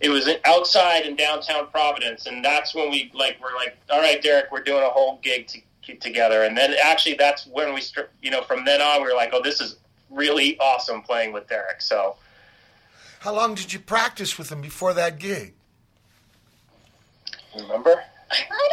It 0.00 0.10
was 0.10 0.28
outside 0.44 1.06
in 1.06 1.16
downtown 1.16 1.66
Providence, 1.72 2.26
and 2.26 2.44
that's 2.44 2.72
when 2.72 2.88
we 2.88 3.10
like 3.14 3.40
were 3.42 3.50
like, 3.56 3.76
all 3.90 3.98
right, 4.00 4.22
Derek, 4.22 4.52
we're 4.52 4.62
doing 4.62 4.84
a 4.84 4.88
whole 4.90 5.18
gig 5.24 5.48
to, 5.48 5.60
together. 5.96 6.42
And 6.42 6.56
then 6.56 6.74
actually, 6.82 7.14
that's 7.14 7.46
when 7.46 7.72
we, 7.74 7.80
start, 7.80 8.10
you 8.22 8.30
know, 8.30 8.42
from 8.42 8.64
then 8.64 8.80
on, 8.82 9.02
we 9.02 9.08
were 9.08 9.14
like, 9.14 9.30
oh, 9.32 9.42
this 9.42 9.60
is 9.60 9.76
really 10.10 10.58
awesome 10.58 11.02
playing 11.02 11.32
with 11.32 11.48
Derek. 11.48 11.80
So 11.82 12.16
How 13.20 13.34
long 13.34 13.54
did 13.54 13.72
you 13.72 13.78
practice 13.78 14.38
with 14.38 14.50
him 14.52 14.60
before 14.60 14.94
that 14.94 15.18
gig? 15.18 15.54
remember. 17.56 18.02
I 18.30 18.68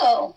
don't 0.00 0.04
know. 0.04 0.36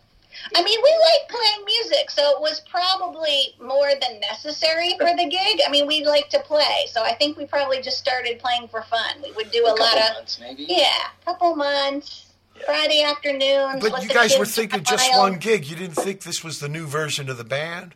I 0.55 0.63
mean, 0.63 0.79
we 0.83 0.89
like 0.91 1.29
playing 1.29 1.65
music, 1.65 2.09
so 2.09 2.21
it 2.31 2.41
was 2.41 2.59
probably 2.69 3.55
more 3.61 3.91
than 4.01 4.19
necessary 4.19 4.95
for 4.97 5.05
the 5.15 5.29
gig. 5.29 5.61
I 5.65 5.69
mean, 5.71 5.87
we 5.87 6.03
like 6.03 6.27
to 6.29 6.39
play, 6.39 6.85
so 6.91 7.01
I 7.03 7.13
think 7.13 7.37
we 7.37 7.45
probably 7.45 7.81
just 7.81 7.97
started 7.99 8.39
playing 8.39 8.67
for 8.67 8.81
fun. 8.81 9.21
We 9.23 9.31
would 9.33 9.51
do 9.51 9.65
a, 9.65 9.73
A 9.73 9.77
couple 9.77 9.85
lot 9.85 10.09
of 10.09 10.15
months, 10.15 10.39
maybe. 10.41 10.65
yeah, 10.67 11.07
couple 11.23 11.55
months, 11.55 12.22
Friday 12.65 13.03
afternoons. 13.03 13.81
But 13.87 14.03
you 14.03 14.09
guys 14.09 14.37
were 14.37 14.45
thinking 14.45 14.85
smile. 14.85 14.97
just 14.97 15.17
one 15.17 15.37
gig. 15.37 15.65
You 15.65 15.75
didn't 15.75 15.95
think 15.95 16.21
this 16.21 16.43
was 16.43 16.59
the 16.59 16.69
new 16.69 16.85
version 16.85 17.29
of 17.29 17.37
the 17.37 17.43
band? 17.43 17.95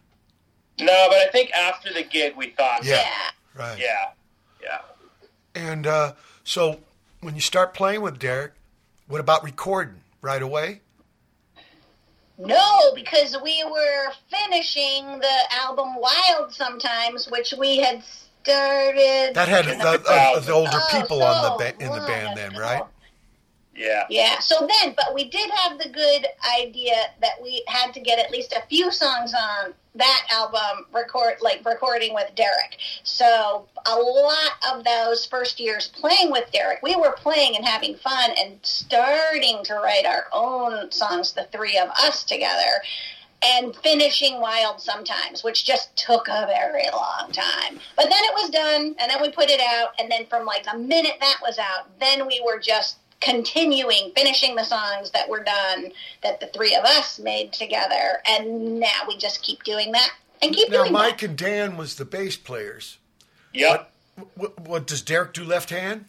No, 0.80 1.06
but 1.10 1.18
I 1.18 1.28
think 1.32 1.52
after 1.54 1.92
the 1.94 2.04
gig, 2.04 2.36
we 2.36 2.50
thought, 2.52 2.84
Yeah. 2.84 2.96
Yeah. 2.96 3.10
Right. 3.56 3.80
yeah, 3.80 4.10
yeah. 4.62 4.82
And 5.56 5.88
uh, 5.88 6.14
so 6.44 6.80
when 7.22 7.34
you 7.36 7.42
start 7.42 7.74
playing 7.74 8.02
with 8.02 8.20
Derek, 8.20 8.54
what 9.08 9.20
about 9.20 9.44
recording 9.44 10.02
right 10.22 10.42
away? 10.42 10.82
No, 12.38 12.94
because 12.94 13.36
we 13.44 13.64
were 13.64 14.12
finishing 14.30 15.06
the 15.20 15.38
album 15.64 15.96
Wild 15.96 16.54
sometimes, 16.54 17.26
which 17.32 17.54
we 17.58 17.78
had 17.78 18.04
started. 18.04 19.32
That 19.34 19.48
had 19.48 19.66
the, 19.66 20.04
uh, 20.08 20.40
the 20.42 20.52
older 20.54 20.70
Oh, 20.74 20.88
people 21.02 21.24
on 21.24 21.42
the 21.42 21.52
so 21.54 21.58
ba- 21.58 21.84
in 21.84 21.92
the 21.92 22.06
band 22.06 22.38
then, 22.38 22.52
ago. 22.52 22.62
right? 22.62 22.84
Yeah. 23.78 24.06
Yeah. 24.10 24.40
So 24.40 24.68
then, 24.68 24.96
but 24.98 25.14
we 25.14 25.30
did 25.30 25.50
have 25.52 25.78
the 25.78 25.90
good 25.90 26.26
idea 26.60 26.96
that 27.22 27.42
we 27.42 27.64
had 27.68 27.94
to 27.94 28.00
get 28.00 28.18
at 28.18 28.32
least 28.32 28.52
a 28.52 28.66
few 28.68 28.92
songs 28.92 29.34
on 29.34 29.74
that 29.94 30.28
album 30.32 30.86
record, 30.92 31.36
like 31.42 31.64
recording 31.64 32.14
with 32.14 32.34
Derek. 32.36 32.78
So 33.04 33.68
a 33.86 33.96
lot 33.96 34.52
of 34.72 34.84
those 34.84 35.26
first 35.26 35.60
years 35.60 35.88
playing 35.88 36.32
with 36.32 36.52
Derek, 36.52 36.82
we 36.82 36.96
were 36.96 37.14
playing 37.18 37.56
and 37.56 37.66
having 37.66 37.96
fun 37.96 38.32
and 38.40 38.60
starting 38.64 39.64
to 39.66 39.76
write 39.76 40.06
our 40.06 40.26
own 40.34 40.92
songs, 40.92 41.34
the 41.34 41.48
three 41.52 41.78
of 41.78 41.90
us 41.90 42.24
together. 42.24 42.82
And 43.44 43.76
finishing 43.76 44.42
Wild 44.42 44.82
sometimes, 44.82 45.44
which 45.44 45.64
just 45.64 45.96
took 45.96 46.28
a 46.28 46.48
very 46.48 46.90
long 46.92 47.32
time. 47.32 47.80
But 47.96 48.10
then 48.10 48.24
it 48.24 48.34
was 48.34 48.50
done, 48.50 48.96
and 49.00 49.12
then 49.12 49.22
we 49.22 49.30
put 49.30 49.52
it 49.52 49.62
out, 49.62 49.90
and 50.00 50.10
then 50.12 50.26
from 50.26 50.48
like 50.48 50.64
the 50.64 50.76
minute 50.76 51.18
that 51.20 51.38
was 51.44 51.60
out, 51.60 52.00
then 52.00 52.26
we 52.26 52.42
were 52.44 52.60
just 52.60 52.98
continuing 53.20 54.12
finishing 54.16 54.56
the 54.56 54.64
songs 54.64 55.12
that 55.12 55.28
were 55.28 55.44
done 55.44 55.92
that 56.22 56.40
the 56.40 56.48
three 56.48 56.76
of 56.76 56.84
us 56.84 57.18
made 57.18 57.52
together 57.52 58.22
and 58.28 58.80
now 58.80 59.02
we 59.08 59.18
just 59.18 59.42
keep 59.42 59.64
doing 59.64 59.92
that 59.92 60.12
and 60.42 60.54
keep 60.54 60.70
Now 60.70 60.84
doing 60.84 60.94
Mike 60.94 61.24
and 61.24 61.38
Dan 61.38 61.78
was 61.78 61.96
the 61.96 62.06
bass 62.06 62.38
players. 62.38 62.98
Yep. 63.54 63.92
What, 64.36 64.60
what 64.60 64.88
does 64.88 65.02
Derek 65.02 65.34
do 65.34 65.44
left 65.44 65.70
hand? 65.70 66.06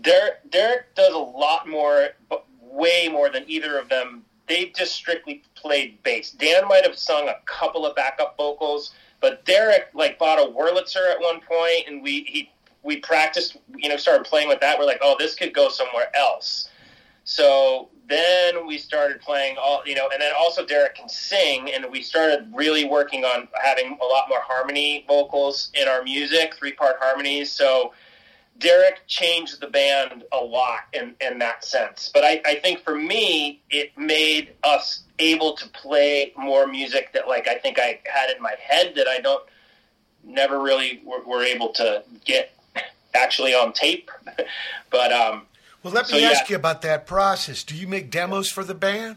Derek, 0.00 0.50
Derek 0.50 0.94
does 0.94 1.14
a 1.14 1.18
lot 1.18 1.68
more, 1.68 2.10
but 2.28 2.44
way 2.60 3.08
more 3.10 3.30
than 3.30 3.44
either 3.46 3.78
of 3.78 3.88
them. 3.88 4.24
They 4.46 4.72
just 4.76 4.94
strictly 4.94 5.42
played 5.54 6.02
bass. 6.02 6.30
Dan 6.30 6.68
might 6.68 6.84
have 6.84 6.96
sung 6.96 7.28
a 7.28 7.36
couple 7.46 7.86
of 7.86 7.96
backup 7.96 8.36
vocals, 8.36 8.92
but 9.20 9.44
Derek 9.44 9.88
like 9.94 10.18
bought 10.18 10.38
a 10.38 10.50
Wurlitzer 10.50 11.10
at 11.10 11.20
one 11.20 11.40
point, 11.40 11.88
and 11.88 12.02
we 12.02 12.24
he 12.24 12.50
we 12.86 12.98
practiced. 12.98 13.56
You 13.76 13.88
know, 13.90 13.96
started 13.96 14.24
playing 14.24 14.48
with 14.48 14.60
that. 14.60 14.78
We're 14.78 14.86
like, 14.86 15.00
oh, 15.02 15.16
this 15.18 15.34
could 15.34 15.52
go 15.52 15.68
somewhere 15.68 16.14
else. 16.16 16.68
So 17.24 17.88
then 18.08 18.66
we 18.66 18.78
started 18.78 19.20
playing 19.20 19.56
all, 19.58 19.82
you 19.84 19.96
know, 19.96 20.08
and 20.12 20.22
then 20.22 20.32
also 20.38 20.64
Derek 20.64 20.94
can 20.94 21.08
sing, 21.08 21.72
and 21.72 21.84
we 21.90 22.00
started 22.00 22.48
really 22.54 22.84
working 22.84 23.24
on 23.24 23.48
having 23.60 23.98
a 24.00 24.04
lot 24.04 24.28
more 24.28 24.40
harmony 24.40 25.04
vocals 25.08 25.70
in 25.74 25.88
our 25.88 26.04
music, 26.04 26.54
three 26.54 26.72
part 26.72 26.96
harmonies. 27.00 27.50
So 27.50 27.92
Derek 28.58 29.06
changed 29.06 29.60
the 29.60 29.66
band 29.66 30.24
a 30.32 30.38
lot 30.38 30.82
in, 30.92 31.14
in 31.20 31.38
that 31.40 31.64
sense. 31.64 32.10
But 32.14 32.24
I, 32.24 32.40
I 32.46 32.54
think 32.54 32.84
for 32.84 32.94
me, 32.94 33.60
it 33.70 33.96
made 33.98 34.54
us 34.62 35.02
able 35.18 35.56
to 35.56 35.68
play 35.70 36.32
more 36.36 36.66
music 36.66 37.12
that 37.12 37.26
like 37.26 37.48
I 37.48 37.56
think 37.56 37.78
I 37.78 38.00
had 38.04 38.34
in 38.34 38.40
my 38.40 38.54
head 38.60 38.94
that 38.96 39.08
I 39.08 39.18
don't 39.18 39.42
never 40.22 40.60
really 40.60 41.02
were, 41.04 41.24
were 41.24 41.42
able 41.42 41.70
to 41.72 42.04
get 42.24 42.55
actually 43.16 43.54
on 43.54 43.72
tape. 43.72 44.10
but 44.90 45.12
um, 45.12 45.42
Well, 45.82 45.92
let 45.92 46.06
So, 46.06 46.16
me 46.16 46.22
yeah. 46.22 46.30
ask 46.30 46.48
you 46.50 46.56
about 46.56 46.82
that 46.82 47.06
process. 47.06 47.64
Do 47.64 47.74
you 47.74 47.86
make 47.88 48.10
demos 48.10 48.50
for 48.50 48.62
the 48.64 48.74
band? 48.74 49.16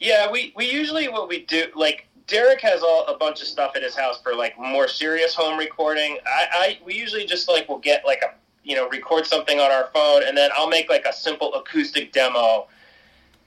Yeah, 0.00 0.30
we, 0.30 0.52
we 0.56 0.70
usually 0.70 1.08
what 1.08 1.28
we 1.28 1.44
do 1.46 1.66
like 1.74 2.08
Derek 2.26 2.60
has 2.62 2.82
all, 2.82 3.06
a 3.06 3.16
bunch 3.16 3.40
of 3.42 3.46
stuff 3.46 3.72
at 3.76 3.82
his 3.82 3.94
house 3.94 4.20
for 4.22 4.34
like 4.34 4.58
more 4.58 4.88
serious 4.88 5.34
home 5.34 5.58
recording. 5.58 6.18
I, 6.26 6.46
I 6.52 6.78
we 6.84 6.94
usually 6.94 7.26
just 7.26 7.48
like 7.48 7.68
will 7.68 7.78
get 7.78 8.04
like 8.04 8.22
a 8.22 8.34
you 8.64 8.76
know 8.76 8.88
record 8.88 9.26
something 9.26 9.60
on 9.60 9.70
our 9.70 9.90
phone 9.94 10.22
and 10.26 10.36
then 10.36 10.50
I'll 10.56 10.68
make 10.68 10.88
like 10.90 11.04
a 11.06 11.12
simple 11.12 11.54
acoustic 11.54 12.12
demo 12.12 12.66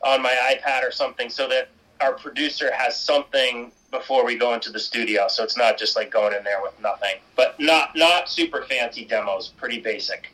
on 0.04 0.22
my 0.22 0.56
iPad 0.56 0.88
or 0.88 0.91
something 0.91 1.30
so 1.30 1.48
that 1.49 1.70
our 2.02 2.14
producer 2.14 2.72
has 2.72 2.99
something 2.99 3.72
before 3.92 4.26
we 4.26 4.36
go 4.38 4.54
into 4.54 4.72
the 4.72 4.80
studio. 4.80 5.28
So 5.28 5.44
it's 5.44 5.58
not 5.58 5.78
just 5.78 5.96
like 5.96 6.12
going 6.12 6.34
in 6.36 6.44
there 6.44 6.62
with 6.62 6.80
nothing, 6.82 7.16
but 7.36 7.60
not 7.60 7.96
not 7.96 8.30
super 8.30 8.64
fancy 8.64 9.06
demos, 9.06 9.50
pretty 9.50 9.80
basic. 9.80 10.30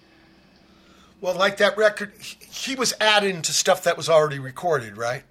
Well, 1.22 1.36
like 1.36 1.58
that 1.58 1.78
record, 1.78 2.14
he- 2.20 2.38
he 2.72 2.76
was 2.76 2.94
adding 3.00 3.42
to 3.44 3.54
stuff 3.54 3.84
that 3.84 3.96
was 3.96 4.10
already 4.10 4.40
recorded, 4.40 4.98
right? 4.98 5.24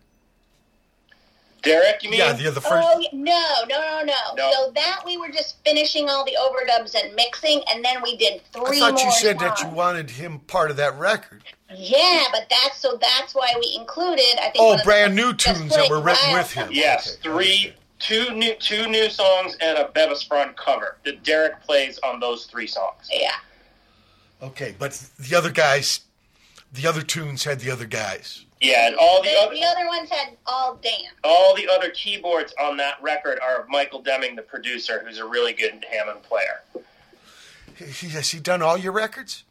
Derek, 1.63 2.03
you 2.03 2.11
mean? 2.11 2.19
Yeah, 2.19 2.33
the, 2.33 2.51
the 2.51 2.61
first. 2.61 2.89
Oh 2.93 3.05
no, 3.13 3.45
no, 3.69 3.79
no, 3.81 4.03
no, 4.05 4.15
No. 4.37 4.51
So 4.53 4.73
that 4.75 5.03
we 5.07 5.17
were 5.17 5.29
just 5.29 5.59
finishing 5.65 6.09
all 6.09 6.25
the 6.25 6.37
overdubs 6.41 6.97
and 7.01 7.15
mixing, 7.15 7.63
and 7.73 7.85
then 7.85 8.03
we 8.03 8.17
did 8.17 8.43
three. 8.53 8.79
I 8.79 8.91
thought 8.91 8.95
more. 8.95 9.05
you 9.05 9.13
said 9.13 9.39
that 9.39 9.61
you 9.61 9.69
wanted 9.69 10.11
him 10.11 10.41
part 10.41 10.73
of 10.73 10.77
that 10.79 10.99
record. 10.99 11.45
Yeah, 11.73 12.25
but 12.33 12.49
that's 12.51 12.79
so 12.79 12.99
that's 13.01 13.33
why 13.35 13.53
we 13.61 13.77
included. 13.79 14.39
I 14.41 14.51
think. 14.51 14.57
Oh, 14.59 14.67
one 14.69 14.75
of 14.75 14.81
the 14.81 14.85
brand 14.85 15.15
new 15.15 15.33
tunes 15.35 15.75
that 15.77 15.89
were 15.89 16.01
written 16.01 16.33
with 16.33 16.51
him. 16.51 16.69
Yes, 16.73 17.15
three, 17.23 17.73
two 18.03 18.31
new, 18.35 18.55
two 18.57 18.87
new 18.89 19.09
songs 19.09 19.57
and 19.61 19.79
a 19.79 19.89
Bevis 19.89 20.23
Frond 20.23 20.57
cover 20.57 20.97
that 21.05 21.23
Derek 21.23 21.61
plays 21.63 21.99
on 22.05 22.21
those 22.21 22.47
three 22.47 22.67
songs. 22.67 23.09
Yeah. 23.13 23.31
Okay, 24.43 24.75
but 24.79 24.93
the 25.19 25.37
other 25.37 25.51
guys, 25.51 26.01
the 26.73 26.87
other 26.87 27.03
tunes 27.03 27.45
had 27.45 27.61
the 27.61 27.71
other 27.71 27.87
guys. 27.87 28.45
Yeah, 28.61 28.87
and 28.89 28.97
all 28.97 29.23
the, 29.23 29.29
The, 29.29 29.37
other 29.41 29.55
the 29.55 29.65
other 29.65 29.87
ones 29.87 30.09
had 30.11 30.37
all 30.47 30.79
Dan. 30.83 30.93
all 31.25 31.55
the 31.57 31.69
other 31.69 31.91
keyboards 31.91 32.53
on 32.61 32.77
that 32.79 32.95
record 33.03 33.39
are 33.41 33.67
Michael 33.69 34.03
Deming, 34.03 34.37
the 34.37 34.43
producer, 34.43 35.03
who's 35.05 35.19
a 35.19 35.25
really 35.25 35.53
good 35.53 35.85
Hammond 35.91 36.23
player. 36.23 36.61
He, 37.77 37.85
he- 37.87 38.09
has 38.11 38.31
he 38.31 38.39
done 38.41 38.63
all 38.63 38.77
your 38.77 38.93
records? 38.93 39.45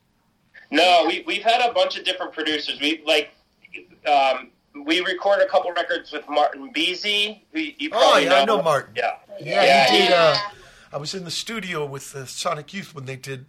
No, 0.69 1.03
we 1.07 1.23
we've 1.27 1.43
had 1.43 1.59
a 1.69 1.73
bunch 1.73 1.97
of 1.97 2.05
different 2.05 2.31
producers. 2.31 2.79
We 2.79 3.01
like 3.05 3.31
um, 4.05 4.49
we 4.85 5.01
recorded 5.01 5.45
a 5.45 5.49
couple 5.49 5.71
records 5.71 6.11
with 6.11 6.27
Martin 6.29 6.71
Bisi. 6.73 7.41
Who 7.53 7.59
you 7.59 7.89
Oh, 7.91 7.99
probably 7.99 8.25
yeah, 8.25 8.33
I 8.35 8.45
know 8.45 8.61
Martin. 8.61 8.93
Yeah, 8.95 9.15
Yeah, 9.39 9.85
he 9.91 9.97
did. 9.97 10.07
he- 10.07 10.13
Uh, 10.13 10.37
I 10.93 10.97
was 10.97 11.13
in 11.13 11.23
the 11.23 11.31
studio 11.31 11.85
with 11.85 12.15
uh, 12.15 12.25
Sonic 12.25 12.73
Youth 12.73 12.93
when 12.93 13.05
they 13.05 13.15
did 13.15 13.45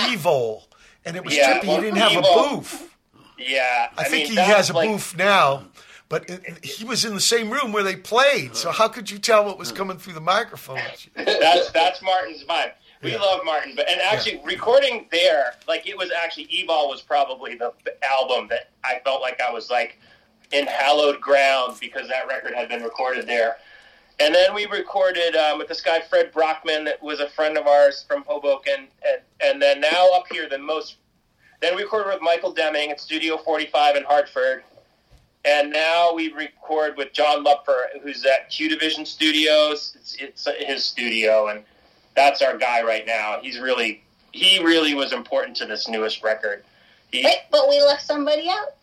EVOL, 0.00 0.64
and 1.04 1.16
it 1.16 1.24
was 1.24 1.34
Yeah, 1.36 1.58
trippy. 1.58 1.66
well, 1.66 1.76
he 1.76 1.82
didn't 1.82 1.98
have 1.98 2.12
EVOL- 2.12 2.46
a 2.46 2.56
booth. 2.56 2.90
yeah. 3.38 3.88
I, 3.96 4.04
think 4.04 4.28
mean, 4.28 4.38
he 4.38 4.44
has 4.44 4.70
a 4.70 4.72
like- 4.72 4.88
booth 4.88 5.16
now, 5.16 5.64
but 6.08 6.28
it, 6.30 6.42
it- 6.44 6.64
he 6.64 6.84
was 6.84 7.04
in 7.04 7.14
the 7.14 7.20
same 7.20 7.50
room 7.50 7.72
where 7.72 7.82
they 7.82 7.96
played. 7.96 8.54
So 8.56 8.70
how 8.70 8.88
could 8.88 9.10
you 9.10 9.18
tell 9.18 9.44
what 9.44 9.58
was 9.58 9.72
coming 9.72 9.98
through 9.98 10.12
the 10.14 10.20
microphones? 10.20 11.08
that's 11.16 11.70
that's 11.72 12.02
Martin's 12.02 12.44
vibe. 12.44 12.72
We 13.02 13.14
love 13.18 13.40
Martin, 13.44 13.74
but 13.76 13.86
and 13.90 14.00
actually 14.00 14.40
recording 14.46 15.08
there, 15.12 15.54
like 15.68 15.86
it 15.86 15.98
was 15.98 16.10
actually 16.10 16.46
EVOL 16.46 16.88
was 16.88 17.02
probably 17.02 17.54
the 17.54 17.70
album 18.02 18.48
that 18.48 18.70
I 18.82 19.00
felt 19.04 19.20
like 19.20 19.40
I 19.42 19.50
was 19.52 19.68
like 19.70 19.98
in 20.52 20.66
hallowed 20.66 21.20
ground 21.20 21.76
because 21.80 22.08
that 22.08 22.26
record 22.26 22.54
had 22.54 22.68
been 22.68 22.82
recorded 22.82 23.26
there. 23.26 23.56
And 24.20 24.34
then 24.34 24.54
we 24.54 24.66
recorded 24.66 25.34
um, 25.34 25.58
with 25.58 25.68
this 25.68 25.80
guy 25.80 26.00
Fred 26.00 26.32
Brockman 26.32 26.84
that 26.84 27.02
was 27.02 27.20
a 27.20 27.28
friend 27.28 27.58
of 27.58 27.66
ours 27.66 28.04
from 28.06 28.22
Hoboken, 28.24 28.86
and 29.06 29.20
and 29.40 29.60
then 29.60 29.80
now 29.80 30.10
up 30.14 30.26
here 30.30 30.48
the 30.48 30.58
most. 30.58 30.96
Then 31.60 31.74
we 31.74 31.82
recorded 31.82 32.12
with 32.12 32.22
Michael 32.22 32.52
Deming 32.52 32.90
at 32.90 33.00
Studio 33.00 33.38
45 33.38 33.96
in 33.96 34.04
Hartford, 34.04 34.62
and 35.44 35.72
now 35.72 36.12
we 36.14 36.32
record 36.32 36.96
with 36.96 37.12
John 37.12 37.44
Lupfer, 37.44 37.86
who's 38.02 38.24
at 38.24 38.50
Q 38.50 38.68
Division 38.68 39.04
Studios. 39.04 39.96
It's, 39.96 40.16
it's 40.20 40.48
his 40.60 40.84
studio, 40.84 41.48
and 41.48 41.64
that's 42.14 42.40
our 42.40 42.56
guy 42.56 42.82
right 42.82 43.06
now. 43.06 43.40
He's 43.42 43.58
really 43.58 44.04
he 44.30 44.62
really 44.64 44.94
was 44.94 45.12
important 45.12 45.56
to 45.56 45.66
this 45.66 45.88
newest 45.88 46.22
record. 46.22 46.64
He, 47.10 47.24
Wait, 47.24 47.38
but 47.50 47.68
we 47.68 47.80
left 47.82 48.02
somebody 48.02 48.48
out. 48.48 48.74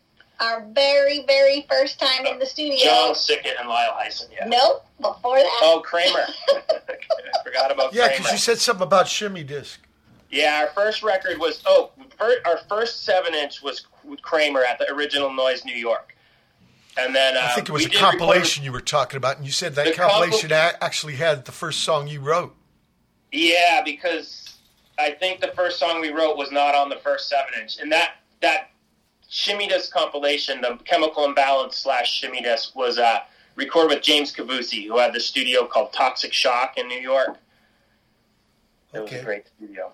Our 0.42 0.66
very, 0.74 1.24
very 1.28 1.66
first 1.70 2.00
time 2.00 2.26
in 2.26 2.40
the 2.40 2.46
studio. 2.46 2.78
John 2.84 3.16
Sickett 3.16 3.56
and 3.60 3.70
Lyle 3.70 3.94
Hysen. 3.94 4.26
Yeah. 4.34 4.48
Nope, 4.48 4.86
before 5.00 5.38
that. 5.38 5.60
Oh, 5.62 5.82
Kramer. 5.86 6.26
I 6.50 7.44
forgot 7.44 7.72
about 7.72 7.94
Yeah, 7.94 8.08
Kramer. 8.08 8.12
Yeah, 8.14 8.18
because 8.18 8.32
you 8.32 8.38
said 8.40 8.58
something 8.58 8.84
about 8.84 9.08
shimmy 9.08 9.44
disc. 9.44 9.80
Yeah, 10.32 10.62
our 10.62 10.68
first 10.74 11.04
record 11.04 11.38
was 11.40 11.62
oh, 11.66 11.92
fir- 12.18 12.42
our 12.46 12.58
first 12.70 13.04
seven 13.04 13.36
inch 13.36 13.62
was 13.62 13.86
Kramer 14.22 14.64
at 14.64 14.80
the 14.80 14.92
Original 14.92 15.32
Noise 15.32 15.64
New 15.66 15.76
York, 15.76 16.16
and 16.98 17.14
then 17.14 17.36
uh, 17.38 17.42
I 17.44 17.54
think 17.54 17.70
it 17.70 17.72
was 17.74 17.86
a 17.86 17.90
did 17.90 17.96
record- 18.02 18.18
compilation 18.20 18.64
you 18.64 18.72
were 18.72 18.80
talking 18.82 19.18
about, 19.18 19.38
and 19.38 19.46
you 19.46 19.52
said 19.52 19.76
that 19.76 19.86
The 19.88 19.92
compilation 19.94 20.50
compil- 20.50 20.76
actually 20.82 21.16
had 21.18 21.46
the 21.46 21.52
first 21.52 21.82
song 21.82 22.08
you 22.08 22.20
wrote. 22.22 22.56
Yeah, 23.34 23.82
because 23.84 24.56
I 24.98 25.12
think 25.12 25.42
the 25.42 25.50
first 25.50 25.78
song 25.80 26.02
we 26.02 26.10
wrote 26.12 26.36
was 26.38 26.52
not 26.52 26.76
on 26.76 26.90
the 26.90 26.98
first 26.98 27.28
seven 27.30 27.54
inch, 27.62 27.78
and 27.80 27.92
that 27.92 28.16
that 28.42 28.71
shimmy 29.32 29.66
disc 29.66 29.92
compilation, 29.92 30.60
the 30.62 30.78
Chemical 30.84 31.24
Imbalance 31.26 31.78
slash 31.78 32.12
shimmy 32.20 32.42
disc, 32.42 32.76
was 32.76 33.00
uh, 33.00 33.20
recorded 33.56 33.96
with 33.96 34.04
James 34.04 34.32
Cavusi, 34.36 34.86
who 34.86 35.00
had 35.00 35.14
the 35.14 35.20
studio 35.22 35.66
called 35.66 35.94
Toxic 35.94 36.34
Shock 36.34 36.78
in 36.78 36.88
New 36.90 37.00
York. 37.00 37.38
It 38.94 39.00
was 39.00 39.12
a 39.14 39.24
great 39.24 39.46
studio. 39.48 39.92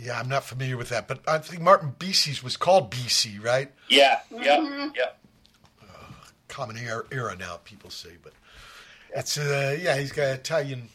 Yeah, 0.00 0.18
I'm 0.18 0.28
not 0.28 0.44
familiar 0.44 0.76
with 0.76 0.88
that, 0.90 1.06
but 1.06 1.20
I 1.28 1.38
think 1.38 1.60
Martin 1.60 1.94
Bisi's 1.98 2.42
was 2.42 2.56
called 2.56 2.90
BC, 2.90 3.44
right? 3.44 3.70
Yeah, 3.88 4.20
Mm-hmm. 4.32 4.42
yep, 4.42 4.92
yep. 4.96 5.14
Common 6.46 6.78
era, 6.78 7.02
era 7.12 7.36
now, 7.36 7.58
people 7.64 7.90
say, 7.90 8.12
but 8.22 8.32
it's 9.14 9.36
uh, 9.36 9.76
yeah, 9.78 9.98
he's 9.98 10.12
got 10.12 10.28
Italian. 10.28 10.88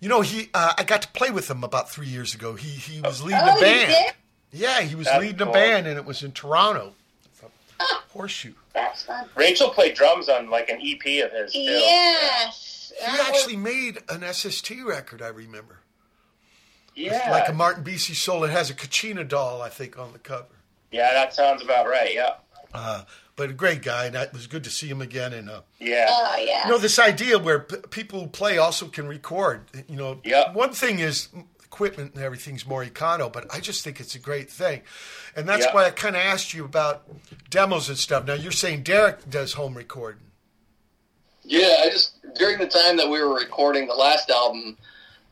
You 0.00 0.08
know, 0.08 0.22
he 0.22 0.48
uh, 0.52 0.72
I 0.76 0.82
got 0.82 1.02
to 1.02 1.08
play 1.08 1.30
with 1.30 1.48
him 1.48 1.62
about 1.62 1.88
three 1.90 2.08
years 2.08 2.34
ago. 2.34 2.54
He 2.56 2.68
he 2.68 3.00
was 3.00 3.22
leading 3.22 3.38
Oh, 3.42 3.50
a 3.52 3.54
you 3.54 3.60
band. 3.60 4.14
Did? 4.52 4.60
Yeah, 4.60 4.80
he 4.82 4.94
was 4.94 5.06
That's 5.06 5.20
leading 5.20 5.38
cool. 5.38 5.48
a 5.48 5.52
band, 5.52 5.86
and 5.86 5.96
it 5.98 6.04
was 6.04 6.22
in 6.22 6.32
Toronto. 6.32 6.94
Horseshoe. 8.12 8.52
That's 8.74 9.02
fun. 9.02 9.26
Rachel 9.34 9.70
played 9.70 9.94
drums 9.94 10.28
on 10.28 10.50
like 10.50 10.68
an 10.68 10.80
EP 10.80 11.24
of 11.24 11.32
his 11.32 11.52
too. 11.52 11.58
Yes. 11.58 12.92
He 12.98 13.04
that 13.06 13.18
was- 13.18 13.28
actually 13.38 13.56
made 13.56 13.98
an 14.08 14.22
SST 14.22 14.82
record, 14.84 15.20
I 15.22 15.28
remember. 15.28 15.78
Yeah. 16.94 17.30
Like 17.30 17.48
a 17.48 17.52
Martin 17.52 17.82
Bisi 17.82 18.14
soul. 18.14 18.44
It 18.44 18.50
has 18.50 18.68
a 18.70 18.74
Kachina 18.74 19.26
doll, 19.26 19.62
I 19.62 19.70
think, 19.70 19.98
on 19.98 20.12
the 20.12 20.18
cover. 20.18 20.44
Yeah, 20.90 21.10
that 21.14 21.34
sounds 21.34 21.62
about 21.62 21.88
right. 21.88 22.12
Yeah. 22.14 22.34
Uh, 22.74 23.04
but 23.34 23.48
a 23.50 23.54
great 23.54 23.82
guy, 23.82 24.04
and 24.06 24.14
it 24.14 24.32
was 24.32 24.46
good 24.46 24.62
to 24.64 24.70
see 24.70 24.88
him 24.88 25.00
again. 25.00 25.32
And 25.32 25.48
uh, 25.48 25.62
Yeah. 25.80 26.06
Oh 26.08 26.36
yeah. 26.38 26.64
you 26.66 26.70
know, 26.70 26.78
this 26.78 26.98
idea 26.98 27.38
where 27.38 27.60
p- 27.60 27.76
people 27.90 28.20
who 28.20 28.26
play 28.26 28.58
also 28.58 28.86
can 28.88 29.08
record. 29.08 29.64
You 29.88 29.96
know, 29.96 30.20
Yep. 30.22 30.52
one 30.54 30.72
thing 30.72 30.98
is 30.98 31.28
equipment 31.72 32.14
and 32.14 32.22
everything's 32.22 32.66
more 32.66 32.84
econo, 32.84 33.32
but 33.32 33.46
I 33.52 33.58
just 33.60 33.82
think 33.82 33.98
it's 33.98 34.14
a 34.14 34.18
great 34.18 34.50
thing, 34.50 34.82
and 35.34 35.48
that's 35.48 35.64
Yep. 35.64 35.74
why 35.74 35.84
I 35.86 35.90
kind 35.90 36.14
of 36.14 36.20
asked 36.22 36.52
you 36.52 36.64
about 36.66 37.02
demos 37.48 37.88
and 37.88 37.96
stuff. 37.98 38.26
Now 38.26 38.34
you're 38.34 38.52
saying 38.52 38.82
Derek 38.82 39.28
does 39.30 39.54
home 39.54 39.74
recording. 39.74 40.20
Yeah, 41.44 41.76
I 41.82 41.88
just 41.90 42.14
during 42.34 42.58
the 42.58 42.66
time 42.66 42.98
that 42.98 43.08
we 43.08 43.20
were 43.22 43.34
recording 43.34 43.86
the 43.86 43.94
last 43.94 44.28
album, 44.30 44.76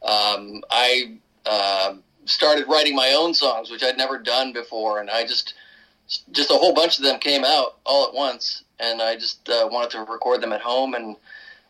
um, 0.03 0.62
I 0.71 1.19
uh, 1.45 1.95
started 2.25 2.67
writing 2.69 2.97
my 2.97 3.12
own 3.12 3.35
songs, 3.35 3.71
which 3.71 3.83
I'd 3.83 3.99
never 3.99 4.19
done 4.19 4.53
before, 4.55 5.01
and 5.01 5.11
I 5.11 5.25
just 5.27 5.55
just 6.33 6.51
a 6.51 6.55
whole 6.55 6.73
bunch 6.75 6.99
of 6.99 7.05
them 7.05 7.21
came 7.21 7.45
out 7.45 7.77
all 7.85 8.09
at 8.09 8.15
once, 8.15 8.65
and 8.81 9.01
I 9.03 9.15
just 9.17 9.47
uh, 9.49 9.69
wanted 9.71 9.91
to 9.91 10.01
record 10.01 10.41
them 10.41 10.53
at 10.53 10.62
home. 10.62 10.95
And 10.95 11.17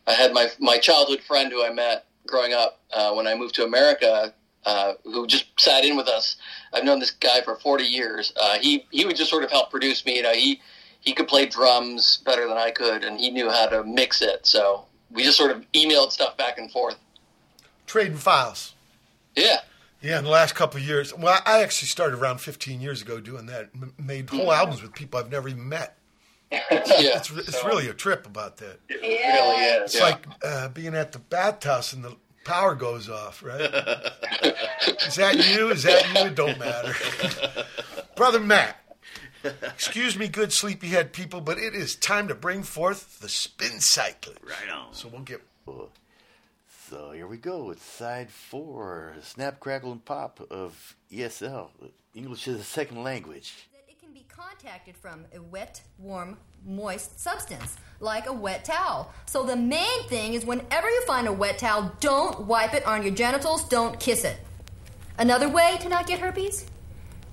I 0.07 0.13
had 0.13 0.33
my 0.33 0.49
my 0.59 0.77
childhood 0.77 1.19
friend 1.21 1.51
who 1.51 1.63
I 1.63 1.71
met 1.71 2.05
growing 2.25 2.53
up 2.53 2.79
uh, 2.93 3.13
when 3.13 3.27
I 3.27 3.35
moved 3.35 3.55
to 3.55 3.65
America, 3.65 4.33
uh, 4.65 4.93
who 5.03 5.25
just 5.27 5.45
sat 5.59 5.83
in 5.83 5.95
with 5.97 6.07
us. 6.07 6.35
I've 6.73 6.83
known 6.83 6.99
this 6.99 7.11
guy 7.11 7.41
for 7.41 7.55
forty 7.57 7.85
years. 7.85 8.31
Uh, 8.39 8.57
he 8.59 8.85
he 8.91 9.05
would 9.05 9.15
just 9.15 9.29
sort 9.29 9.43
of 9.43 9.51
help 9.51 9.71
produce 9.71 10.05
me. 10.05 10.17
You 10.17 10.23
know, 10.23 10.33
he 10.33 10.61
he 10.99 11.13
could 11.13 11.27
play 11.27 11.45
drums 11.45 12.21
better 12.25 12.47
than 12.47 12.57
I 12.57 12.71
could, 12.71 13.03
and 13.03 13.19
he 13.19 13.31
knew 13.31 13.49
how 13.49 13.67
to 13.67 13.83
mix 13.83 14.21
it. 14.21 14.45
So 14.45 14.85
we 15.11 15.23
just 15.23 15.37
sort 15.37 15.51
of 15.51 15.65
emailed 15.73 16.11
stuff 16.11 16.37
back 16.37 16.57
and 16.57 16.71
forth. 16.71 16.95
Trading 17.87 18.17
files. 18.17 18.73
Yeah. 19.35 19.57
Yeah, 20.01 20.17
in 20.17 20.23
the 20.23 20.31
last 20.31 20.55
couple 20.55 20.79
of 20.79 20.85
years. 20.87 21.15
Well, 21.15 21.39
I 21.45 21.61
actually 21.61 21.87
started 21.89 22.17
around 22.17 22.39
15 22.39 22.81
years 22.81 23.01
ago 23.03 23.19
doing 23.19 23.45
that. 23.47 23.69
M- 23.75 23.93
made 23.99 24.29
whole 24.29 24.39
Mm-hmm. 24.47 24.49
albums 24.59 24.81
with 24.81 24.93
people 24.93 25.19
I've 25.19 25.29
never 25.31 25.47
even 25.49 25.67
met. 25.69 25.97
Yeah. 26.51 26.59
It's, 27.17 27.29
re- 27.31 27.43
it's 27.47 27.63
really 27.63 27.87
a 27.87 27.93
trip 27.93 28.25
about 28.25 28.57
that. 28.57 28.79
It 28.89 29.01
really 29.01 29.63
is. 29.83 29.93
It's 29.95 30.01
like 30.01 30.25
uh, 30.43 30.69
being 30.69 30.95
at 30.95 31.11
the 31.11 31.19
bathhouse 31.19 31.93
and 31.93 32.03
the 32.03 32.15
power 32.43 32.75
goes 32.75 33.09
off, 33.09 33.43
right? 33.43 33.61
is 33.61 35.15
that 35.15 35.35
you? 35.35 35.69
Is 35.69 35.83
that 35.83 36.13
you? 36.13 36.27
It 36.27 36.35
don't 36.35 36.59
matter. 36.59 36.93
Brother 38.15 38.39
Matt, 38.39 38.81
Excuse 39.43 40.17
me, 40.17 40.27
good 40.27 40.53
sleepyhead 40.53 41.13
people, 41.13 41.41
but 41.41 41.57
it 41.57 41.73
is 41.73 41.95
time 41.95 42.27
to 42.27 42.35
bring 42.35 42.63
forth 42.63 43.19
the 43.19 43.29
spin 43.29 43.79
cycle. 43.79 44.33
Right 44.43 44.71
on. 44.71 44.93
So 44.93 45.07
we'll 45.07 45.21
get. 45.21 45.41
So 46.89 47.11
here 47.11 47.27
we 47.27 47.37
go. 47.37 47.71
It's 47.71 47.83
side 47.83 48.29
four. 48.29 49.13
Snap, 49.21 49.59
crackle, 49.59 49.91
and 49.91 50.03
pop 50.03 50.45
of 50.51 50.95
ESL. 51.11 51.69
English 52.13 52.47
is 52.47 52.59
a 52.59 52.63
second 52.63 53.03
language. 53.03 53.53
Contacted 54.49 54.97
from 54.97 55.25
a 55.35 55.41
wet, 55.41 55.81
warm, 55.99 56.37
moist 56.65 57.19
substance, 57.19 57.77
like 57.99 58.27
a 58.27 58.33
wet 58.33 58.65
towel. 58.65 59.13
So 59.25 59.43
the 59.43 59.55
main 59.55 60.03
thing 60.07 60.33
is 60.33 60.45
whenever 60.45 60.89
you 60.89 61.01
find 61.05 61.27
a 61.27 61.33
wet 61.33 61.59
towel, 61.59 61.91
don't 61.99 62.47
wipe 62.47 62.73
it 62.73 62.85
on 62.85 63.03
your 63.03 63.13
genitals, 63.13 63.67
don't 63.67 63.99
kiss 63.99 64.23
it. 64.23 64.37
Another 65.17 65.47
way 65.47 65.77
to 65.81 65.89
not 65.89 66.07
get 66.07 66.19
herpes, 66.19 66.65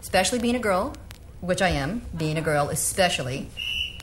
especially 0.00 0.38
being 0.38 0.54
a 0.54 0.58
girl, 0.58 0.94
which 1.40 1.62
I 1.62 1.70
am, 1.70 2.02
being 2.16 2.36
a 2.36 2.42
girl 2.42 2.68
especially, 2.68 3.48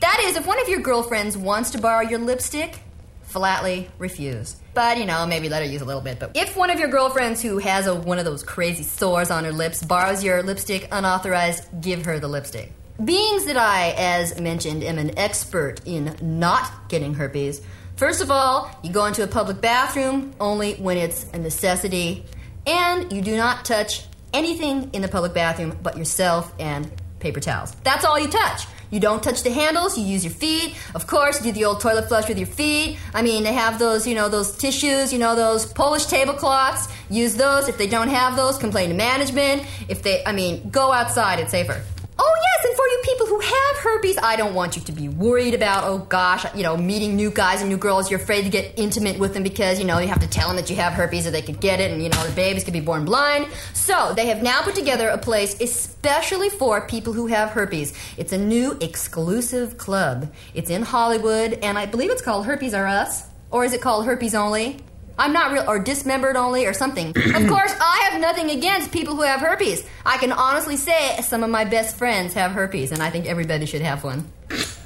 that 0.00 0.20
is 0.24 0.36
if 0.36 0.46
one 0.46 0.60
of 0.60 0.68
your 0.68 0.80
girlfriends 0.80 1.36
wants 1.36 1.70
to 1.72 1.78
borrow 1.78 2.02
your 2.02 2.18
lipstick, 2.18 2.80
flatly 3.22 3.88
refuse. 3.98 4.56
But, 4.74 4.98
you 4.98 5.06
know, 5.06 5.26
maybe 5.26 5.48
let 5.48 5.62
her 5.62 5.68
use 5.68 5.80
a 5.80 5.84
little 5.84 6.02
bit. 6.02 6.18
But 6.18 6.32
if 6.36 6.56
one 6.56 6.70
of 6.70 6.80
your 6.80 6.88
girlfriends 6.88 7.40
who 7.40 7.58
has 7.58 7.86
a, 7.86 7.94
one 7.94 8.18
of 8.18 8.24
those 8.24 8.42
crazy 8.42 8.82
sores 8.82 9.30
on 9.30 9.44
her 9.44 9.52
lips 9.52 9.82
borrows 9.82 10.24
your 10.24 10.42
lipstick 10.42 10.88
unauthorized, 10.90 11.68
give 11.80 12.04
her 12.04 12.18
the 12.18 12.28
lipstick. 12.28 12.72
Beings 13.04 13.44
that 13.44 13.58
I, 13.58 13.94
as 13.98 14.40
mentioned, 14.40 14.82
am 14.82 14.96
an 14.96 15.18
expert 15.18 15.82
in 15.84 16.16
not 16.22 16.88
getting 16.88 17.12
herpes, 17.12 17.60
first 17.96 18.22
of 18.22 18.30
all, 18.30 18.70
you 18.82 18.90
go 18.90 19.04
into 19.04 19.22
a 19.22 19.26
public 19.26 19.60
bathroom 19.60 20.32
only 20.40 20.76
when 20.76 20.96
it's 20.96 21.26
a 21.34 21.38
necessity, 21.38 22.24
and 22.66 23.12
you 23.12 23.20
do 23.20 23.36
not 23.36 23.66
touch 23.66 24.06
anything 24.32 24.88
in 24.94 25.02
the 25.02 25.08
public 25.08 25.34
bathroom 25.34 25.76
but 25.82 25.98
yourself 25.98 26.54
and 26.58 26.90
paper 27.18 27.38
towels. 27.38 27.76
That's 27.84 28.06
all 28.06 28.18
you 28.18 28.28
touch. 28.28 28.66
You 28.90 29.00
don't 29.00 29.22
touch 29.22 29.42
the 29.42 29.50
handles, 29.50 29.98
you 29.98 30.04
use 30.04 30.24
your 30.24 30.32
feet. 30.32 30.74
Of 30.94 31.06
course, 31.06 31.40
do 31.40 31.52
the 31.52 31.64
old 31.64 31.80
toilet 31.80 32.08
flush 32.08 32.28
with 32.28 32.38
your 32.38 32.46
feet. 32.46 32.98
I 33.12 33.20
mean, 33.20 33.42
they 33.42 33.52
have 33.52 33.78
those, 33.78 34.06
you 34.06 34.14
know, 34.14 34.28
those 34.28 34.56
tissues, 34.56 35.12
you 35.12 35.18
know, 35.18 35.34
those 35.34 35.66
Polish 35.66 36.06
tablecloths. 36.06 36.88
Use 37.10 37.34
those. 37.34 37.68
If 37.68 37.78
they 37.78 37.88
don't 37.88 38.08
have 38.08 38.36
those, 38.36 38.56
complain 38.58 38.88
to 38.90 38.94
management. 38.94 39.64
If 39.88 40.02
they, 40.02 40.24
I 40.24 40.32
mean, 40.32 40.70
go 40.70 40.92
outside, 40.92 41.40
it's 41.40 41.50
safer. 41.50 41.82
Oh, 42.18 42.34
yes, 42.42 42.64
and 42.64 42.76
for 42.76 42.86
you 42.88 43.00
people 43.04 43.26
who 43.26 43.40
have 43.40 43.76
herpes, 43.78 44.16
I 44.22 44.36
don't 44.36 44.54
want 44.54 44.76
you 44.76 44.82
to 44.82 44.92
be 44.92 45.08
worried 45.08 45.52
about, 45.52 45.84
oh 45.84 45.98
gosh, 45.98 46.46
you 46.54 46.62
know, 46.62 46.76
meeting 46.76 47.14
new 47.14 47.30
guys 47.30 47.60
and 47.60 47.68
new 47.68 47.76
girls. 47.76 48.10
You're 48.10 48.20
afraid 48.20 48.42
to 48.42 48.48
get 48.48 48.72
intimate 48.78 49.18
with 49.18 49.34
them 49.34 49.42
because, 49.42 49.78
you 49.78 49.84
know, 49.84 49.98
you 49.98 50.08
have 50.08 50.20
to 50.20 50.28
tell 50.28 50.48
them 50.48 50.56
that 50.56 50.70
you 50.70 50.76
have 50.76 50.94
herpes 50.94 51.26
or 51.26 51.30
they 51.30 51.42
could 51.42 51.60
get 51.60 51.78
it 51.80 51.90
and, 51.90 52.02
you 52.02 52.08
know, 52.08 52.26
the 52.26 52.34
babies 52.34 52.64
could 52.64 52.72
be 52.72 52.80
born 52.80 53.04
blind. 53.04 53.48
So, 53.74 54.14
they 54.14 54.26
have 54.26 54.42
now 54.42 54.62
put 54.62 54.74
together 54.74 55.08
a 55.08 55.18
place 55.18 55.60
especially 55.60 56.48
for 56.48 56.86
people 56.86 57.12
who 57.12 57.26
have 57.26 57.50
herpes. 57.50 57.92
It's 58.16 58.32
a 58.32 58.38
new 58.38 58.78
exclusive 58.80 59.76
club. 59.76 60.32
It's 60.54 60.70
in 60.70 60.82
Hollywood, 60.82 61.58
and 61.62 61.78
I 61.78 61.86
believe 61.86 62.10
it's 62.10 62.22
called 62.22 62.46
Herpes 62.46 62.72
R 62.74 62.86
Us. 62.86 63.26
Or 63.50 63.64
is 63.64 63.72
it 63.72 63.80
called 63.80 64.06
Herpes 64.06 64.34
Only? 64.34 64.80
I'm 65.18 65.32
not 65.32 65.52
real, 65.52 65.64
or 65.66 65.78
dismembered 65.78 66.36
only, 66.36 66.66
or 66.66 66.72
something. 66.72 67.08
of 67.16 67.48
course, 67.48 67.74
I 67.80 68.08
have 68.10 68.20
nothing 68.20 68.50
against 68.50 68.92
people 68.92 69.16
who 69.16 69.22
have 69.22 69.40
herpes. 69.40 69.84
I 70.04 70.18
can 70.18 70.32
honestly 70.32 70.76
say 70.76 71.20
some 71.22 71.42
of 71.42 71.50
my 71.50 71.64
best 71.64 71.96
friends 71.96 72.34
have 72.34 72.52
herpes, 72.52 72.92
and 72.92 73.02
I 73.02 73.10
think 73.10 73.26
everybody 73.26 73.66
should 73.66 73.82
have 73.82 74.04
one. 74.04 74.30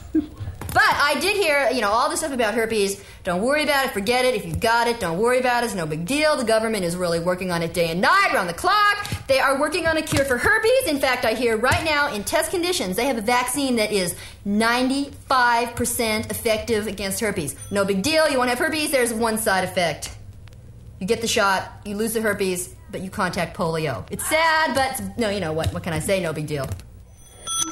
But 0.73 0.83
I 0.85 1.19
did 1.19 1.37
hear, 1.37 1.69
you 1.73 1.81
know, 1.81 1.91
all 1.91 2.09
this 2.09 2.21
stuff 2.21 2.33
about 2.33 2.55
herpes. 2.55 3.03
Don't 3.25 3.43
worry 3.43 3.65
about 3.65 3.87
it, 3.87 3.91
forget 3.91 4.25
it. 4.25 4.37
If 4.37 4.47
you've 4.47 4.61
got 4.61 4.87
it, 4.87 5.01
don't 5.01 5.19
worry 5.19 5.41
about 5.41 5.65
it. 5.65 5.67
It's 5.67 5.75
no 5.75 5.85
big 5.85 6.07
deal. 6.07 6.37
The 6.37 6.45
government 6.45 6.85
is 6.85 6.95
really 6.95 7.19
working 7.19 7.51
on 7.51 7.63
it 7.63 7.75
day 7.75 7.91
and 7.91 8.01
night, 8.01 8.31
around 8.33 8.47
the 8.47 8.55
clock. 8.55 9.09
They 9.27 9.41
are 9.41 9.59
working 9.59 9.89
on 9.89 9.97
a 9.97 10.03
cure 10.03 10.25
for 10.25 10.39
herpes. 10.39 10.87
In 10.87 11.01
fact, 11.01 11.25
I 11.25 11.35
hear 11.35 11.57
right 11.57 11.85
now 11.85 12.15
in 12.15 12.23
test 12.23 12.53
conditions, 12.53 12.95
they 12.95 13.07
have 13.07 13.19
a 13.19 13.23
vaccine 13.23 13.77
that 13.77 13.91
is 13.91 14.15
95% 14.47 16.31
effective 16.31 16.87
against 16.87 17.19
herpes. 17.19 17.57
No 17.73 17.85
big 17.85 18.03
deal. 18.03 18.31
You 18.31 18.39
won't 18.39 18.51
have 18.51 18.61
herpes. 18.61 18.93
There's 18.93 19.13
one 19.13 19.39
side 19.39 19.65
effect. 19.65 20.17
You 21.01 21.07
get 21.07 21.23
the 21.23 21.27
shot, 21.27 21.81
you 21.87 21.97
lose 21.97 22.13
the 22.13 22.21
herpes, 22.21 22.75
but 22.93 23.01
you 23.01 23.09
contact 23.09 23.57
polio. 23.57 24.07
It's 24.11 24.29
sad, 24.29 24.75
but 24.75 25.19
no, 25.19 25.31
you 25.31 25.41
know 25.41 25.55
what? 25.55 25.73
What 25.73 25.83
can 25.83 25.95
I 25.95 25.99
say? 25.99 26.21
No 26.21 26.35
big 26.35 26.47
deal. 26.47 26.69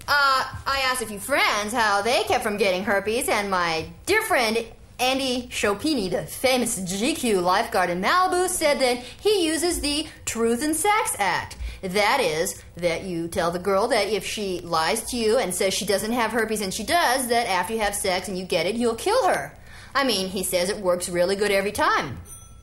Uh, 0.06 0.44
I 0.66 0.82
asked 0.86 1.02
a 1.02 1.06
few 1.06 1.18
friends 1.18 1.74
how 1.74 2.00
they 2.00 2.22
kept 2.24 2.42
from 2.42 2.56
getting 2.56 2.84
herpes, 2.84 3.28
and 3.28 3.50
my 3.50 3.86
dear 4.06 4.22
friend 4.22 4.66
Andy 4.98 5.46
Chopini, 5.50 6.10
the 6.10 6.22
famous 6.22 6.80
GQ 6.80 7.42
lifeguard 7.42 7.90
in 7.90 8.00
Malibu, 8.00 8.48
said 8.48 8.80
that 8.80 8.96
he 8.96 9.46
uses 9.46 9.80
the 9.80 10.06
Truth 10.24 10.64
and 10.64 10.74
Sex 10.74 11.14
Act. 11.18 11.56
That 11.82 12.20
is, 12.20 12.62
that 12.76 13.04
you 13.04 13.28
tell 13.28 13.50
the 13.50 13.58
girl 13.58 13.88
that 13.88 14.08
if 14.08 14.26
she 14.26 14.60
lies 14.60 15.02
to 15.10 15.16
you 15.16 15.38
and 15.38 15.54
says 15.54 15.74
she 15.74 15.84
doesn't 15.84 16.12
have 16.12 16.32
herpes 16.32 16.62
and 16.62 16.72
she 16.72 16.82
does, 16.82 17.28
that 17.28 17.46
after 17.46 17.74
you 17.74 17.80
have 17.80 17.94
sex 17.94 18.26
and 18.26 18.38
you 18.38 18.44
get 18.44 18.66
it, 18.66 18.74
you'll 18.74 18.96
kill 18.96 19.28
her. 19.28 19.54
I 19.94 20.04
mean, 20.04 20.28
he 20.28 20.42
says 20.42 20.70
it 20.70 20.78
works 20.78 21.08
really 21.08 21.36
good 21.36 21.50
every 21.52 21.72
time. 21.72 22.18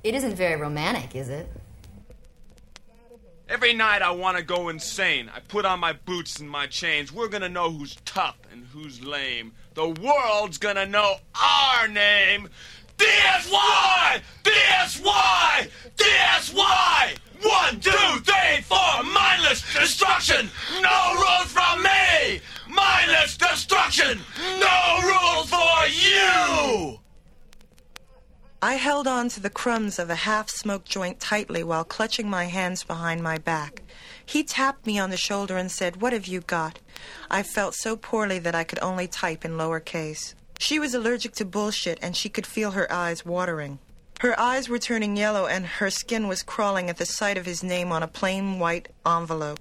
It 0.05 0.13
isn't 0.13 0.35
very 0.35 0.55
romantic, 0.61 1.15
is 1.15 1.29
it? 1.29 1.49
Every 3.49 3.73
night 3.73 4.03
I 4.03 4.11
want 4.11 4.37
to 4.37 4.43
go 4.43 4.69
insane. 4.69 5.31
I 5.35 5.39
put 5.39 5.65
on 5.65 5.79
my 5.79 5.93
boots 5.93 6.39
and 6.39 6.47
my 6.47 6.67
chains. 6.67 7.11
We're 7.11 7.27
gonna 7.27 7.49
know 7.49 7.71
who's 7.71 7.95
tough 8.05 8.37
and 8.51 8.67
who's 8.67 9.03
lame. 9.03 9.53
The 9.73 9.89
world's 9.89 10.59
gonna 10.59 10.85
know 10.85 11.15
our 11.33 11.87
name. 11.87 12.49
DSY! 12.99 14.21
DSY! 14.43 15.69
DSY! 15.97 17.17
One, 17.41 17.79
two, 17.79 18.19
three, 18.19 18.61
four! 18.61 19.03
Mindless 19.11 19.73
destruction! 19.73 20.51
No 20.81 21.15
rules 21.15 21.51
from 21.51 21.81
me! 21.81 22.41
Mindless 22.69 23.37
destruction! 23.37 24.19
No 24.59 24.99
rules 25.01 25.49
for 25.49 25.87
you! 25.87 26.99
I 28.65 28.77
held 28.77 29.05
on 29.05 29.29
to 29.29 29.39
the 29.39 29.51
crumbs 29.51 29.99
of 29.99 30.09
a 30.09 30.15
half 30.15 30.49
smoked 30.49 30.89
joint 30.89 31.19
tightly 31.19 31.63
while 31.63 31.83
clutching 31.83 32.27
my 32.27 32.45
hands 32.45 32.83
behind 32.83 33.21
my 33.21 33.37
back. 33.37 33.83
He 34.25 34.43
tapped 34.43 34.87
me 34.87 34.97
on 34.97 35.11
the 35.11 35.17
shoulder 35.17 35.55
and 35.55 35.71
said, 35.71 36.01
What 36.01 36.13
have 36.13 36.25
you 36.25 36.41
got? 36.41 36.79
I 37.29 37.43
felt 37.43 37.75
so 37.75 37.95
poorly 37.95 38.39
that 38.39 38.55
I 38.55 38.63
could 38.63 38.79
only 38.81 39.07
type 39.07 39.45
in 39.45 39.55
lower 39.55 39.79
case. 39.79 40.33
She 40.57 40.79
was 40.79 40.95
allergic 40.95 41.33
to 41.35 41.45
bullshit 41.45 41.99
and 42.01 42.17
she 42.17 42.27
could 42.27 42.47
feel 42.47 42.71
her 42.71 42.91
eyes 42.91 43.23
watering. 43.23 43.77
Her 44.21 44.33
eyes 44.39 44.67
were 44.67 44.79
turning 44.79 45.15
yellow 45.15 45.45
and 45.45 45.67
her 45.67 45.91
skin 45.91 46.27
was 46.27 46.41
crawling 46.41 46.89
at 46.89 46.97
the 46.97 47.05
sight 47.05 47.37
of 47.37 47.45
his 47.45 47.61
name 47.61 47.91
on 47.91 48.01
a 48.01 48.07
plain 48.07 48.57
white 48.57 48.87
envelope. 49.05 49.59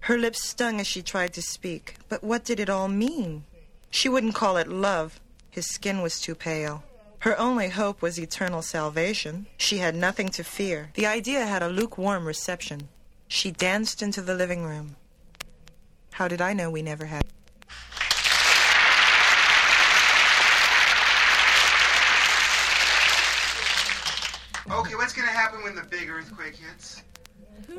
Her 0.00 0.16
lips 0.16 0.42
stung 0.42 0.80
as 0.80 0.86
she 0.86 1.02
tried 1.02 1.34
to 1.34 1.42
speak. 1.42 1.96
But 2.08 2.24
what 2.24 2.46
did 2.46 2.58
it 2.58 2.70
all 2.70 2.88
mean? 2.88 3.44
She 3.90 4.08
wouldn't 4.08 4.34
call 4.34 4.56
it 4.56 4.66
love. 4.66 5.20
His 5.50 5.66
skin 5.66 6.00
was 6.00 6.18
too 6.18 6.34
pale. 6.34 6.84
Her 7.20 7.38
only 7.38 7.70
hope 7.70 8.02
was 8.02 8.18
eternal 8.18 8.62
salvation. 8.62 9.46
She 9.56 9.78
had 9.78 9.94
nothing 9.94 10.28
to 10.30 10.44
fear. 10.44 10.90
The 10.94 11.06
idea 11.06 11.46
had 11.46 11.62
a 11.62 11.68
lukewarm 11.68 12.26
reception. 12.26 12.88
She 13.28 13.50
danced 13.50 14.02
into 14.02 14.22
the 14.22 14.34
living 14.34 14.64
room. 14.64 14.96
How 16.12 16.28
did 16.28 16.40
I 16.40 16.52
know 16.52 16.70
we 16.70 16.82
never 16.82 17.06
had? 17.06 17.24
Okay, 24.68 24.94
what's 24.94 25.12
gonna 25.12 25.28
happen 25.28 25.62
when 25.62 25.74
the 25.74 25.82
big 25.82 26.08
earthquake 26.08 26.56
hits? 26.56 27.02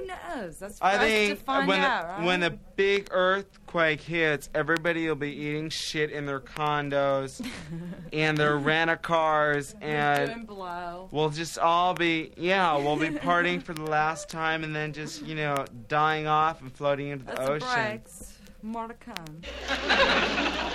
Who 0.10 0.36
knows? 0.42 0.60
That's 0.60 0.80
for 0.80 0.86
I 0.86 0.96
us 0.96 1.02
think 1.02 1.40
to 1.40 1.46
find 1.46 1.68
when 1.68 1.80
out, 1.82 2.02
the, 2.02 2.14
right? 2.14 2.24
when 2.26 2.40
the 2.40 2.52
big 2.76 3.08
earthquake 3.12 4.02
hits, 4.02 4.50
everybody 4.56 5.08
will 5.08 5.16
be 5.16 5.32
eating 5.32 5.70
shit 5.70 6.12
in 6.12 6.26
their 6.26 6.40
condos 6.40 7.46
and 8.14 8.38
their 8.38 8.58
rent 8.58 8.90
a 8.92 8.98
cars, 8.98 9.74
Doing 9.74 9.84
and 9.84 10.48
blow. 10.48 11.10
we'll 11.12 11.30
just 11.30 11.58
all 11.60 11.94
be 11.94 12.32
yeah, 12.38 12.76
we'll 12.78 12.96
be 12.98 13.10
partying 13.10 13.62
for 13.62 13.74
the 13.74 13.84
last 13.84 14.30
time, 14.30 14.64
and 14.64 14.76
then 14.76 14.94
just 14.94 15.26
you 15.26 15.36
know 15.36 15.66
dying 15.88 16.28
off 16.28 16.62
and 16.62 16.72
floating 16.74 17.10
into 17.10 17.26
the 17.26 17.32
That's 17.34 17.46
the 17.48 17.52
ocean. 17.54 17.68
breaks. 17.74 18.34
More 18.64 18.88
to 18.88 18.94
come. 18.96 19.42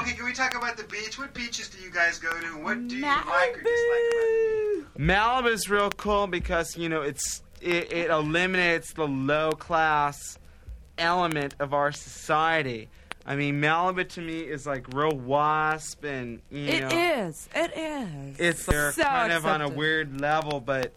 Okay, 0.00 0.14
can 0.14 0.24
we 0.24 0.32
talk 0.32 0.56
about 0.56 0.76
the 0.76 0.82
beach? 0.84 1.16
What 1.18 1.32
beaches 1.34 1.68
do 1.68 1.78
you 1.82 1.90
guys 1.90 2.18
go 2.18 2.30
to? 2.32 2.46
What 2.64 2.88
do 2.88 2.96
you 2.96 3.02
like 3.02 3.56
or 3.56 3.62
dislike 3.62 4.96
about 4.96 4.98
Malibu's 4.98 5.68
real 5.70 5.90
cool 5.90 6.26
because 6.26 6.76
you 6.76 6.88
know 6.88 7.02
it's 7.02 7.42
it, 7.62 7.92
it 7.92 8.10
eliminates 8.10 8.92
the 8.92 9.06
low 9.06 9.52
class 9.52 10.38
element 10.98 11.54
of 11.60 11.72
our 11.72 11.92
society. 11.92 12.88
I 13.24 13.36
mean, 13.36 13.60
Malibu 13.60 14.08
to 14.10 14.20
me 14.20 14.40
is 14.40 14.66
like 14.66 14.92
real 14.92 15.16
wasp, 15.16 16.04
and 16.04 16.40
you 16.50 16.66
It 16.66 16.80
know, 16.82 16.88
is. 17.28 17.48
It 17.54 17.72
is. 17.76 18.40
it's 18.40 18.66
they're 18.66 18.92
so 18.92 19.02
kind 19.04 19.32
of 19.32 19.46
on 19.46 19.62
a 19.62 19.68
weird 19.68 20.20
level. 20.20 20.60
But 20.60 20.92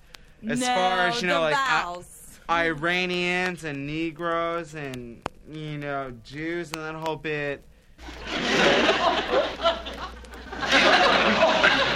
as 0.48 0.60
No, 0.60 0.66
far 0.68 1.08
as 1.08 1.22
you 1.22 1.28
know, 1.28 1.42
like 1.42 1.56
I- 1.56 2.02
Iranians 2.50 3.64
and 3.64 3.88
Negroes 3.88 4.76
and 4.76 5.22
you 5.52 5.78
know 5.78 6.12
Jews 6.24 6.72
and 6.74 6.82
that 6.82 6.96
whole 6.96 7.16
bit. 7.16 7.64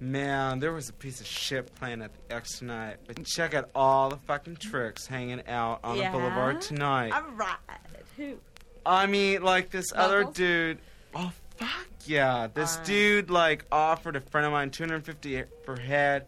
Man, 0.00 0.60
there 0.60 0.72
was 0.72 0.88
a 0.88 0.92
piece 0.92 1.20
of 1.20 1.26
shit 1.26 1.74
playing 1.74 2.02
at 2.02 2.10
the 2.28 2.34
X 2.34 2.58
tonight. 2.60 2.98
But 3.06 3.24
check 3.26 3.54
out 3.54 3.68
all 3.74 4.08
the 4.10 4.16
fucking 4.16 4.56
tricks 4.56 5.06
hanging 5.06 5.42
out 5.48 5.80
on 5.82 5.96
Yeah? 5.96 6.12
the 6.12 6.18
boulevard 6.18 6.60
tonight. 6.60 7.12
All 7.12 7.30
right. 7.34 7.56
Who? 8.16 8.36
I 8.86 9.06
mean, 9.06 9.42
like 9.42 9.70
this 9.70 9.92
other 9.94 10.24
dude. 10.24 10.78
Oh 11.14 11.32
fuck 11.56 11.86
yeah! 12.06 12.46
This 12.52 12.76
dude 12.78 13.28
like 13.30 13.64
offered 13.72 14.14
a 14.16 14.20
friend 14.20 14.46
of 14.46 14.52
mine 14.52 14.70
250 14.70 15.42
per 15.64 15.76
head, 15.76 16.26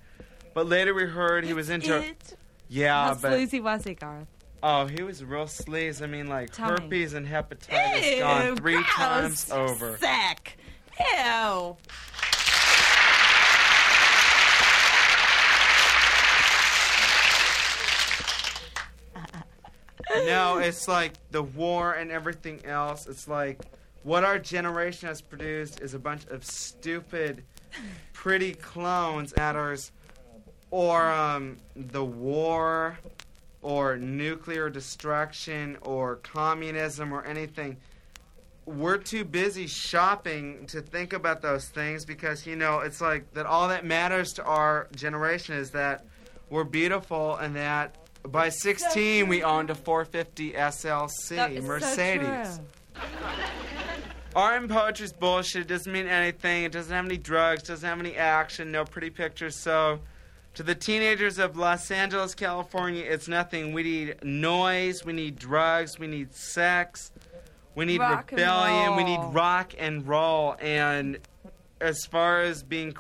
but 0.53 0.67
later 0.67 0.93
we 0.93 1.05
heard 1.05 1.45
he 1.45 1.53
was 1.53 1.71
into. 1.71 1.97
It. 1.97 2.37
Yeah, 2.69 3.07
How 3.07 3.15
but 3.15 3.33
sleazy 3.33 3.61
was 3.61 3.85
he, 3.85 3.95
Garth? 3.95 4.27
oh, 4.63 4.87
he 4.87 5.03
was 5.03 5.25
real 5.25 5.45
sleaze. 5.47 6.03
I 6.03 6.07
mean, 6.07 6.27
like 6.27 6.51
Tell 6.51 6.71
me. 6.73 6.77
herpes 6.83 7.15
and 7.15 7.27
hepatitis 7.27 8.17
Ew, 8.17 8.19
gone 8.21 8.57
three 8.57 8.75
gross. 8.75 8.87
times 8.95 9.51
over. 9.53 9.97
Sick. 9.99 10.59
Ew. 10.99 11.77
No, 20.15 20.59
it's 20.59 20.89
like 20.89 21.13
the 21.31 21.43
war 21.43 21.93
and 21.93 22.11
everything 22.11 22.65
else. 22.65 23.07
It's 23.07 23.29
like 23.29 23.61
what 24.03 24.25
our 24.25 24.39
generation 24.39 25.09
has 25.09 25.21
produced 25.21 25.81
is 25.81 25.95
a 25.95 25.99
bunch 25.99 26.27
of 26.27 26.45
stupid, 26.45 27.45
pretty 28.13 28.55
clones 28.55 29.35
matters, 29.37 29.93
or 30.71 31.11
um, 31.11 31.59
the 31.77 32.05
war, 32.05 32.99
or 33.63 33.97
nuclear 33.97 34.71
destruction, 34.71 35.77
or 35.83 36.17
communism, 36.17 37.13
or 37.13 37.25
anything. 37.25 37.77
We're 38.65 38.99
too 38.99 39.25
busy 39.25 39.67
shopping 39.67 40.67
to 40.69 40.81
think 40.81 41.13
about 41.13 41.43
those 41.43 41.69
things 41.69 42.05
because 42.05 42.47
you 42.47 42.57
know 42.57 42.81
it's 42.81 43.01
like 43.01 43.33
that. 43.35 43.47
All 43.47 43.69
that 43.69 43.85
matters 43.85 44.33
to 44.35 44.45
our 44.45 44.89
generation 44.95 45.57
is 45.57 45.71
that 45.73 46.05
we're 46.49 46.65
beautiful 46.65 47.37
and 47.37 47.57
that 47.57 47.97
by 48.29 48.49
16 48.49 49.29
we 49.29 49.43
owned 49.43 49.71
a 49.71 49.75
450 49.75 50.53
SLC 50.53 51.51
is 51.53 51.63
so 51.63 51.69
Mercedes. 51.69 52.61
true. 52.95 53.05
Art 54.37 54.61
and 54.61 54.71
poetry's 54.71 55.13
bullshit. 55.13 55.63
It 55.63 55.69
doesn't 55.69 55.93
mean 55.93 56.07
anything. 56.07 56.65
It 56.65 56.73
doesn't 56.73 56.95
have 56.95 57.05
any 57.05 57.17
drugs. 57.17 57.65
Doesn't 57.65 57.89
have 57.89 57.99
any 57.99 58.17
action. 58.17 58.71
No 58.71 58.85
pretty 58.85 59.11
pictures. 59.11 59.57
So, 59.57 59.99
to 60.55 60.63
the 60.63 60.75
teenagers 60.75 61.39
of 61.39 61.57
Los 61.57 61.91
Angeles, 61.91 62.35
California, 62.35 63.05
it's 63.05 63.27
nothing. 63.27 63.73
We 63.73 63.83
need 63.83 64.23
noise. 64.23 65.05
We 65.05 65.13
need 65.13 65.37
drugs. 65.37 65.99
We 65.99 66.07
need 66.07 66.33
sex. 66.33 67.11
We 67.75 67.85
need 67.87 68.01
Rock 68.01 68.31
rebellion. 68.31 68.97
We 68.97 69.05
need 69.05 69.21
rock 69.33 69.75
and 69.79 70.07
roll. 70.07 70.57
And 70.61 71.19
as 71.81 72.05
far 72.05 72.43
as 72.43 72.63
being 72.63 72.95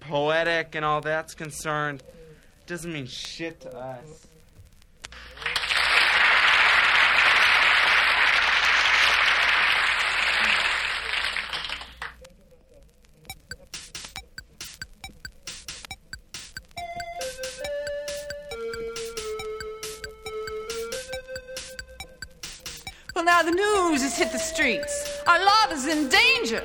poetic 0.00 0.74
and 0.74 0.84
all 0.84 1.00
that's 1.00 1.34
concerned, 1.34 2.02
it 2.02 2.66
doesn't 2.66 2.92
mean 2.92 3.06
shit 3.06 3.60
to 3.60 3.76
us. 3.76 4.27
Now 23.38 23.44
the 23.44 23.50
news 23.52 24.02
has 24.02 24.18
hit 24.18 24.32
the 24.32 24.38
streets. 24.38 25.22
Our 25.28 25.38
love 25.38 25.70
is 25.70 25.86
in 25.86 26.08
danger. 26.08 26.62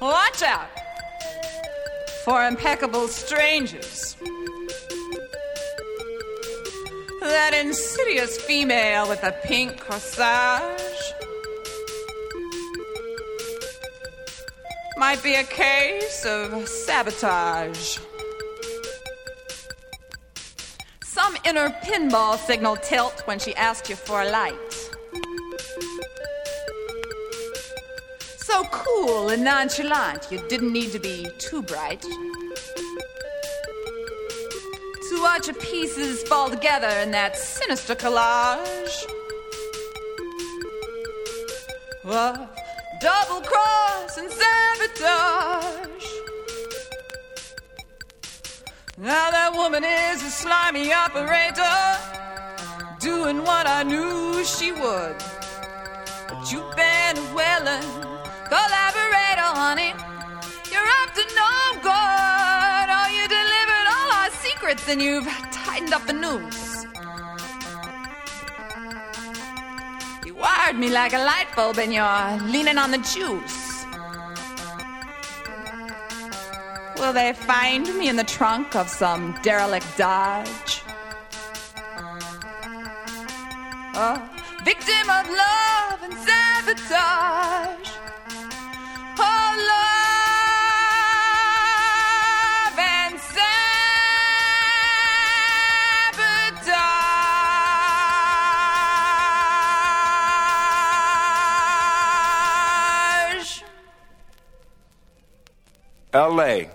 Watch 0.00 0.42
out 0.42 0.70
for 2.24 2.46
impeccable 2.46 3.06
strangers. 3.08 4.16
That 7.20 7.52
insidious 7.54 8.38
female 8.40 9.10
with 9.10 9.20
the 9.20 9.34
pink 9.44 9.78
corsage 9.78 11.12
might 14.96 15.22
be 15.22 15.34
a 15.34 15.44
case 15.44 16.24
of 16.24 16.66
sabotage. 16.66 17.98
Inner 21.46 21.68
pinball 21.84 22.38
signal 22.38 22.76
tilt 22.76 23.20
when 23.26 23.38
she 23.38 23.54
asked 23.54 23.90
you 23.90 23.96
for 23.96 24.22
a 24.22 24.30
light. 24.30 24.90
So 28.36 28.64
cool 28.70 29.28
and 29.28 29.44
nonchalant, 29.44 30.28
you 30.30 30.40
didn't 30.48 30.72
need 30.72 30.92
to 30.92 30.98
be 30.98 31.28
too 31.38 31.60
bright. 31.60 32.00
To 35.10 35.22
watch 35.22 35.46
your 35.48 35.56
pieces 35.56 36.22
fall 36.22 36.48
together 36.48 36.88
in 37.02 37.10
that 37.10 37.36
sinister 37.36 37.94
collage. 37.94 39.04
Well, 42.04 42.48
double 43.00 43.42
cross 43.42 44.16
and 44.16 44.30
sabotage. 44.30 46.13
Now 48.96 49.32
that 49.32 49.52
woman 49.52 49.82
is 49.82 50.22
a 50.22 50.30
slimy 50.30 50.92
operator, 50.92 51.66
doing 53.00 53.42
what 53.42 53.66
I 53.66 53.82
knew 53.82 54.44
she 54.44 54.70
would. 54.70 55.18
But 56.28 56.52
you've 56.52 56.76
been 56.76 57.18
a 57.18 57.26
willing 57.34 57.90
collaborator, 58.46 59.50
honey. 59.58 59.90
You're 60.70 60.90
up 61.02 61.10
to 61.18 61.24
no 61.34 61.54
good. 61.82 62.86
Oh, 62.94 63.08
you 63.10 63.26
delivered 63.26 63.86
all 63.90 64.10
our 64.14 64.30
secrets 64.30 64.88
and 64.88 65.02
you've 65.02 65.26
tightened 65.50 65.92
up 65.92 66.06
the 66.06 66.12
noose. 66.12 66.86
You 70.24 70.34
wired 70.36 70.78
me 70.78 70.90
like 70.90 71.14
a 71.14 71.18
light 71.18 71.48
bulb 71.56 71.78
and 71.80 71.92
you're 71.92 72.48
leaning 72.48 72.78
on 72.78 72.92
the 72.92 72.98
juice. 72.98 73.63
Will 77.04 77.12
they 77.12 77.34
find 77.34 77.84
me 77.98 78.08
in 78.08 78.16
the 78.16 78.24
trunk 78.24 78.74
of 78.74 78.88
some 78.88 79.38
derelict 79.42 79.86
Dodge? 79.98 80.80
A 83.94 84.18
victim 84.64 85.10
of 85.10 85.28
love 85.28 86.02
and 86.02 86.14
sabotage. 86.14 87.90
Oh, 89.18 89.54
love 92.72 92.78
and 92.78 93.20
sabotage. 103.60 103.62
LA, 106.14 106.73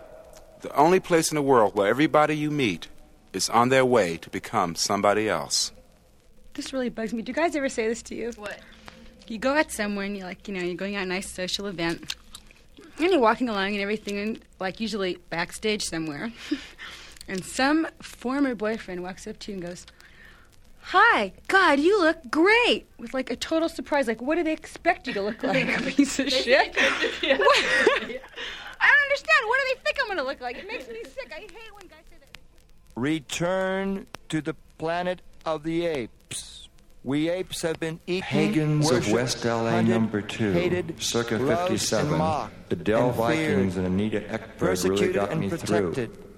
the 0.62 0.76
only 0.76 1.00
place 1.00 1.32
in 1.32 1.36
the 1.36 1.42
world 1.42 1.76
where 1.76 1.88
everybody 1.88 2.36
you 2.36 2.52
meet 2.52 2.88
is 3.34 3.50
on 3.50 3.70
their 3.70 3.86
way 3.86 4.18
to 4.18 4.30
become 4.30 4.76
somebody 4.76 5.30
else. 5.30 5.72
This 6.54 6.74
really 6.74 6.90
bugs 6.90 7.14
me. 7.14 7.22
Do 7.22 7.30
you 7.30 7.36
guys 7.36 7.56
ever 7.56 7.70
say 7.70 7.88
this 7.88 8.02
to 8.04 8.16
you? 8.16 8.32
What? 8.36 8.60
You 9.28 9.38
go 9.38 9.56
out 9.56 9.72
somewhere 9.72 10.06
and 10.06 10.18
you're 10.18 10.26
like, 10.26 10.48
you 10.48 10.54
know, 10.54 10.62
you're 10.62 10.76
going 10.76 10.96
out 10.96 11.04
a 11.04 11.06
nice 11.06 11.30
social 11.30 11.68
event. 11.68 12.16
And 13.00 13.12
you're 13.12 13.22
walking 13.22 13.48
along 13.48 13.68
and 13.74 13.80
everything, 13.80 14.18
and 14.18 14.40
like 14.60 14.80
usually 14.82 15.18
backstage 15.30 15.86
somewhere. 15.86 16.34
and 17.28 17.46
some 17.46 17.88
former 18.02 18.56
boyfriend 18.56 19.04
walks 19.04 19.26
up 19.26 19.40
to 19.40 19.52
you 19.52 19.58
and 19.58 19.68
goes, 19.68 19.86
Hi, 20.82 21.34
God, 21.48 21.80
you 21.80 22.00
look 22.02 22.18
great! 22.32 22.88
With 22.98 23.14
like 23.14 23.30
a 23.30 23.36
total 23.36 23.70
surprise. 23.70 24.08
Like, 24.08 24.22
what 24.22 24.36
do 24.36 24.44
they 24.44 24.52
expect 24.54 25.08
you 25.08 25.14
to 25.14 25.22
look 25.22 25.44
like? 25.44 25.80
A 25.80 25.84
piece 25.84 26.20
of 26.20 26.30
shit? 26.30 26.76
What? 27.40 28.22
I 28.80 28.88
don't 28.88 29.04
understand. 29.04 29.48
What 29.48 29.60
do 29.60 29.76
they 29.76 29.82
think 29.84 29.98
I'm 30.02 30.08
going 30.08 30.18
to 30.18 30.24
look 30.24 30.42
like? 30.42 30.58
It 30.58 30.68
makes 30.68 30.88
me 30.88 31.04
sick. 31.04 31.32
I 31.36 31.40
hate 31.40 31.52
when 31.74 31.88
guys 31.88 32.00
say 32.10 32.18
that. 32.20 32.38
Return 32.96 34.08
to 34.30 34.42
the 34.42 34.56
planet 34.78 35.22
of 35.46 35.64
the 35.64 35.86
apes. 35.86 36.68
We 37.04 37.30
apes 37.30 37.62
have 37.62 37.80
been 37.80 38.00
eaten, 38.08 38.28
Pagans 38.28 38.86
of 38.92 38.98
worshipped, 38.98 39.14
West 39.16 39.46
LA 39.46 39.70
hunted, 39.72 39.90
number 39.92 40.22
two, 40.22 40.52
hated, 40.52 41.02
circa 41.02 41.38
loved, 41.38 41.70
57. 41.70 42.10
and 42.10 42.18
mocked, 42.18 42.70
The 42.70 42.76
Dell 42.76 43.08
and 43.08 43.16
feared, 43.16 43.28
Vikings 43.56 43.78
and 43.78 43.88
Anita 43.88 44.20
Ekberg 44.20 44.30
really 44.30 44.58
persecuted 44.58 45.16
got 45.16 45.32
and 45.32 45.40
me 45.40 45.50
protected. 45.50 46.14
through. 46.14 46.29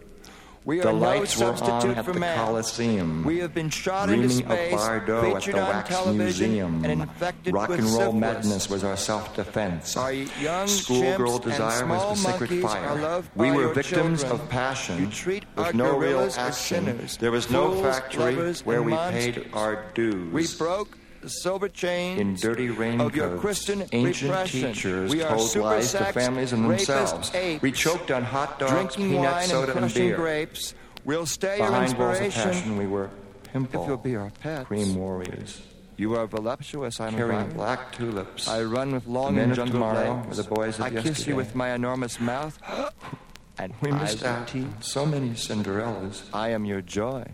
We 0.64 0.80
the 0.80 0.90
are 0.90 0.94
lights 0.94 1.40
no 1.40 1.48
were 1.48 1.52
on 1.54 1.58
substitute 1.58 1.98
at 1.98 2.06
for 2.06 2.14
the 2.14 2.20
man. 2.20 2.38
Coliseum. 2.38 3.24
We 3.24 3.40
have 3.40 3.54
been 3.54 3.70
shot 3.72 4.08
Dreaming 4.10 4.26
into 4.26 4.36
space, 4.46 4.74
of 4.74 4.80
Bardot 4.80 5.36
at 5.36 5.44
the 5.44 5.58
Wax 5.58 5.90
television, 5.90 6.18
Museum. 6.52 6.86
and 6.86 7.02
infected 7.02 7.54
Rock 7.54 7.70
with 7.70 7.80
and 7.80 7.88
roll 7.88 7.98
syphilis. 7.98 8.20
madness 8.22 8.70
was 8.70 8.84
our 8.84 8.96
self-defense. 8.98 9.98
Our 9.98 10.14
young 10.14 10.68
Schoolgirl 10.68 11.40
desire 11.40 11.86
was 11.88 12.24
the 12.24 12.32
sacred 12.32 12.62
fire. 12.62 13.24
we 13.36 13.52
were 13.52 13.74
victims 13.74 14.22
children. 14.22 14.42
of 14.42 14.50
passion 14.50 15.12
with 15.56 15.74
no 15.74 15.98
real 15.98 16.30
action. 16.38 17.08
there 17.20 17.32
was 17.32 17.50
no 17.50 17.72
fools, 17.72 17.82
factory 17.82 18.54
where 18.64 18.84
we 18.84 18.94
paid 18.94 19.50
our 19.54 19.84
dues. 19.96 20.32
We 20.32 20.46
broke 20.60 20.98
silver 21.30 21.70
chains 21.70 22.20
In 22.20 22.36
dirty 22.36 22.68
of 22.68 22.76
your 22.78 23.28
raincoats, 23.28 23.42
Christian 23.42 23.84
ancient 23.92 24.32
repression. 24.32 24.74
teachers 24.74 25.12
we 25.12 25.20
told 25.20 25.56
lies 25.56 25.92
to 25.92 26.06
families 26.14 26.54
and 26.54 26.70
themselves. 26.70 27.32
apes, 27.36 27.62
We 27.62 27.72
choked 27.72 28.12
on 28.12 28.24
hot 28.24 28.60
dogs, 28.60 28.72
drinking 28.96 29.10
peanut 29.18 29.32
wine 29.32 29.48
soda, 29.48 29.72
and 29.76 29.86
and 29.86 29.94
beer. 29.94 30.16
grapes. 30.16 30.74
We'll 31.06 31.26
stay 31.26 31.58
your 31.58 31.68
Behind 31.68 31.98
walls 31.98 32.20
of 32.20 32.34
passion, 32.34 32.78
we 32.78 32.88
were 32.88 33.10
pimple, 33.52 33.82
If 33.84 33.88
you'll 33.88 33.98
be 33.98 34.16
our 34.16 34.32
pets. 34.42 34.68
cream 34.68 34.96
warriors. 34.96 35.62
You 35.98 36.16
are 36.16 36.26
voluptuous, 36.26 37.00
I'm 37.00 37.14
Carrying 37.16 37.50
black 37.50 37.92
tulips. 37.92 38.48
I 38.48 38.64
run 38.64 38.92
with 38.92 39.06
long 39.08 39.38
and 39.38 39.54
jungle 39.54 39.74
tomorrow 39.74 40.24
legs. 40.26 40.38
the 40.38 40.44
boys 40.44 40.80
of 40.80 40.86
I 40.86 40.90
kiss 40.90 41.28
you 41.28 41.36
with 41.36 41.54
my 41.54 41.72
enormous 41.74 42.20
mouth. 42.20 42.58
and 43.60 43.74
We 43.82 43.92
missed 43.92 44.24
out 44.24 44.52
so 44.80 45.06
many 45.06 45.32
Cinderellas. 45.32 46.24
I 46.34 46.50
am 46.50 46.66
your 46.66 46.82
joy. 46.82 47.26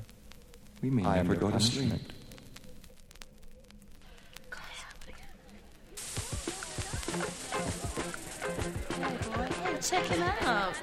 We 0.82 0.90
may 0.90 1.06
I 1.06 1.18
never 1.18 1.36
go 1.36 1.50
to 1.52 1.58
punishment. 7.08 7.38
sleep. 7.40 7.47
Check 9.90 10.04
him 10.08 10.22
out. 10.22 10.74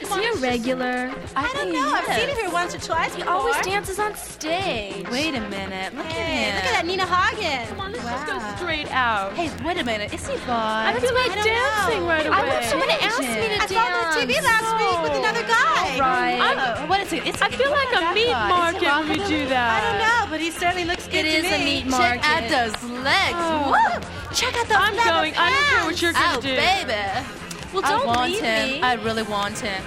Is 0.00 0.12
he 0.12 0.24
a 0.26 0.34
regular? 0.34 1.14
I, 1.36 1.52
don't 1.54 1.72
know. 1.72 1.92
I've 1.94 2.04
seen 2.18 2.28
him 2.28 2.36
here 2.36 2.50
once 2.50 2.74
or 2.74 2.80
twice 2.80 3.14
He 3.14 3.20
before. 3.22 3.34
always 3.34 3.56
dances 3.62 4.00
on 4.00 4.16
stage. 4.16 5.08
Wait 5.10 5.34
a 5.36 5.40
minute. 5.48 5.94
Look 5.94 6.06
Hey, 6.06 6.50
at 6.50 6.50
him. 6.50 6.54
look 6.56 6.64
at 6.64 6.72
that 6.74 6.86
Nina 6.86 7.06
Hagen. 7.06 7.68
Come 7.68 7.80
on, 7.80 7.92
let's 7.92 8.02
just 8.02 8.26
go 8.26 8.36
straight 8.58 8.90
out. 8.90 9.32
Hey, 9.34 9.46
wait 9.64 9.78
a 9.78 9.84
minute. 9.84 10.12
Is 10.12 10.26
he 10.26 10.34
blind? 10.42 10.96
I 10.96 10.98
feel 10.98 11.14
like 11.14 11.34
don't 11.38 11.46
dancing 11.46 12.00
know. 12.02 12.08
right 12.08 12.26
away. 12.26 12.34
I 12.36 12.48
want 12.50 12.64
someone 12.66 12.88
to 12.88 12.98
ask 12.98 13.20
me 13.20 13.26
to 13.46 13.62
I 13.62 13.66
saw 13.70 13.86
him 13.86 13.94
on 13.94 14.06
TV 14.18 14.42
last 14.42 14.68
week 14.74 14.98
with 15.06 15.14
another 15.22 15.46
guy. 15.46 15.94
All 15.94 16.00
right. 16.00 16.78
Oh, 16.82 16.86
what 16.90 16.98
is 17.00 17.12
it? 17.12 17.26
It's 17.28 17.40
I 17.40 17.50
feel 17.50 17.70
like 17.70 17.94
a 17.94 18.12
meat 18.12 18.32
market 18.34 18.90
when 18.90 19.08
we 19.08 19.18
do 19.30 19.46
that. 19.54 19.70
I 19.70 19.78
don't 19.86 20.00
know, 20.02 20.30
but 20.34 20.40
he 20.40 20.50
certainly 20.50 20.84
looks 20.84 21.06
good 21.06 21.24
It 21.24 21.42
to 21.42 21.46
is 21.46 21.52
a 21.52 21.64
meat 21.64 21.86
market. 21.86 22.22
Check 22.26 22.50
out 22.50 22.50
those 22.50 22.90
legs. 23.06 23.38
Oh. 23.38 24.34
Check 24.34 24.56
out 24.58 24.66
those 24.66 24.82
I'm 24.82 24.96
going. 24.98 25.34
I 25.38 25.46
don't 25.46 25.66
care 25.70 25.84
what 25.86 26.02
you're 26.02 26.12
pants. 26.12 26.38
Oh, 26.38 26.40
do. 26.42 26.52
Oh, 26.52 26.56
baby. 26.58 27.47
Well, 27.72 27.84
I 27.84 27.90
don't 27.90 28.06
want 28.06 28.30
leave 28.32 28.40
him. 28.40 28.68
me. 28.70 28.80
I 28.82 28.94
really 28.94 29.22
want 29.24 29.58
him. 29.58 29.82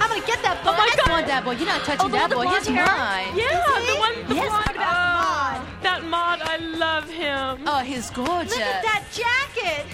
I'm 0.00 0.08
gonna 0.08 0.26
get 0.26 0.42
that 0.42 0.62
boy. 0.64 0.70
Oh 0.72 0.76
my 0.76 0.88
I 1.06 1.10
want 1.10 1.26
that 1.26 1.44
boy. 1.44 1.52
You're 1.52 1.66
not 1.66 1.82
touching 1.84 2.06
Oh, 2.06 2.08
that 2.08 2.30
boy. 2.30 2.46
He's 2.48 2.66
hair? 2.66 2.86
mine. 2.86 3.36
Yeah, 3.36 3.78
Is 3.78 3.86
the 3.86 3.96
one- 3.96 4.26
the 4.28 4.34
yes, 4.34 4.48
blonde- 4.48 4.66
what 4.66 4.76
about 4.76 4.96
Oh, 4.96 5.20
Maud? 5.20 5.82
That 5.82 6.04
mod, 6.04 6.42
I 6.42 6.56
love 6.56 7.08
him. 7.10 7.64
Oh, 7.66 7.78
he's 7.80 8.10
gorgeous. 8.10 8.56
Look 8.56 8.60
at 8.66 8.82
that 8.82 9.02
jacket. 9.12 9.86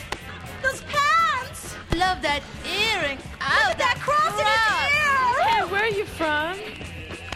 Those 0.62 0.82
pants. 0.82 1.74
Love 1.94 2.22
that 2.22 2.42
earring. 2.64 3.18
Oh, 3.40 3.44
Look 3.68 3.72
at 3.72 3.78
that 3.78 3.98
cross 4.00 4.32
in 4.38 4.46
his 4.46 4.66
ear. 4.96 5.44
Hey, 5.46 5.64
where 5.72 5.82
are 5.82 5.88
you 6.00 6.04
from? 6.06 6.54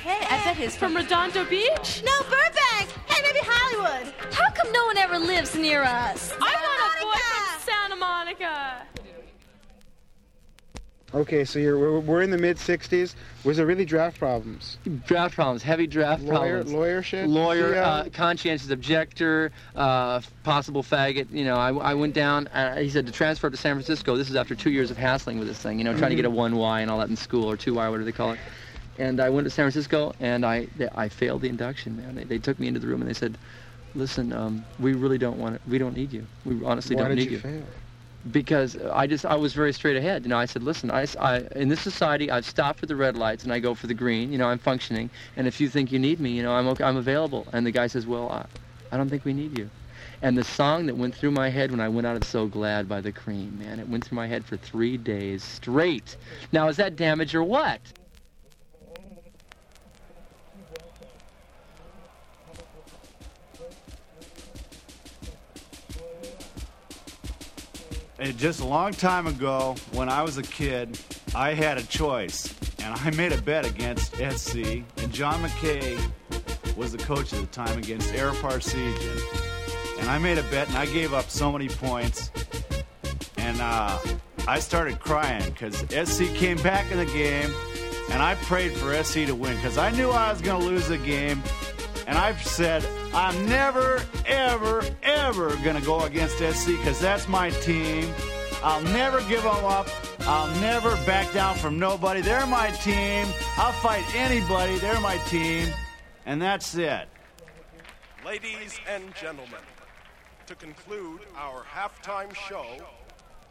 Hey, 0.02 0.26
I 0.30 0.42
bet 0.44 0.56
he's 0.56 0.76
From 0.76 0.96
Redondo 0.96 1.44
Beach? 1.44 2.02
No, 2.04 2.12
Burbank. 2.24 2.88
Hey, 3.06 3.22
maybe 3.22 3.40
Hollywood. 3.42 4.12
How 4.32 4.50
come 4.50 4.72
no 4.72 4.84
one 4.86 4.96
ever 4.98 5.18
lives 5.18 5.54
near 5.54 5.82
us? 5.82 6.32
I 6.40 6.54
want 6.66 6.80
a 6.80 7.04
boy 7.04 7.10
Monica. 7.10 7.50
from 7.50 7.60
Santa 7.72 7.96
Monica. 7.96 8.86
Okay, 11.12 11.44
so 11.44 11.58
you're 11.58 11.76
we're, 11.76 11.98
we're 11.98 12.22
in 12.22 12.30
the 12.30 12.38
mid 12.38 12.56
'60s. 12.56 13.14
Was 13.42 13.56
there 13.56 13.66
really 13.66 13.84
draft 13.84 14.18
problems? 14.18 14.78
Draft 15.06 15.34
problems, 15.34 15.62
heavy 15.62 15.88
draft 15.88 16.22
Lawyer, 16.22 16.58
problems. 16.58 16.72
lawyer 16.72 17.02
shit. 17.02 17.28
Lawyer, 17.28 17.74
CO? 17.74 17.80
uh, 17.80 18.08
conscientious 18.10 18.70
objector, 18.70 19.50
uh, 19.74 20.20
possible 20.44 20.84
faggot. 20.84 21.30
You 21.32 21.44
know, 21.44 21.56
I, 21.56 21.72
I 21.72 21.94
went 21.94 22.14
down. 22.14 22.46
Uh, 22.48 22.76
he 22.76 22.88
said 22.90 23.06
to 23.06 23.12
transfer 23.12 23.50
to 23.50 23.56
San 23.56 23.74
Francisco. 23.74 24.16
This 24.16 24.30
is 24.30 24.36
after 24.36 24.54
two 24.54 24.70
years 24.70 24.92
of 24.92 24.96
hassling 24.96 25.40
with 25.40 25.48
this 25.48 25.58
thing. 25.58 25.78
You 25.78 25.84
know, 25.84 25.96
trying 25.96 26.10
to 26.10 26.16
get 26.16 26.26
a 26.26 26.30
one 26.30 26.54
Y 26.54 26.80
and 26.80 26.90
all 26.90 26.98
that 26.98 27.08
in 27.08 27.16
school 27.16 27.50
or 27.50 27.56
two 27.56 27.74
Y, 27.74 27.88
whatever 27.88 28.04
they 28.04 28.12
call 28.12 28.32
it. 28.32 28.38
And 28.98 29.18
I 29.18 29.30
went 29.30 29.46
to 29.46 29.50
San 29.50 29.64
Francisco 29.64 30.14
and 30.20 30.46
I 30.46 30.68
I 30.94 31.08
failed 31.08 31.42
the 31.42 31.48
induction. 31.48 31.96
Man, 31.96 32.14
they, 32.14 32.24
they 32.24 32.38
took 32.38 32.60
me 32.60 32.68
into 32.68 32.78
the 32.78 32.86
room 32.86 33.00
and 33.00 33.10
they 33.10 33.14
said, 33.14 33.36
"Listen, 33.96 34.32
um, 34.32 34.64
we 34.78 34.92
really 34.92 35.18
don't 35.18 35.38
want 35.38 35.56
it. 35.56 35.62
We 35.66 35.78
don't 35.78 35.96
need 35.96 36.12
you. 36.12 36.24
We 36.44 36.64
honestly 36.64 36.94
Why 36.94 37.02
don't 37.02 37.16
did 37.16 37.24
need 37.24 37.32
you 37.32 37.38
fail? 37.38 37.62
Because 38.30 38.76
I 38.92 39.06
just 39.06 39.24
I 39.24 39.36
was 39.36 39.52
very 39.54 39.72
straight 39.72 39.96
ahead. 39.96 40.24
You 40.24 40.28
know, 40.28 40.38
I 40.38 40.44
said, 40.44 40.62
listen, 40.62 40.90
I, 40.90 41.06
I 41.18 41.38
in 41.56 41.68
this 41.68 41.80
society 41.80 42.30
I've 42.30 42.46
stopped 42.46 42.80
for 42.80 42.86
the 42.86 42.96
red 42.96 43.16
lights 43.16 43.44
and 43.44 43.52
I 43.52 43.58
go 43.58 43.74
for 43.74 43.86
the 43.86 43.94
green. 43.94 44.30
You 44.32 44.38
know, 44.38 44.48
I'm 44.48 44.58
functioning, 44.58 45.10
and 45.36 45.46
if 45.46 45.60
you 45.60 45.68
think 45.68 45.90
you 45.92 45.98
need 45.98 46.20
me, 46.20 46.30
you 46.30 46.42
know, 46.42 46.52
I'm 46.52 46.68
okay, 46.68 46.84
I'm 46.84 46.96
available. 46.96 47.46
And 47.52 47.66
the 47.66 47.70
guy 47.70 47.86
says, 47.86 48.06
well, 48.06 48.30
I, 48.30 48.46
I 48.92 48.96
don't 48.96 49.08
think 49.08 49.24
we 49.24 49.32
need 49.32 49.58
you. 49.58 49.70
And 50.22 50.36
the 50.36 50.44
song 50.44 50.86
that 50.86 50.96
went 50.96 51.14
through 51.14 51.30
my 51.30 51.48
head 51.48 51.70
when 51.70 51.80
I 51.80 51.88
went 51.88 52.06
out 52.06 52.16
of 52.16 52.24
So 52.24 52.46
Glad 52.46 52.88
by 52.88 53.00
the 53.00 53.12
Cream, 53.12 53.58
man, 53.58 53.80
it 53.80 53.88
went 53.88 54.04
through 54.04 54.16
my 54.16 54.26
head 54.26 54.44
for 54.44 54.56
three 54.56 54.98
days 54.98 55.42
straight. 55.42 56.16
Now, 56.52 56.68
is 56.68 56.76
that 56.76 56.96
damage 56.96 57.34
or 57.34 57.42
what? 57.42 57.80
Uh, 68.20 68.26
Just 68.32 68.60
a 68.60 68.64
long 68.64 68.92
time 68.92 69.26
ago, 69.26 69.76
when 69.92 70.08
I 70.08 70.22
was 70.22 70.36
a 70.36 70.42
kid, 70.42 70.98
I 71.34 71.54
had 71.54 71.78
a 71.78 71.82
choice, 71.82 72.54
and 72.80 72.94
I 72.94 73.10
made 73.10 73.32
a 73.32 73.40
bet 73.40 73.64
against 73.64 74.14
SC, 74.16 74.82
and 74.98 75.10
John 75.10 75.42
McKay 75.42 75.98
was 76.76 76.92
the 76.92 76.98
coach 76.98 77.32
at 77.32 77.40
the 77.40 77.46
time 77.46 77.78
against 77.78 78.12
Ara 78.14 78.32
Parseghian. 78.32 80.00
And 80.00 80.10
I 80.10 80.18
made 80.18 80.38
a 80.38 80.42
bet, 80.44 80.68
and 80.68 80.76
I 80.76 80.86
gave 80.86 81.14
up 81.14 81.30
so 81.30 81.50
many 81.50 81.68
points, 81.68 82.30
and 83.38 83.58
uh, 83.60 83.98
I 84.46 84.58
started 84.60 85.00
crying 85.00 85.50
because 85.50 85.76
SC 85.88 86.24
came 86.34 86.58
back 86.58 86.90
in 86.92 86.98
the 86.98 87.06
game, 87.06 87.50
and 88.10 88.22
I 88.22 88.34
prayed 88.42 88.72
for 88.72 88.92
SC 89.02 89.26
to 89.26 89.34
win 89.34 89.56
because 89.56 89.78
I 89.78 89.90
knew 89.92 90.10
I 90.10 90.30
was 90.30 90.42
going 90.42 90.60
to 90.60 90.66
lose 90.66 90.88
the 90.88 90.98
game. 90.98 91.42
And 92.10 92.18
I've 92.18 92.42
said, 92.42 92.84
I'm 93.14 93.46
never, 93.46 94.02
ever, 94.26 94.82
ever 95.04 95.54
going 95.62 95.76
to 95.76 95.86
go 95.86 96.02
against 96.06 96.38
SC 96.38 96.66
because 96.66 96.98
that's 96.98 97.28
my 97.28 97.50
team. 97.50 98.12
I'll 98.64 98.82
never 98.82 99.20
give 99.28 99.44
them 99.44 99.64
up. 99.64 99.88
I'll 100.22 100.52
never 100.60 100.96
back 101.06 101.32
down 101.32 101.54
from 101.54 101.78
nobody. 101.78 102.20
They're 102.20 102.48
my 102.48 102.70
team. 102.70 103.28
I'll 103.56 103.70
fight 103.70 104.02
anybody. 104.16 104.76
They're 104.78 105.00
my 105.00 105.18
team. 105.28 105.68
And 106.26 106.42
that's 106.42 106.74
it. 106.74 107.08
Ladies 108.26 108.80
and 108.88 109.14
gentlemen, 109.14 109.60
to 110.46 110.56
conclude 110.56 111.20
our 111.36 111.62
halftime 111.62 112.34
show, 112.34 112.66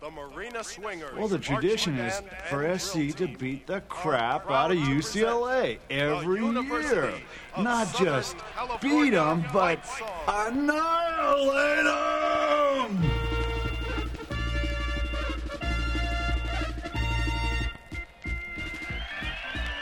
the 0.01 0.09
Marina 0.09 0.63
Swingers. 0.63 1.17
Well, 1.17 1.27
the 1.27 1.38
tradition 1.38 1.97
is 1.97 2.21
for 2.49 2.77
SC 2.77 3.15
to 3.17 3.27
beat 3.27 3.67
the 3.67 3.81
crap 3.81 4.49
out 4.49 4.71
of 4.71 4.77
UCLA 4.77 5.80
every 5.89 6.41
year. 6.41 7.13
Not 7.57 7.93
just 7.97 8.38
beat 8.81 9.09
them, 9.11 9.43
but 9.51 9.80
annihilate 10.27 11.84
them! 11.84 13.11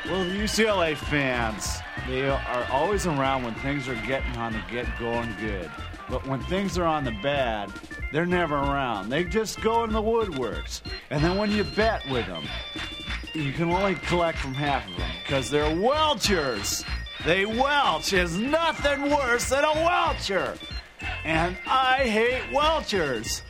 Well, 0.10 0.24
the 0.24 0.32
UCLA 0.32 0.96
fans, 0.96 1.78
they 2.08 2.28
are 2.28 2.68
always 2.72 3.06
around 3.06 3.44
when 3.44 3.54
things 3.56 3.88
are 3.88 4.08
getting 4.08 4.36
on 4.38 4.54
the 4.54 4.64
get 4.72 4.88
going 4.98 5.36
good. 5.40 5.70
But 6.10 6.26
when 6.26 6.40
things 6.46 6.78
are 6.78 6.86
on 6.86 7.04
the 7.04 7.12
bad, 7.22 7.72
they're 8.18 8.26
never 8.26 8.56
around. 8.56 9.10
They 9.10 9.24
just 9.26 9.62
go 9.62 9.84
in 9.84 9.94
the 9.94 10.02
woodworks. 10.02 10.82
And 11.12 11.24
then 11.24 11.38
when 11.38 11.52
you 11.52 11.64
bet 11.64 12.02
with 12.10 12.26
them, 12.26 12.46
you 13.36 13.54
can 13.54 13.70
only 13.70 13.94
collect 13.94 14.40
from 14.40 14.56
half 14.56 14.90
of 14.90 14.98
them 14.98 15.12
because 15.22 15.52
they're 15.52 15.76
welchers. 15.76 16.84
They 17.26 17.46
welch 17.46 18.14
is 18.14 18.36
nothing 18.36 19.12
worse 19.12 19.50
than 19.50 19.64
a 19.64 19.72
welcher. 19.72 20.58
And 21.26 21.56
I 21.68 22.06
hate 22.06 22.52
welchers. 22.52 23.44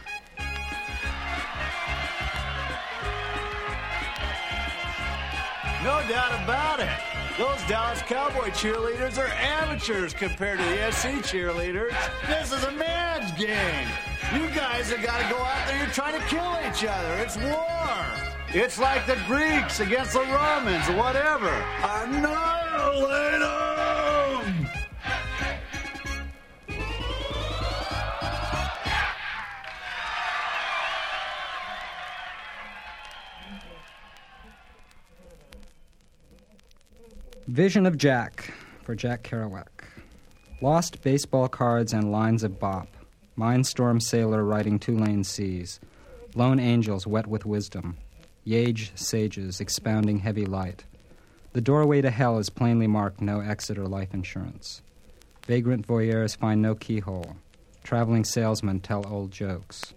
No 5.81 6.03
doubt 6.09 6.43
about 6.43 6.81
it. 6.81 7.06
Those 7.37 7.61
Dallas 7.67 8.01
Cowboy 8.01 8.49
cheerleaders 8.49 9.19
are 9.19 9.27
amateurs 9.27 10.11
compared 10.11 10.57
to 10.57 10.65
the 10.65 10.91
SC 10.91 11.21
cheerleaders. 11.21 11.93
This 12.25 12.51
is 12.51 12.63
a 12.63 12.71
man's 12.71 13.31
game. 13.33 13.87
You 14.33 14.49
guys 14.55 14.89
have 14.89 15.03
got 15.03 15.21
to 15.21 15.29
go 15.29 15.39
out 15.39 15.67
there. 15.67 15.77
You're 15.77 15.93
trying 15.93 16.19
to 16.19 16.25
kill 16.25 16.57
each 16.67 16.83
other. 16.83 17.13
It's 17.19 17.37
war. 17.37 18.05
It's 18.49 18.79
like 18.79 19.05
the 19.05 19.19
Greeks 19.27 19.81
against 19.81 20.13
the 20.13 20.21
Romans, 20.21 20.89
whatever. 20.97 21.53
Annihilate 21.83 23.43
Vision 37.47 37.85
of 37.85 37.97
Jack 37.97 38.53
for 38.83 38.93
Jack 38.93 39.23
Kerouac. 39.23 39.85
Lost 40.61 41.01
baseball 41.01 41.47
cards 41.47 41.93
and 41.93 42.11
lines 42.11 42.43
of 42.43 42.59
bop. 42.59 42.89
Mindstorm 43.37 44.01
sailor 44.01 44.43
riding 44.43 44.77
two 44.77 44.97
lane 44.97 45.23
seas. 45.23 45.79
Lone 46.35 46.59
angels 46.59 47.07
wet 47.07 47.25
with 47.25 47.45
wisdom. 47.45 47.95
Yage 48.45 48.91
sages 48.95 49.61
expounding 49.61 50.19
heavy 50.19 50.45
light. 50.45 50.83
The 51.53 51.61
doorway 51.61 52.01
to 52.01 52.11
hell 52.11 52.37
is 52.37 52.49
plainly 52.49 52.85
marked 52.85 53.21
no 53.21 53.39
exit 53.39 53.77
or 53.77 53.87
life 53.87 54.13
insurance. 54.13 54.81
Vagrant 55.45 55.87
voyeurs 55.87 56.35
find 56.35 56.61
no 56.61 56.75
keyhole. 56.75 57.37
Traveling 57.81 58.25
salesmen 58.25 58.81
tell 58.81 59.07
old 59.07 59.31
jokes. 59.31 59.93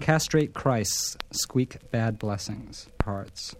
Castrate 0.00 0.54
Christs, 0.54 1.18
squeak 1.32 1.90
bad 1.90 2.18
blessings, 2.18 2.88
hearts. 3.04 3.54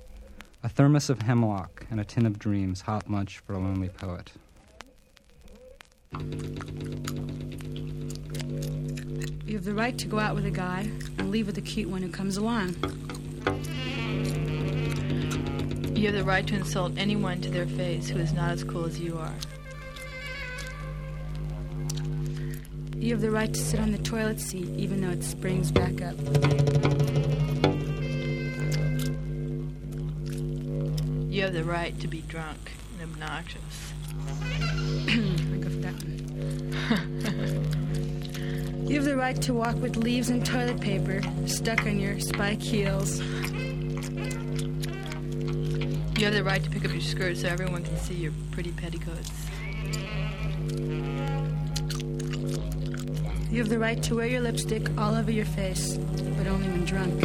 A 0.64 0.68
thermos 0.70 1.10
of 1.10 1.20
hemlock 1.20 1.86
and 1.90 2.00
a 2.00 2.06
tin 2.06 2.24
of 2.24 2.38
dreams, 2.38 2.80
hot 2.80 3.10
lunch 3.10 3.40
for 3.40 3.52
a 3.52 3.58
lonely 3.58 3.90
poet. 3.90 4.32
You 9.44 9.56
have 9.56 9.64
the 9.64 9.74
right 9.74 9.98
to 9.98 10.06
go 10.06 10.18
out 10.18 10.34
with 10.34 10.46
a 10.46 10.50
guy 10.50 10.90
and 11.18 11.30
leave 11.30 11.46
with 11.46 11.58
a 11.58 11.60
cute 11.60 11.90
one 11.90 12.00
who 12.00 12.08
comes 12.08 12.38
along. 12.38 12.76
You 15.94 16.06
have 16.06 16.14
the 16.14 16.24
right 16.24 16.46
to 16.46 16.54
insult 16.54 16.96
anyone 16.96 17.42
to 17.42 17.50
their 17.50 17.66
face 17.66 18.08
who 18.08 18.18
is 18.18 18.32
not 18.32 18.52
as 18.52 18.64
cool 18.64 18.86
as 18.86 18.98
you 18.98 19.18
are. 19.18 19.34
You 22.96 23.10
have 23.10 23.20
the 23.20 23.30
right 23.30 23.52
to 23.52 23.60
sit 23.60 23.80
on 23.80 23.92
the 23.92 23.98
toilet 23.98 24.40
seat 24.40 24.70
even 24.78 25.02
though 25.02 25.10
it 25.10 25.24
springs 25.24 25.70
back 25.70 26.00
up. 26.00 27.13
You 31.34 31.42
have 31.42 31.52
the 31.52 31.64
right 31.64 31.98
to 31.98 32.06
be 32.06 32.20
drunk 32.20 32.70
and 32.92 33.10
obnoxious. 33.10 33.92
I 35.08 35.56
go 35.56 35.68
that. 35.68 36.00
You 38.88 38.94
have 38.94 39.04
the 39.04 39.16
right 39.16 39.42
to 39.42 39.52
walk 39.52 39.74
with 39.82 39.96
leaves 39.96 40.28
and 40.30 40.46
toilet 40.46 40.80
paper 40.80 41.22
stuck 41.46 41.86
on 41.86 41.98
your 41.98 42.20
spike 42.20 42.62
heels. 42.62 43.18
You 43.18 43.26
have 46.20 46.34
the 46.34 46.44
right 46.44 46.62
to 46.62 46.70
pick 46.70 46.84
up 46.84 46.92
your 46.92 47.00
skirt 47.00 47.36
so 47.38 47.48
everyone 47.48 47.82
can 47.82 47.96
see 47.96 48.14
your 48.14 48.32
pretty 48.52 48.70
petticoats. 48.70 49.32
You 53.50 53.58
have 53.58 53.70
the 53.70 53.80
right 53.80 54.00
to 54.04 54.14
wear 54.14 54.28
your 54.28 54.40
lipstick 54.40 54.88
all 54.96 55.16
over 55.16 55.32
your 55.32 55.46
face, 55.46 55.96
but 55.96 56.46
only 56.46 56.68
when 56.68 56.84
drunk. 56.84 57.24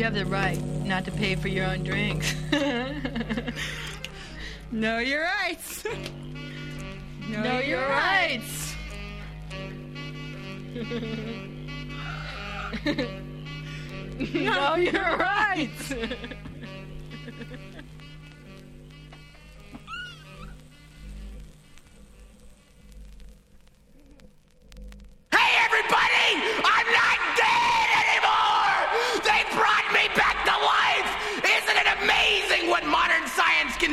You 0.00 0.04
have 0.04 0.14
the 0.14 0.24
right 0.24 0.58
not 0.86 1.04
to 1.04 1.10
pay 1.10 1.34
for 1.34 1.48
your 1.48 1.66
own 1.66 1.84
drinks. 1.84 2.34
know 4.72 4.96
your 4.96 5.24
rights. 5.24 5.84
know, 7.28 7.42
Know 7.42 7.58
your 7.58 7.86
rights. 7.86 8.74
know 14.32 14.76
your 14.76 15.16
rights. 15.18 15.92
Hey, 25.30 25.50
everybody! 25.58 26.40
I'm 26.64 26.86
not 26.90 27.19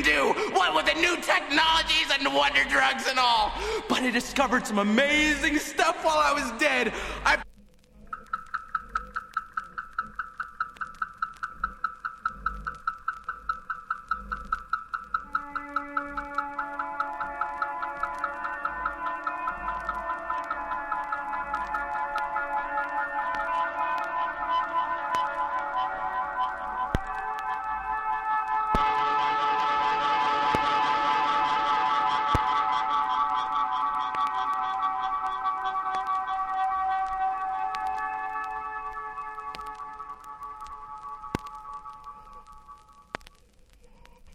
do? 0.07 0.33
What 0.53 0.73
with 0.73 0.85
the 0.85 0.99
new 0.99 1.17
technologies 1.17 2.07
and 2.17 2.33
wonder 2.33 2.63
drugs 2.69 3.07
and 3.09 3.19
all? 3.19 3.51
But 3.89 4.03
I 4.03 4.09
discovered 4.09 4.65
some 4.65 4.79
amazing 4.79 5.59
stuff 5.59 6.03
while 6.05 6.17
I 6.17 6.31
was 6.31 6.49
dead. 6.59 6.93
I. 7.25 7.37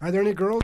Are 0.03 0.11
there 0.11 0.19
any 0.19 0.33
girls? 0.33 0.61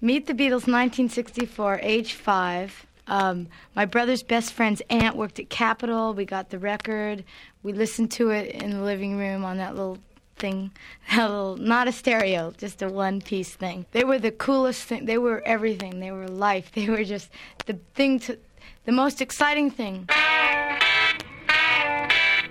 Meet 0.00 0.26
the 0.26 0.34
Beatles, 0.34 0.66
1964, 0.66 1.78
age 1.80 2.14
five. 2.14 2.84
Um, 3.06 3.46
my 3.76 3.84
brother's 3.84 4.24
best 4.24 4.52
friend's 4.52 4.82
aunt 4.90 5.14
worked 5.14 5.38
at 5.38 5.48
Capitol. 5.48 6.14
We 6.14 6.24
got 6.24 6.50
the 6.50 6.58
record. 6.58 7.22
We 7.62 7.74
listened 7.74 8.10
to 8.12 8.30
it 8.30 8.60
in 8.60 8.72
the 8.72 8.82
living 8.82 9.16
room 9.18 9.44
on 9.44 9.58
that 9.58 9.76
little 9.76 9.98
thing, 10.34 10.72
that 11.10 11.30
little, 11.30 11.56
not 11.58 11.86
a 11.86 11.92
stereo, 11.92 12.54
just 12.58 12.82
a 12.82 12.88
one 12.88 13.20
piece 13.20 13.54
thing. 13.54 13.86
They 13.92 14.02
were 14.02 14.18
the 14.18 14.32
coolest 14.32 14.82
thing. 14.82 15.06
They 15.06 15.18
were 15.18 15.44
everything. 15.46 16.00
They 16.00 16.10
were 16.10 16.26
life. 16.26 16.72
They 16.74 16.90
were 16.90 17.04
just 17.04 17.30
the 17.66 17.78
thing 17.94 18.18
to, 18.20 18.36
the 18.84 18.90
most 18.90 19.20
exciting 19.20 19.70
thing. 19.70 20.08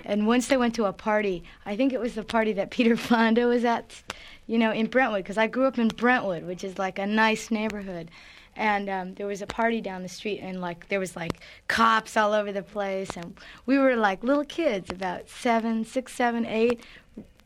And 0.04 0.26
once 0.26 0.48
they 0.48 0.56
went 0.56 0.74
to 0.74 0.84
a 0.86 0.92
party, 0.92 1.44
I 1.64 1.76
think 1.76 1.92
it 1.92 2.00
was 2.00 2.14
the 2.14 2.24
party 2.24 2.52
that 2.54 2.70
Peter 2.70 2.96
Fonda 2.96 3.46
was 3.46 3.64
at, 3.64 4.02
you 4.46 4.58
know, 4.58 4.72
in 4.72 4.86
Brentwood, 4.86 5.22
because 5.22 5.38
I 5.38 5.46
grew 5.46 5.66
up 5.66 5.78
in 5.78 5.88
Brentwood, 5.88 6.44
which 6.44 6.64
is 6.64 6.78
like 6.78 6.98
a 6.98 7.06
nice 7.06 7.50
neighborhood. 7.50 8.10
And 8.54 8.90
um, 8.90 9.14
there 9.14 9.26
was 9.26 9.40
a 9.40 9.46
party 9.46 9.80
down 9.80 10.02
the 10.02 10.08
street, 10.08 10.40
and 10.40 10.60
like 10.60 10.88
there 10.88 11.00
was 11.00 11.16
like 11.16 11.40
cops 11.68 12.16
all 12.16 12.32
over 12.32 12.52
the 12.52 12.62
place, 12.62 13.10
and 13.16 13.34
we 13.64 13.78
were 13.78 13.96
like 13.96 14.22
little 14.22 14.44
kids, 14.44 14.90
about 14.90 15.28
seven, 15.28 15.84
six, 15.86 16.12
seven, 16.14 16.44
eight, 16.44 16.84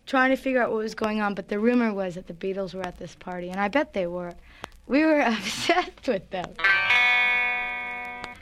trying 0.05 0.31
to 0.31 0.37
figure 0.37 0.61
out 0.61 0.71
what 0.71 0.79
was 0.79 0.97
going 0.97 1.21
on. 1.21 1.35
But 1.35 1.49
the 1.49 1.61
rumor 1.61 1.95
was 1.95 2.17
that 2.17 2.27
the 2.27 2.35
Beatles 2.35 2.75
were 2.75 2.85
at 2.85 2.99
this 2.99 3.15
party, 3.15 3.51
and 3.51 3.61
I 3.61 3.69
bet 3.69 3.93
they 3.93 4.09
were. 4.09 4.33
We 4.89 5.05
were 5.05 5.21
obsessed 5.27 6.09
with 6.09 6.29
them. 6.31 6.55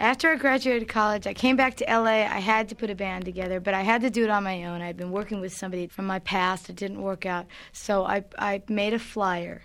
After 0.00 0.30
I 0.30 0.36
graduated 0.36 0.88
college, 0.88 1.26
I 1.26 1.34
came 1.34 1.56
back 1.56 1.76
to 1.76 1.84
LA. 1.84 2.22
I 2.24 2.40
had 2.40 2.68
to 2.70 2.74
put 2.74 2.90
a 2.90 2.94
band 2.94 3.24
together, 3.24 3.60
but 3.60 3.74
I 3.74 3.82
had 3.82 4.02
to 4.02 4.10
do 4.10 4.24
it 4.24 4.30
on 4.30 4.42
my 4.44 4.64
own. 4.64 4.82
I'd 4.82 4.96
been 4.96 5.12
working 5.12 5.40
with 5.40 5.54
somebody 5.54 5.86
from 5.86 6.06
my 6.06 6.18
past. 6.18 6.68
It 6.68 6.76
didn't 6.76 7.00
work 7.00 7.26
out. 7.26 7.46
So 7.72 8.04
I, 8.04 8.24
I 8.38 8.62
made 8.68 8.92
a 8.92 8.98
flyer 8.98 9.62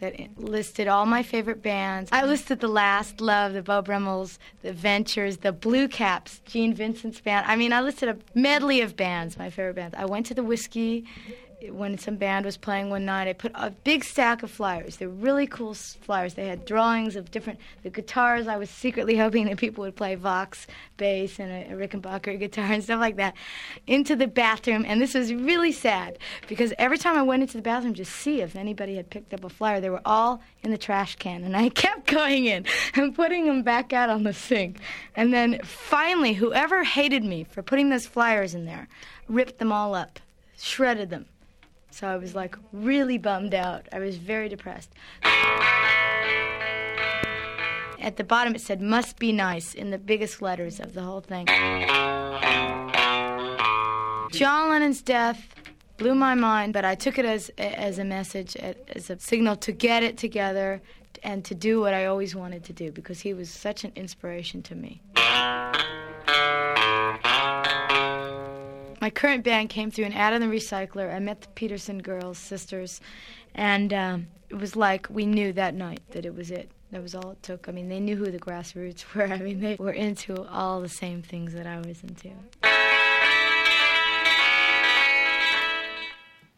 that 0.00 0.14
listed 0.38 0.88
all 0.88 1.06
my 1.06 1.22
favorite 1.22 1.62
bands. 1.62 2.10
I 2.10 2.24
listed 2.24 2.60
The 2.60 2.68
Last 2.68 3.20
Love, 3.20 3.52
the 3.52 3.62
Beau 3.62 3.82
Brummels, 3.82 4.38
the 4.62 4.72
Ventures, 4.72 5.38
the 5.38 5.52
Blue 5.52 5.88
Caps, 5.88 6.40
Gene 6.46 6.74
Vincent's 6.74 7.20
band. 7.20 7.46
I 7.46 7.56
mean, 7.56 7.72
I 7.72 7.80
listed 7.80 8.08
a 8.08 8.16
medley 8.34 8.80
of 8.80 8.96
bands, 8.96 9.38
my 9.38 9.50
favorite 9.50 9.76
bands. 9.76 9.94
I 9.96 10.06
went 10.06 10.26
to 10.26 10.34
the 10.34 10.42
Whisky 10.42 11.06
when 11.68 11.98
some 11.98 12.16
band 12.16 12.44
was 12.46 12.56
playing 12.56 12.90
one 12.90 13.04
night, 13.04 13.28
I 13.28 13.32
put 13.32 13.52
a 13.54 13.70
big 13.70 14.04
stack 14.04 14.42
of 14.42 14.50
flyers. 14.50 14.96
They're 14.96 15.08
really 15.08 15.46
cool 15.46 15.74
flyers. 15.74 16.34
They 16.34 16.48
had 16.48 16.64
drawings 16.64 17.16
of 17.16 17.30
different 17.30 17.58
the 17.82 17.90
guitars. 17.90 18.48
I 18.48 18.56
was 18.56 18.70
secretly 18.70 19.16
hoping 19.18 19.46
that 19.46 19.58
people 19.58 19.82
would 19.82 19.96
play 19.96 20.14
Vox 20.14 20.66
bass 20.96 21.38
and 21.38 21.50
a, 21.50 21.74
a 21.74 21.88
Rickenbacker 21.88 22.38
guitar 22.38 22.66
and 22.66 22.82
stuff 22.82 23.00
like 23.00 23.16
that 23.16 23.34
into 23.86 24.16
the 24.16 24.26
bathroom. 24.26 24.84
And 24.86 25.00
this 25.00 25.14
was 25.14 25.32
really 25.34 25.72
sad 25.72 26.18
because 26.48 26.72
every 26.78 26.98
time 26.98 27.16
I 27.16 27.22
went 27.22 27.42
into 27.42 27.56
the 27.56 27.62
bathroom 27.62 27.94
to 27.94 28.04
see 28.04 28.40
if 28.40 28.56
anybody 28.56 28.96
had 28.96 29.10
picked 29.10 29.34
up 29.34 29.44
a 29.44 29.48
flyer, 29.48 29.80
they 29.80 29.90
were 29.90 30.02
all 30.04 30.42
in 30.62 30.70
the 30.70 30.78
trash 30.78 31.16
can. 31.16 31.44
And 31.44 31.56
I 31.56 31.68
kept 31.80 32.06
going 32.06 32.46
in 32.46 32.64
and 32.94 33.14
putting 33.14 33.46
them 33.46 33.62
back 33.62 33.92
out 33.92 34.08
on 34.08 34.22
the 34.22 34.32
sink. 34.32 34.78
And 35.14 35.32
then 35.32 35.60
finally, 35.64 36.32
whoever 36.32 36.84
hated 36.84 37.24
me 37.24 37.44
for 37.44 37.62
putting 37.62 37.90
those 37.90 38.06
flyers 38.06 38.54
in 38.54 38.64
there 38.64 38.88
ripped 39.28 39.58
them 39.58 39.72
all 39.72 39.94
up, 39.94 40.20
shredded 40.56 41.10
them. 41.10 41.26
So 41.90 42.06
I 42.06 42.16
was 42.16 42.34
like 42.34 42.56
really 42.72 43.18
bummed 43.18 43.54
out. 43.54 43.86
I 43.92 43.98
was 43.98 44.16
very 44.16 44.48
depressed. 44.48 44.90
At 48.00 48.16
the 48.16 48.24
bottom 48.24 48.54
it 48.54 48.60
said 48.60 48.80
must 48.80 49.18
be 49.18 49.32
nice 49.32 49.74
in 49.74 49.90
the 49.90 49.98
biggest 49.98 50.40
letters 50.40 50.80
of 50.80 50.94
the 50.94 51.02
whole 51.02 51.20
thing. 51.20 51.46
John 54.32 54.70
Lennon's 54.70 55.02
death 55.02 55.54
blew 55.96 56.14
my 56.14 56.34
mind, 56.34 56.72
but 56.72 56.84
I 56.84 56.94
took 56.94 57.18
it 57.18 57.24
as 57.24 57.50
as 57.58 57.98
a 57.98 58.04
message, 58.04 58.56
as 58.56 59.10
a 59.10 59.18
signal 59.18 59.56
to 59.56 59.72
get 59.72 60.02
it 60.02 60.16
together 60.16 60.80
and 61.22 61.44
to 61.44 61.54
do 61.54 61.80
what 61.80 61.92
I 61.92 62.06
always 62.06 62.34
wanted 62.34 62.64
to 62.64 62.72
do 62.72 62.90
because 62.90 63.20
he 63.20 63.34
was 63.34 63.50
such 63.50 63.84
an 63.84 63.92
inspiration 63.94 64.62
to 64.62 64.74
me. 64.74 65.02
My 69.00 69.08
current 69.08 69.44
band 69.44 69.70
came 69.70 69.90
through 69.90 70.04
an 70.04 70.12
ad 70.12 70.34
in 70.34 70.42
the 70.42 70.46
recycler. 70.54 71.14
I 71.14 71.18
met 71.20 71.40
the 71.40 71.48
Peterson 71.48 72.02
girls, 72.02 72.36
sisters, 72.36 73.00
and 73.54 73.94
um, 73.94 74.26
it 74.50 74.56
was 74.56 74.76
like 74.76 75.06
we 75.08 75.24
knew 75.24 75.54
that 75.54 75.74
night 75.74 76.02
that 76.10 76.26
it 76.26 76.34
was 76.34 76.50
it. 76.50 76.70
That 76.90 77.00
was 77.00 77.14
all 77.14 77.30
it 77.30 77.42
took. 77.42 77.66
I 77.66 77.72
mean, 77.72 77.88
they 77.88 77.98
knew 77.98 78.16
who 78.16 78.30
the 78.30 78.38
grassroots 78.38 79.04
were. 79.14 79.24
I 79.24 79.38
mean, 79.38 79.60
they 79.60 79.76
were 79.76 79.92
into 79.92 80.46
all 80.48 80.82
the 80.82 80.88
same 80.88 81.22
things 81.22 81.54
that 81.54 81.66
I 81.66 81.78
was 81.78 82.02
into. 82.02 82.30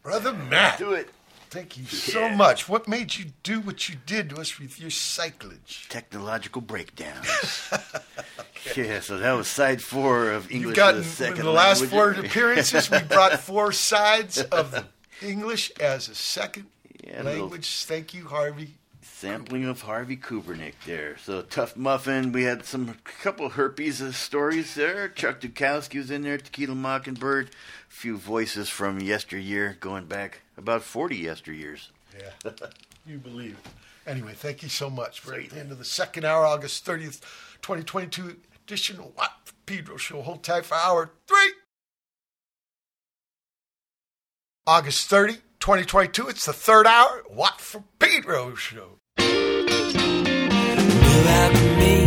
Brother 0.02 0.32
Matt. 0.32 0.78
Do 0.78 0.94
it. 0.94 1.10
Thank 1.52 1.76
you 1.76 1.84
so 1.84 2.30
much. 2.30 2.66
What 2.66 2.88
made 2.88 3.14
you 3.16 3.26
do 3.42 3.60
what 3.60 3.86
you 3.90 3.96
did 4.06 4.30
to 4.30 4.40
us 4.40 4.58
with 4.58 4.80
your 4.80 4.88
cyclage? 4.88 5.86
Technological 5.88 6.62
breakdowns. 6.62 7.28
Yeah, 8.76 9.00
so 9.00 9.18
that 9.18 9.32
was 9.32 9.48
side 9.48 9.82
four 9.82 10.30
of 10.30 10.48
English 10.50 10.68
You've 10.68 10.76
gotten 10.76 11.00
as 11.00 11.06
a 11.06 11.10
second 11.10 11.38
in 11.40 11.44
the 11.46 11.50
last 11.50 11.80
language. 11.80 12.16
four 12.16 12.24
appearances, 12.24 12.88
we 12.90 13.00
brought 13.00 13.40
four 13.40 13.72
sides 13.72 14.40
of 14.40 14.70
the 14.70 14.84
English 15.20 15.72
as 15.80 16.08
a 16.08 16.14
second 16.14 16.66
Yeah, 17.04 17.22
a 17.22 17.24
little- 17.24 17.40
language. 17.40 17.84
Thank 17.84 18.14
you, 18.14 18.26
Harvey. 18.28 18.74
Sampling 19.22 19.64
of 19.64 19.82
Harvey 19.82 20.16
Kubernik 20.16 20.74
there. 20.84 21.16
So 21.16 21.42
Tough 21.42 21.76
Muffin, 21.76 22.32
we 22.32 22.42
had 22.42 22.64
some 22.64 22.96
couple 23.04 23.50
herpes 23.50 24.02
uh, 24.02 24.10
stories 24.10 24.74
there. 24.74 25.08
Chuck 25.08 25.40
Dukowski 25.40 25.98
was 25.98 26.10
in 26.10 26.22
there, 26.22 26.38
Tequila 26.38 26.74
Mockingbird, 26.74 27.50
a 27.50 27.50
few 27.88 28.16
voices 28.16 28.68
from 28.68 29.00
yesteryear, 29.00 29.76
going 29.78 30.06
back 30.06 30.40
about 30.56 30.82
40 30.82 31.22
yesteryears. 31.22 31.90
Yeah, 32.18 32.50
you 33.06 33.18
believe 33.18 33.52
it. 33.64 34.10
Anyway, 34.10 34.32
thank 34.34 34.60
you 34.64 34.68
so 34.68 34.90
much. 34.90 35.24
We're 35.24 35.38
at 35.38 35.50
the 35.50 35.60
end 35.60 35.70
of 35.70 35.78
the 35.78 35.84
second 35.84 36.24
hour, 36.24 36.44
August 36.44 36.84
30th, 36.84 37.20
2022 37.62 38.38
edition 38.64 38.98
of 38.98 39.14
Watt 39.16 39.52
Pedro 39.66 39.98
Show. 39.98 40.22
Hold 40.22 40.42
tight 40.42 40.64
for 40.64 40.74
hour 40.74 41.12
three. 41.28 41.52
August 44.66 45.08
30, 45.08 45.34
2022. 45.60 46.26
It's 46.26 46.46
the 46.46 46.52
third 46.52 46.88
hour. 46.88 47.22
Watt 47.30 47.60
for 47.60 47.84
Pedro 48.00 48.56
Show. 48.56 48.98
I 51.24 52.01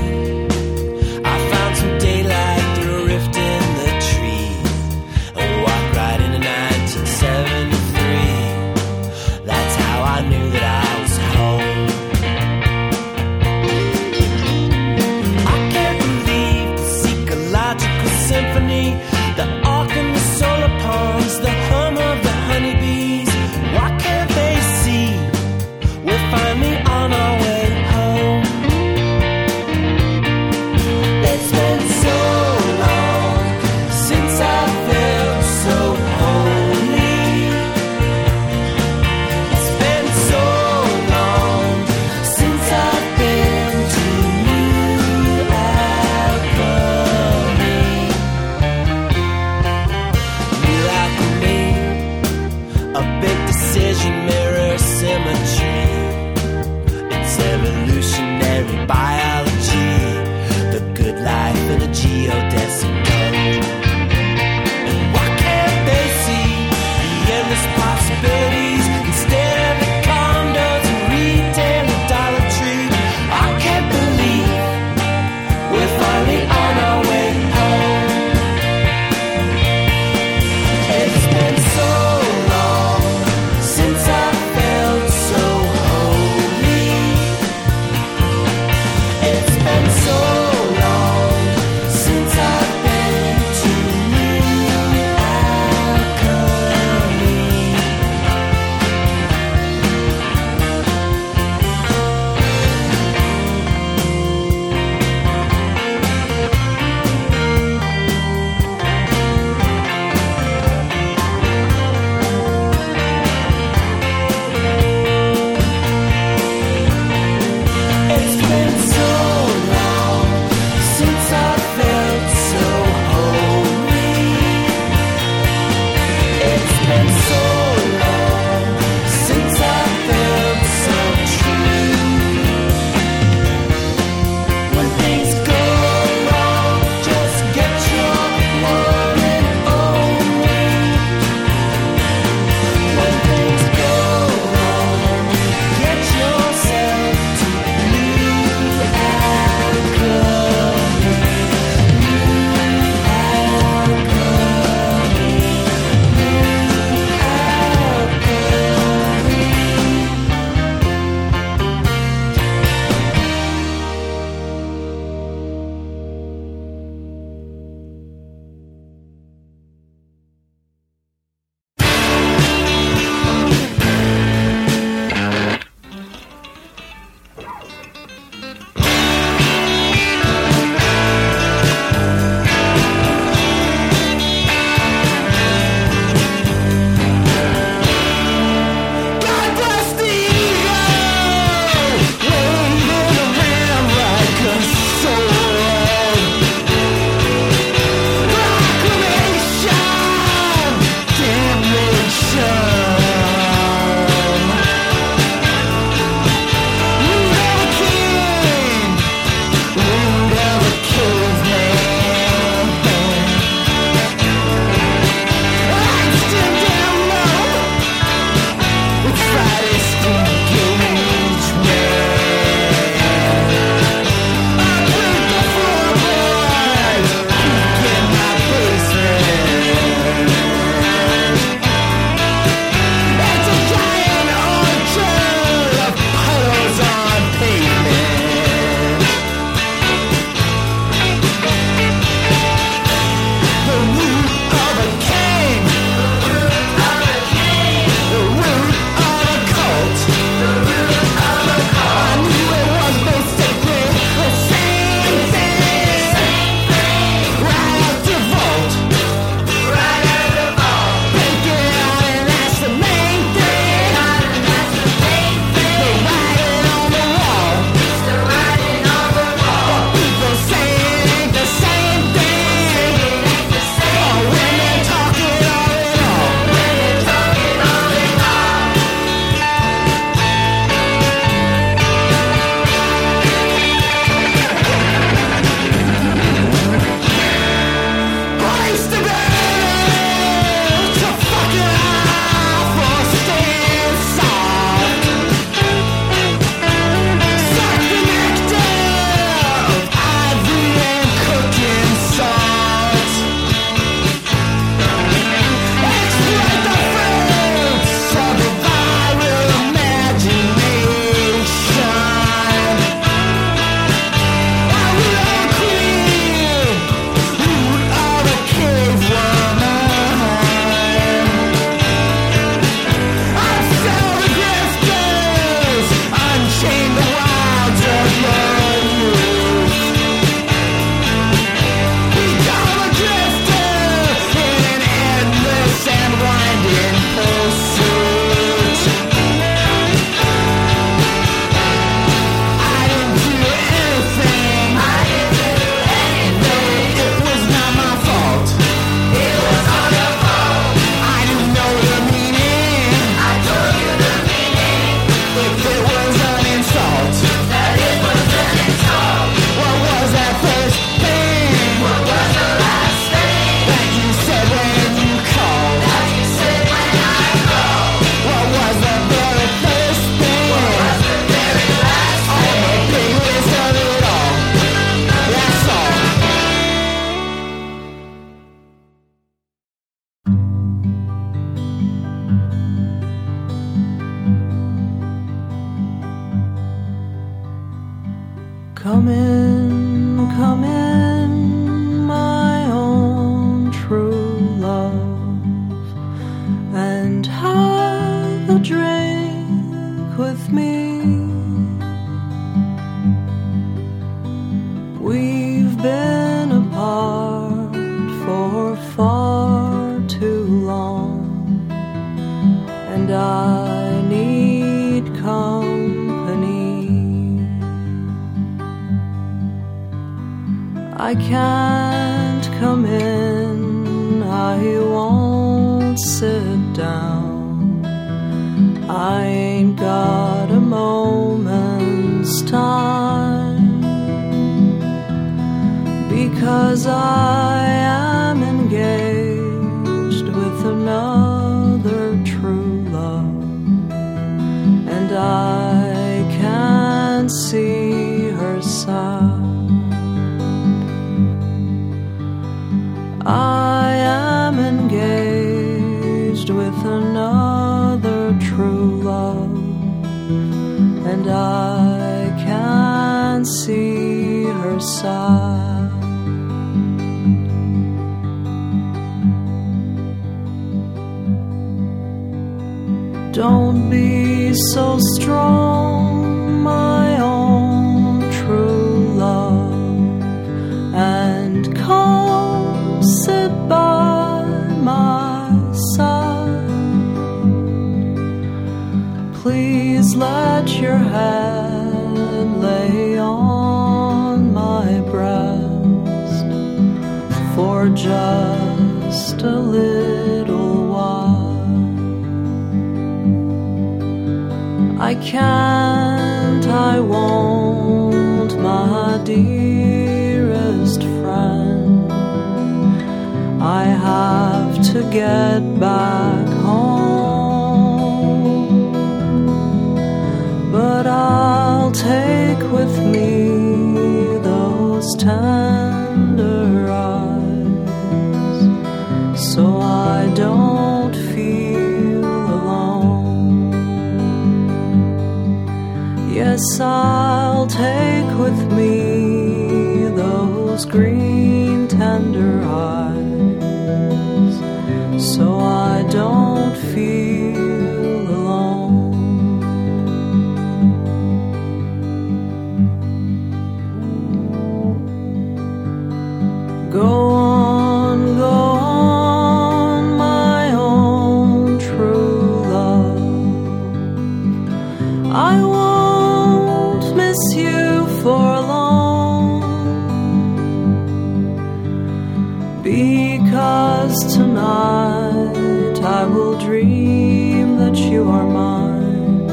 Because 572.86 574.36
tonight 574.36 576.00
I 576.04 576.24
will 576.28 576.56
dream 576.60 577.78
that 577.78 577.98
you 577.98 578.30
are 578.30 578.46
mine 578.46 579.50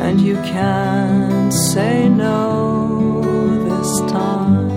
and 0.00 0.20
you 0.20 0.34
can't 0.38 1.54
say 1.54 2.08
no 2.08 3.20
this 3.68 4.00
time. 4.10 4.68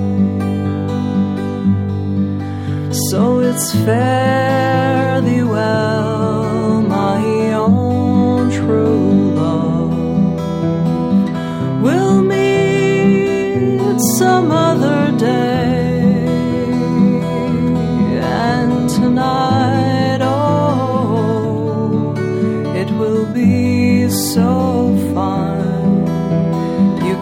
So 3.10 3.40
it's 3.40 3.72
fair. 3.74 4.77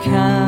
Can. 0.06 0.45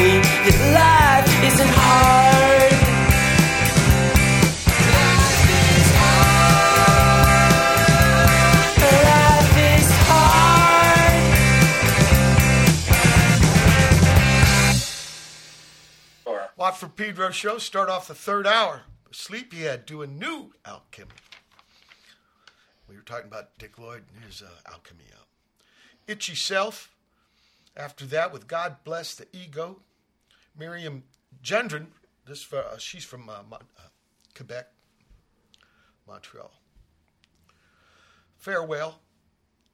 Me 0.00 0.16
that 0.16 0.56
life 0.72 1.28
isn't 1.44 1.72
hard. 1.76 2.72
Life 9.04 9.52
is 9.76 9.92
hard. 10.08 11.20
Watt 16.56 16.78
from 16.78 16.92
Pedro 16.92 17.30
show 17.30 17.58
start 17.58 17.90
off 17.90 18.08
the 18.08 18.14
third 18.14 18.46
hour. 18.46 18.84
Sleepyhead 19.10 19.84
do 19.84 20.00
a 20.00 20.06
new 20.06 20.54
alchemy. 20.64 21.10
We 22.88 22.96
were 22.96 23.02
talking 23.02 23.26
about 23.26 23.58
Dick 23.58 23.78
Lloyd 23.78 24.04
and 24.14 24.24
his 24.24 24.40
uh, 24.40 24.48
alchemy. 24.66 25.04
Itchy 26.06 26.34
Self. 26.34 26.90
After 27.76 28.06
that, 28.06 28.32
with 28.32 28.48
God 28.48 28.82
Bless 28.82 29.14
the 29.14 29.26
Ego. 29.32 29.82
Myriam 30.60 31.02
Gendron. 31.42 31.86
This 32.26 32.52
uh, 32.52 32.76
she's 32.78 33.04
from 33.04 33.28
uh, 33.28 33.38
Mon- 33.48 33.60
uh, 33.78 33.88
Quebec, 34.34 34.68
Montreal. 36.06 36.52
Farewell. 38.36 39.00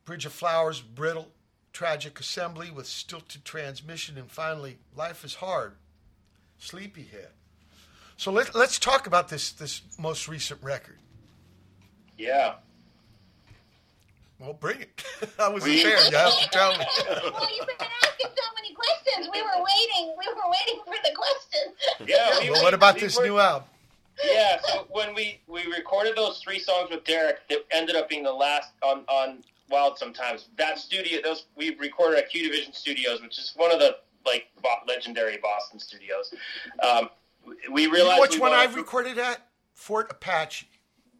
Bridge 0.04 0.24
of 0.24 0.32
Flowers, 0.32 0.80
Brittle. 0.80 1.32
Tragic 1.72 2.18
Assembly 2.18 2.70
with 2.70 2.86
stilted 2.86 3.44
transmission. 3.44 4.16
And 4.16 4.30
finally, 4.30 4.78
Life 4.96 5.24
is 5.24 5.34
Hard. 5.34 5.74
Sleepyhead. 6.58 7.30
So 8.16 8.32
let, 8.32 8.54
let's 8.54 8.78
talk 8.78 9.06
about 9.06 9.28
this 9.28 9.52
this 9.52 9.82
most 9.98 10.26
recent 10.26 10.62
record. 10.62 10.98
Yeah. 12.16 12.54
Well, 14.38 14.52
bring 14.52 14.80
it. 14.82 15.02
I 15.38 15.48
wasn't 15.48 15.72
there. 15.82 15.98
You 16.10 16.16
have 16.16 16.38
to 16.40 16.48
tell 16.50 16.72
me. 16.78 16.84
well, 17.08 17.48
you've 17.56 17.66
been 17.66 17.76
asking 17.80 18.26
so 18.26 18.44
many 18.54 18.74
questions. 18.74 19.28
We 19.32 19.40
were 19.42 19.48
waiting. 19.64 20.14
We 20.18 20.26
were 20.34 20.50
waiting 20.50 20.82
for 20.84 20.94
the 21.02 21.14
questions. 21.16 22.08
Yeah. 22.08 22.38
We, 22.40 22.50
well, 22.50 22.62
what 22.62 22.74
about 22.74 22.96
we 22.96 23.00
this 23.02 23.16
were- 23.18 23.24
new 23.26 23.38
album? 23.38 23.68
Yeah. 24.24 24.58
So 24.66 24.86
when 24.90 25.14
we 25.14 25.40
we 25.46 25.66
recorded 25.66 26.16
those 26.16 26.38
three 26.42 26.58
songs 26.58 26.88
with 26.90 27.04
Derek, 27.04 27.38
it 27.50 27.66
ended 27.70 27.96
up 27.96 28.08
being 28.08 28.22
the 28.24 28.32
last 28.32 28.70
on 28.82 29.04
on 29.08 29.42
Wild. 29.68 29.98
Sometimes 29.98 30.48
that 30.56 30.78
studio, 30.78 31.20
those 31.22 31.46
we 31.56 31.76
recorded 31.76 32.18
at 32.18 32.30
Q 32.30 32.42
Division 32.50 32.72
Studios, 32.72 33.20
which 33.20 33.38
is 33.38 33.52
one 33.56 33.70
of 33.72 33.78
the 33.78 33.96
like 34.24 34.46
bo- 34.62 34.68
legendary 34.88 35.36
Boston 35.42 35.78
studios. 35.78 36.32
Um, 36.82 37.10
we 37.70 37.82
You 37.84 37.92
realized 37.92 38.16
know 38.16 38.20
which 38.22 38.32
we 38.34 38.40
one 38.40 38.52
I 38.52 38.60
wanted 38.64 38.72
to- 38.72 38.78
recorded 38.78 39.18
at? 39.18 39.46
Fort 39.74 40.06
Apache. 40.10 40.66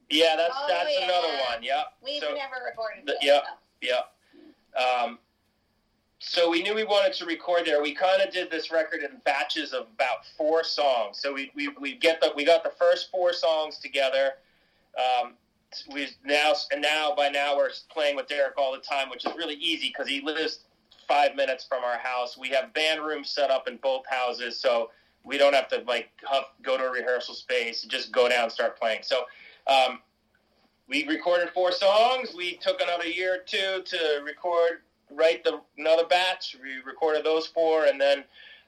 Yeah, 0.08 0.36
that's 0.36 0.54
Oh, 0.56 0.66
that's 0.68 0.90
yeah. 0.92 1.04
another 1.04 1.28
one. 1.50 1.62
Yeah. 1.62 1.84
We've 2.00 2.22
So- 2.22 2.34
never 2.34 2.56
recorded 2.64 3.06
The- 3.06 3.12
this. 3.12 3.22
yeah, 3.22 3.40
yeah. 3.80 4.02
Um, 4.80 5.18
so 6.18 6.48
we 6.48 6.62
knew 6.62 6.74
we 6.74 6.84
wanted 6.84 7.12
to 7.14 7.26
record 7.26 7.66
there. 7.66 7.82
We 7.82 7.94
kind 7.94 8.22
of 8.22 8.32
did 8.32 8.50
this 8.50 8.70
record 8.70 9.02
in 9.02 9.16
batches 9.24 9.72
of 9.72 9.82
about 9.88 10.24
four 10.36 10.64
songs. 10.64 11.18
So 11.20 11.32
we 11.32 11.50
we, 11.54 11.68
we 11.68 11.94
get 11.94 12.20
the 12.20 12.32
we 12.36 12.44
got 12.44 12.62
the 12.62 12.70
first 12.70 13.10
four 13.10 13.32
songs 13.32 13.78
together. 13.78 14.34
Um, 14.96 15.36
we 15.88 16.08
now 16.24 16.54
and 16.70 16.80
now 16.80 17.14
by 17.14 17.28
now 17.28 17.56
we're 17.56 17.70
playing 17.90 18.16
with 18.16 18.28
Derek 18.28 18.56
all 18.56 18.72
the 18.72 18.78
time, 18.78 19.10
which 19.10 19.24
is 19.26 19.34
really 19.34 19.54
easy 19.56 19.88
because 19.88 20.08
he 20.08 20.20
lives 20.20 20.60
five 21.08 21.34
minutes 21.36 21.64
from 21.64 21.84
our 21.84 21.98
house. 21.98 22.36
We 22.36 22.48
have 22.50 22.72
band 22.72 23.02
rooms 23.02 23.28
set 23.30 23.50
up 23.50 23.68
in 23.68 23.76
both 23.78 24.06
houses, 24.06 24.58
so 24.58 24.90
we 25.22 25.36
don't 25.38 25.54
have 25.54 25.68
to 25.68 25.78
like 25.86 26.10
huff, 26.24 26.50
go 26.62 26.76
to 26.78 26.84
a 26.84 26.90
rehearsal 26.90 27.34
space. 27.34 27.82
Just 27.82 28.10
go 28.12 28.28
down 28.28 28.44
and 28.44 28.52
start 28.52 28.78
playing. 28.78 29.00
So. 29.02 29.26
Um, 29.66 30.00
we 30.88 31.06
recorded 31.06 31.50
four 31.50 31.72
songs. 31.72 32.32
We 32.36 32.56
took 32.56 32.80
another 32.80 33.06
year 33.06 33.34
or 33.34 33.44
two 33.44 33.82
to 33.84 34.22
record, 34.24 34.82
write 35.10 35.42
the 35.44 35.60
another 35.78 36.06
batch. 36.06 36.56
We 36.62 36.76
recorded 36.84 37.24
those 37.24 37.46
four, 37.46 37.86
and 37.86 38.00
then 38.00 38.24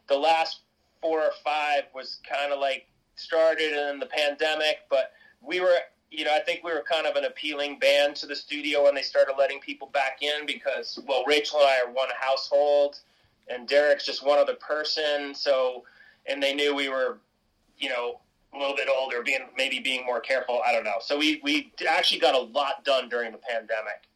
the 0.09 0.17
last 0.17 0.60
four 1.01 1.20
or 1.20 1.31
five 1.44 1.85
was 1.94 2.18
kind 2.28 2.52
of 2.52 2.59
like 2.59 2.86
started 3.15 3.73
in 3.73 4.01
the 4.01 4.07
pandemic. 4.07 4.78
But 4.91 5.12
we 5.41 5.60
were, 5.60 5.77
you 6.10 6.25
know, 6.25 6.35
I 6.35 6.41
think 6.41 6.65
we 6.65 6.73
were 6.73 6.83
kind 6.91 7.07
of 7.07 7.15
an 7.15 7.25
appealing 7.25 7.78
band 7.78 8.17
to 8.17 8.27
the 8.27 8.35
studio 8.35 8.85
when 8.85 8.94
they 8.94 9.02
started 9.02 9.35
letting 9.39 9.60
people 9.60 9.89
back 9.89 10.18
in 10.23 10.47
because, 10.47 10.99
well, 11.07 11.25
Rachel 11.27 11.60
and 11.60 11.68
I 11.68 11.81
are 11.86 11.93
one 11.93 12.09
household, 12.18 12.99
and 13.49 13.68
Derek's 13.68 14.05
just 14.05 14.27
one 14.27 14.41
other 14.41 14.55
person. 14.55 15.35
So, 15.35 15.85
and 16.27 16.43
they 16.43 16.52
knew 16.52 16.75
we 16.75 16.89
were, 16.89 17.18
you 17.78 17.89
know, 17.89 18.20
a 18.55 18.59
little 18.59 18.75
bit 18.77 18.89
older, 18.89 19.23
being 19.23 19.41
maybe 19.57 19.78
being 19.81 20.05
more 20.07 20.20
careful. 20.20 20.60
I 20.65 20.73
don't 20.73 20.85
know. 20.85 20.97
So 21.01 21.18
we 21.18 21.41
we 21.43 21.73
actually 21.89 22.20
got 22.20 22.35
a 22.35 22.39
lot 22.39 22.85
done 22.85 23.09
during 23.09 23.33
the 23.33 23.39
pandemic, 23.39 24.09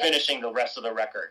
finishing 0.00 0.40
the 0.40 0.50
rest 0.52 0.76
of 0.76 0.82
the 0.82 0.92
record. 0.92 1.30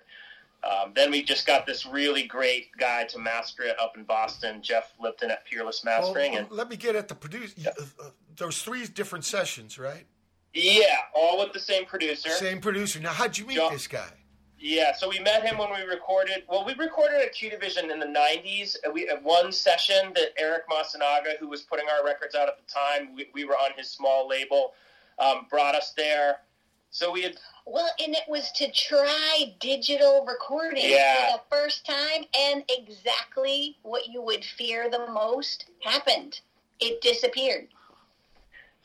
Um, 0.63 0.93
then 0.95 1.11
we 1.11 1.21
just 1.21 1.45
got 1.45 1.67
this 1.67 1.85
really 1.85 2.23
great 2.23 2.69
guy 2.79 3.03
to 3.05 3.19
master 3.19 3.61
it 3.63 3.75
up 3.79 3.97
in 3.97 4.03
Boston, 4.03 4.63
Jeff 4.63 4.93
Lipton 4.99 5.29
at 5.29 5.45
Peerless 5.45 5.83
Mastering, 5.83 6.31
Well, 6.31 6.41
and 6.41 6.51
let 6.51 6.69
me 6.69 6.75
get 6.75 6.95
at 6.95 7.07
the 7.07 7.13
produce. 7.13 7.53
Uh, 7.63 7.69
uh, 8.01 8.09
there 8.35 8.47
was 8.47 8.61
three 8.63 8.85
different 8.87 9.25
sessions, 9.25 9.77
right? 9.77 10.05
yeah, 10.55 10.95
all 11.13 11.37
with 11.39 11.53
the 11.53 11.59
same 11.59 11.85
producer. 11.85 12.29
Same 12.29 12.59
producer. 12.61 12.99
Now, 12.99 13.09
how'd 13.11 13.37
you 13.37 13.45
meet 13.45 13.57
John- 13.57 13.73
this 13.73 13.87
guy? 13.87 14.07
Yeah, 14.65 14.93
so 14.95 15.07
we 15.07 15.19
met 15.19 15.45
him 15.45 15.59
when 15.59 15.69
we 15.71 15.83
recorded. 15.83 16.41
Well, 16.49 16.65
we 16.65 16.73
recorded 16.73 17.21
at 17.21 17.33
Q 17.33 17.51
Division 17.51 17.91
in 17.91 17.99
the 17.99 18.07
'90s. 18.07 18.75
We 18.91 19.07
at 19.07 19.21
one 19.21 19.51
session 19.51 20.11
that 20.15 20.29
Eric 20.39 20.67
Masanaga, 20.67 21.37
who 21.39 21.47
was 21.47 21.61
putting 21.61 21.85
our 21.87 22.03
records 22.03 22.33
out 22.33 22.47
at 22.47 22.55
the 22.57 22.63
time, 22.73 23.13
we, 23.13 23.27
we 23.31 23.45
were 23.45 23.53
on 23.53 23.73
his 23.77 23.91
small 23.91 24.27
label, 24.27 24.73
um, 25.19 25.45
brought 25.51 25.75
us 25.75 25.93
there. 25.95 26.37
So 26.89 27.11
we 27.11 27.21
had 27.21 27.35
Well, 27.67 27.91
and 28.03 28.15
it 28.15 28.23
was 28.27 28.51
to 28.53 28.71
try 28.71 29.53
digital 29.59 30.25
recording 30.25 30.89
Yeah. 30.89 31.33
for 31.33 31.37
the 31.37 31.55
first 31.55 31.85
time, 31.85 32.23
and 32.35 32.63
exactly 32.67 33.77
what 33.83 34.07
you 34.07 34.23
would 34.23 34.43
fear 34.43 34.89
the 34.89 35.05
most 35.11 35.65
happened. 35.83 36.39
It 36.79 37.01
disappeared. 37.01 37.67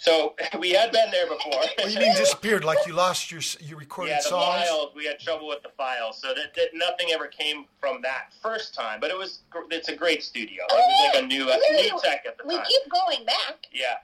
So 0.00 0.34
we 0.58 0.70
had 0.70 0.92
been 0.92 1.10
there 1.10 1.26
before. 1.26 1.52
What 1.52 1.76
do 1.76 1.90
you 1.90 2.00
mean 2.00 2.16
disappeared? 2.16 2.64
Like 2.64 2.78
you 2.86 2.94
lost 2.94 3.30
your 3.30 3.42
your 3.60 3.78
recorded 3.78 4.12
yeah, 4.12 4.16
the 4.16 4.28
songs? 4.30 4.62
files. 4.62 4.92
We 4.96 5.04
had 5.04 5.20
trouble 5.20 5.46
with 5.46 5.62
the 5.62 5.68
files, 5.76 6.20
so 6.20 6.28
that, 6.28 6.54
that 6.56 6.68
nothing 6.72 7.08
ever 7.12 7.26
came 7.26 7.66
from 7.78 8.00
that 8.02 8.32
first 8.42 8.74
time. 8.74 8.98
But 8.98 9.10
it 9.10 9.18
was 9.18 9.42
it's 9.70 9.88
a 9.88 9.94
great 9.94 10.22
studio. 10.22 10.64
It 10.68 10.72
was 10.72 11.14
like 11.14 11.22
a 11.22 11.26
new 11.26 11.50
a 11.50 11.82
new 11.82 12.00
tech 12.02 12.24
at 12.26 12.38
the 12.38 12.44
we 12.46 12.56
time. 12.56 12.64
keep 12.66 12.90
going 12.90 13.26
back. 13.26 13.66
Yeah. 13.72 13.96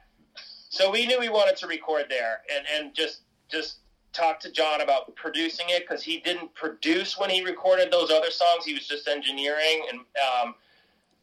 So 0.69 0.91
we 0.91 1.07
knew 1.07 1.19
we 1.19 1.29
wanted 1.29 1.57
to 1.57 1.67
record 1.67 2.05
there, 2.09 2.41
and 2.55 2.65
and 2.71 2.93
just 2.93 3.21
just 3.49 3.77
talk 4.13 4.39
to 4.41 4.51
John 4.51 4.81
about 4.81 5.15
producing 5.15 5.65
it 5.69 5.87
because 5.87 6.03
he 6.03 6.19
didn't 6.19 6.53
produce 6.53 7.17
when 7.17 7.31
he 7.31 7.43
recorded 7.43 7.91
those 7.91 8.11
other 8.11 8.29
songs. 8.29 8.65
He 8.65 8.73
was 8.75 8.87
just 8.87 9.07
engineering, 9.07 9.83
and 9.89 9.99
um, 9.99 10.55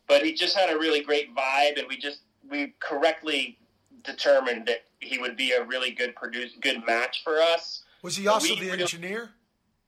but 0.09 0.25
he 0.25 0.33
just 0.33 0.57
had 0.57 0.75
a 0.75 0.77
really 0.77 1.01
great 1.01 1.33
vibe, 1.33 1.79
and 1.79 1.87
we 1.89 1.97
just 1.97 2.23
we 2.51 2.75
correctly 2.81 3.57
determined 4.05 4.67
that 4.67 4.85
he 5.01 5.19
would 5.19 5.37
be 5.37 5.53
a 5.53 5.65
really 5.65 5.91
good 5.91 6.15
produce 6.15 6.53
good 6.61 6.85
match 6.87 7.23
for 7.25 7.41
us. 7.41 7.83
Was 8.03 8.17
he 8.17 8.27
also 8.29 8.55
We 8.55 8.61
the 8.61 8.71
engineer? 8.71 9.31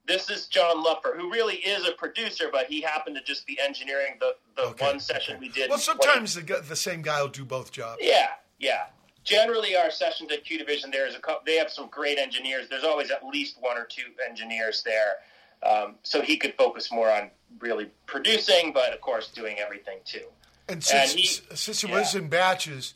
This 0.07 0.29
is 0.29 0.47
John 0.47 0.83
Lupfer, 0.83 1.17
who 1.17 1.29
really 1.31 1.55
is 1.55 1.85
a 1.87 1.91
producer, 1.91 2.45
but 2.51 2.67
he 2.67 2.79
happened 2.81 3.17
to 3.17 3.23
just 3.23 3.45
be 3.45 3.59
engineering 3.61 4.17
the, 4.21 4.35
the 4.55 4.73
one 4.83 4.99
session 5.01 5.37
we 5.39 5.49
did. 5.49 5.69
Well, 5.69 5.77
in 5.79 5.83
20 5.83 6.01
sometimes 6.01 6.33
the, 6.35 6.63
the 6.67 6.75
same 6.77 7.01
guy 7.01 7.21
will 7.21 7.27
do 7.29 7.43
both 7.45 7.71
jobs. 7.71 7.99
yeah, 8.01 8.29
yeah. 8.59 8.85
Generally, 9.25 9.75
our 9.75 9.91
sessions 9.91 10.31
at 10.31 10.45
Q 10.45 10.57
Division, 10.57 10.89
there's 10.89 11.13
a 11.13 11.19
couple, 11.19 11.41
they 11.45 11.57
have 11.57 11.69
some 11.69 11.89
great 11.89 12.17
engineers. 12.17 12.69
There's 12.69 12.85
always 12.85 13.11
at 13.11 13.25
least 13.25 13.57
one 13.59 13.77
or 13.77 13.83
two 13.83 14.03
engineers 14.27 14.81
there, 14.85 15.15
um, 15.69 15.95
so 16.03 16.21
he 16.21 16.37
could 16.37 16.53
focus 16.53 16.89
more 16.93 17.11
on 17.11 17.29
really 17.59 17.89
producing, 18.05 18.71
but 18.71 18.93
of 18.93 19.01
course 19.01 19.27
doing 19.27 19.57
everything 19.59 19.97
too. 20.05 20.23
And 20.69 20.81
since, 20.81 21.13
he- 21.13 21.55
since 21.55 21.83
it 21.83 21.89
was 21.89 22.15
in 22.15 22.29
batches, 22.29 22.93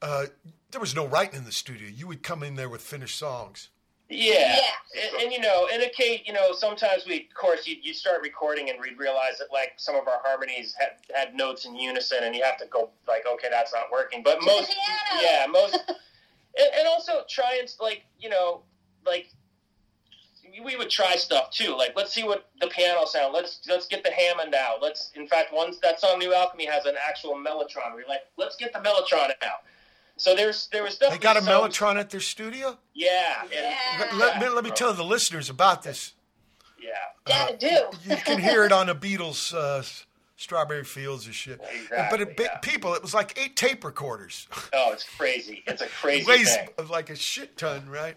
uh, 0.00 0.26
there 0.70 0.80
was 0.80 0.94
no 0.94 1.06
writing 1.06 1.38
in 1.38 1.44
the 1.44 1.52
studio. 1.52 1.88
You 1.88 2.06
would 2.06 2.22
come 2.22 2.42
in 2.42 2.56
there 2.56 2.68
with 2.68 2.82
finished 2.82 3.18
songs. 3.18 3.70
Yeah, 4.08 4.60
And, 4.94 5.22
and 5.22 5.32
you 5.32 5.40
know, 5.40 5.66
in 5.66 5.82
a 5.82 5.88
case, 5.88 6.20
you 6.26 6.32
know, 6.32 6.52
sometimes 6.52 7.04
we, 7.08 7.28
of 7.28 7.34
course, 7.34 7.66
you, 7.66 7.76
you 7.82 7.92
start 7.92 8.22
recording 8.22 8.70
and 8.70 8.78
we'd 8.80 8.98
realize 8.98 9.38
that 9.38 9.48
like 9.52 9.72
some 9.78 9.96
of 9.96 10.06
our 10.06 10.20
harmonies 10.22 10.76
had, 10.78 10.90
had 11.12 11.34
notes 11.34 11.64
in 11.64 11.74
unison, 11.74 12.18
and 12.22 12.34
you 12.34 12.44
have 12.44 12.56
to 12.58 12.66
go 12.66 12.90
like, 13.08 13.24
okay, 13.26 13.48
that's 13.50 13.74
not 13.74 13.86
working. 13.90 14.22
But 14.22 14.38
most, 14.44 14.72
yeah, 15.20 15.46
most, 15.50 15.74
and, 16.56 16.68
and 16.78 16.86
also 16.86 17.24
try 17.28 17.58
and 17.58 17.68
like, 17.80 18.04
you 18.20 18.28
know, 18.28 18.62
like 19.04 19.26
we 20.64 20.76
would 20.76 20.88
try 20.90 21.16
stuff 21.16 21.50
too. 21.50 21.76
Like, 21.76 21.94
let's 21.96 22.14
see 22.14 22.22
what 22.22 22.48
the 22.60 22.68
piano 22.68 23.06
sound. 23.06 23.34
Let's 23.34 23.60
let's 23.68 23.86
get 23.86 24.04
the 24.04 24.12
Hammond 24.12 24.54
out. 24.54 24.80
Let's, 24.80 25.10
in 25.16 25.26
fact, 25.26 25.52
once 25.52 25.78
that 25.82 26.00
song 26.00 26.20
New 26.20 26.32
Alchemy 26.32 26.66
has 26.66 26.84
an 26.86 26.94
actual 27.06 27.34
mellotron. 27.34 27.94
We're 27.94 28.06
like, 28.08 28.22
let's 28.36 28.54
get 28.54 28.72
the 28.72 28.78
mellotron 28.78 29.30
out. 29.42 29.64
So 30.16 30.34
there's 30.34 30.68
there 30.68 30.82
was 30.82 30.98
They 30.98 31.18
got 31.18 31.36
a 31.36 31.42
some- 31.42 31.48
Mellotron 31.52 31.96
at 31.96 32.10
their 32.10 32.20
studio? 32.20 32.78
Yeah, 32.94 33.42
and, 33.42 34.00
Let, 34.00 34.16
let 34.16 34.40
me, 34.40 34.48
let 34.48 34.64
me 34.64 34.70
tell 34.70 34.92
the 34.94 35.04
listeners 35.04 35.50
about 35.50 35.82
this. 35.82 36.14
Yeah. 36.82 36.90
Gotta 37.26 37.56
do. 37.56 37.90
You 38.08 38.16
can 38.16 38.38
hear 38.40 38.64
it 38.64 38.72
on 38.72 38.86
the 38.86 38.94
Beatles' 38.94 39.52
uh, 39.54 39.82
Strawberry 40.36 40.84
Fields 40.84 41.26
or 41.28 41.32
shit. 41.32 41.60
exactly, 41.60 42.06
but 42.10 42.20
it, 42.20 42.36
bit 42.36 42.50
people, 42.62 42.94
it 42.94 43.02
was 43.02 43.12
like 43.12 43.38
eight 43.38 43.56
tape 43.56 43.84
recorders. 43.84 44.46
Oh, 44.72 44.92
it's 44.92 45.04
crazy. 45.18 45.62
It's 45.66 45.82
a 45.82 45.86
crazy 45.88 46.26
Weighs 46.26 46.54
thing. 46.56 46.68
like 46.88 47.10
a 47.10 47.16
shit 47.16 47.56
ton, 47.58 47.88
right? 47.88 48.16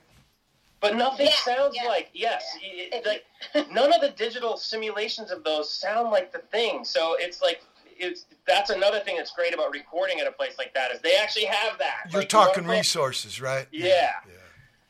But 0.82 0.96
nothing 0.96 1.28
sounds 1.44 1.76
like 1.86 2.10
yes. 2.14 2.44
it- 2.62 3.06
like 3.06 3.26
none 3.72 3.92
of 3.92 4.00
the 4.02 4.12
digital 4.12 4.56
simulations 4.56 5.32
of 5.32 5.44
those 5.44 5.74
sound 5.74 6.12
like 6.12 6.32
the 6.32 6.40
thing. 6.40 6.86
So 6.86 7.16
it's 7.20 7.42
like 7.42 7.62
it's 8.00 8.26
that's 8.48 8.70
another 8.70 9.00
thing 9.00 9.18
that's 9.18 9.32
great 9.32 9.54
about 9.54 9.72
recording 9.72 10.20
at 10.20 10.28
a 10.28 10.32
place 10.32 10.56
like 10.58 10.74
that 10.74 10.92
is 10.92 11.00
they 11.02 11.16
actually 11.18 11.46
have 11.46 11.78
that. 11.80 12.06
You're 12.12 12.22
Like, 12.22 12.32
you 12.34 12.40
talking 12.40 12.64
play- 12.64 12.78
resources, 12.78 13.40
right? 13.42 13.68
Yeah. 13.72 14.12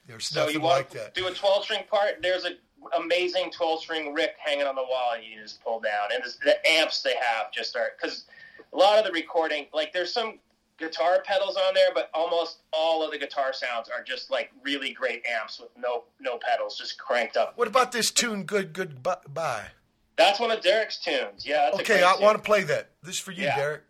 There's 0.07 0.27
So 0.27 0.39
nothing 0.41 0.55
you 0.55 0.61
want 0.61 0.77
like 0.77 0.89
that. 0.91 1.13
do 1.13 1.27
a 1.27 1.31
12 1.33 1.63
string 1.63 1.83
part? 1.89 2.21
There's 2.21 2.43
an 2.45 2.57
amazing 2.97 3.51
12 3.51 3.81
string 3.81 4.13
Rick 4.13 4.35
hanging 4.43 4.65
on 4.65 4.75
the 4.75 4.81
wall, 4.83 5.13
you 5.21 5.41
just 5.41 5.63
pull 5.63 5.79
down. 5.79 6.09
And 6.13 6.23
the 6.43 6.55
amps 6.67 7.01
they 7.03 7.13
have 7.21 7.51
just 7.51 7.75
are 7.75 7.91
because 7.99 8.25
a 8.73 8.77
lot 8.77 8.97
of 8.97 9.05
the 9.05 9.11
recording, 9.11 9.67
like 9.73 9.93
there's 9.93 10.11
some 10.11 10.39
guitar 10.79 11.21
pedals 11.25 11.57
on 11.57 11.73
there, 11.75 11.89
but 11.93 12.09
almost 12.13 12.59
all 12.73 13.03
of 13.03 13.11
the 13.11 13.17
guitar 13.19 13.51
sounds 13.53 13.89
are 13.89 14.01
just 14.03 14.31
like 14.31 14.49
really 14.63 14.93
great 14.93 15.21
amps 15.27 15.59
with 15.59 15.69
no 15.77 16.05
no 16.19 16.37
pedals, 16.39 16.77
just 16.77 16.97
cranked 16.97 17.37
up. 17.37 17.55
What 17.57 17.67
about 17.67 17.91
this 17.91 18.09
tune, 18.09 18.43
Good 18.45 18.73
Goodbye? 18.73 19.67
That's 20.19 20.39
one 20.39 20.51
of 20.51 20.61
Derek's 20.61 20.97
tunes. 20.97 21.45
Yeah. 21.45 21.69
That's 21.71 21.79
a 21.79 21.81
Okay, 21.81 22.03
I 22.03 22.15
want 22.19 22.37
to 22.37 22.43
play 22.43 22.63
that. 22.63 22.89
This 23.01 23.15
is 23.15 23.19
for 23.21 23.31
you, 23.31 23.43
Yeah. 23.45 23.55
Derek. 23.55 23.81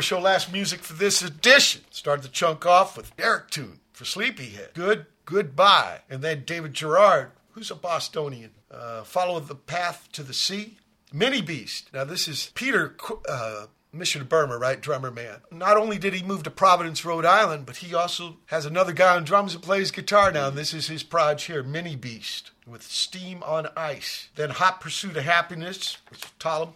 Show. 0.00 0.20
Last 0.20 0.52
music 0.52 0.80
for 0.80 0.94
this 0.94 1.22
edition. 1.22 1.82
Started 1.90 2.24
the 2.24 2.28
chunk 2.28 2.66
off 2.66 2.96
with 2.96 3.12
Eric 3.18 3.50
Tune 3.50 3.80
for 3.92 4.04
Sleepyhead. 4.04 4.70
Good, 4.74 5.06
goodbye. 5.24 6.00
And 6.10 6.22
then 6.22 6.44
David 6.44 6.74
Gerard, 6.74 7.30
who's 7.52 7.70
a 7.70 7.74
Bostonian. 7.74 8.52
Uh, 8.70 9.02
Follow 9.04 9.40
the 9.40 9.54
Path 9.54 10.08
to 10.12 10.22
the 10.22 10.34
Sea. 10.34 10.78
Minibeast. 11.14 11.92
Now, 11.94 12.04
this 12.04 12.28
is 12.28 12.50
Peter 12.54 12.96
uh, 13.28 13.66
Mission 13.92 14.20
to 14.20 14.26
Burma, 14.26 14.58
right? 14.58 14.80
Drummer 14.80 15.10
man. 15.10 15.36
Not 15.50 15.76
only 15.76 15.98
did 15.98 16.12
he 16.12 16.22
move 16.22 16.42
to 16.42 16.50
Providence, 16.50 17.04
Rhode 17.04 17.24
Island, 17.24 17.64
but 17.64 17.76
he 17.76 17.94
also 17.94 18.38
has 18.46 18.66
another 18.66 18.92
guy 18.92 19.16
on 19.16 19.24
drums 19.24 19.54
and 19.54 19.62
plays 19.62 19.90
guitar 19.90 20.30
now. 20.30 20.48
And 20.48 20.58
this 20.58 20.74
is 20.74 20.88
his 20.88 21.02
proj 21.02 21.44
here, 21.44 21.62
Minibeast, 21.64 22.50
with 22.66 22.82
Steam 22.82 23.42
on 23.44 23.68
Ice. 23.76 24.28
Then 24.34 24.50
Hot 24.50 24.80
Pursuit 24.80 25.16
of 25.16 25.24
Happiness, 25.24 25.98
which 26.10 26.22
is 26.22 26.68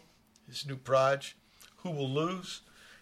his 0.49 0.67
new 0.67 0.77
proj. 0.77 1.37
Who 1.79 1.91
Will 1.91 2.09
Lose? 2.11 2.61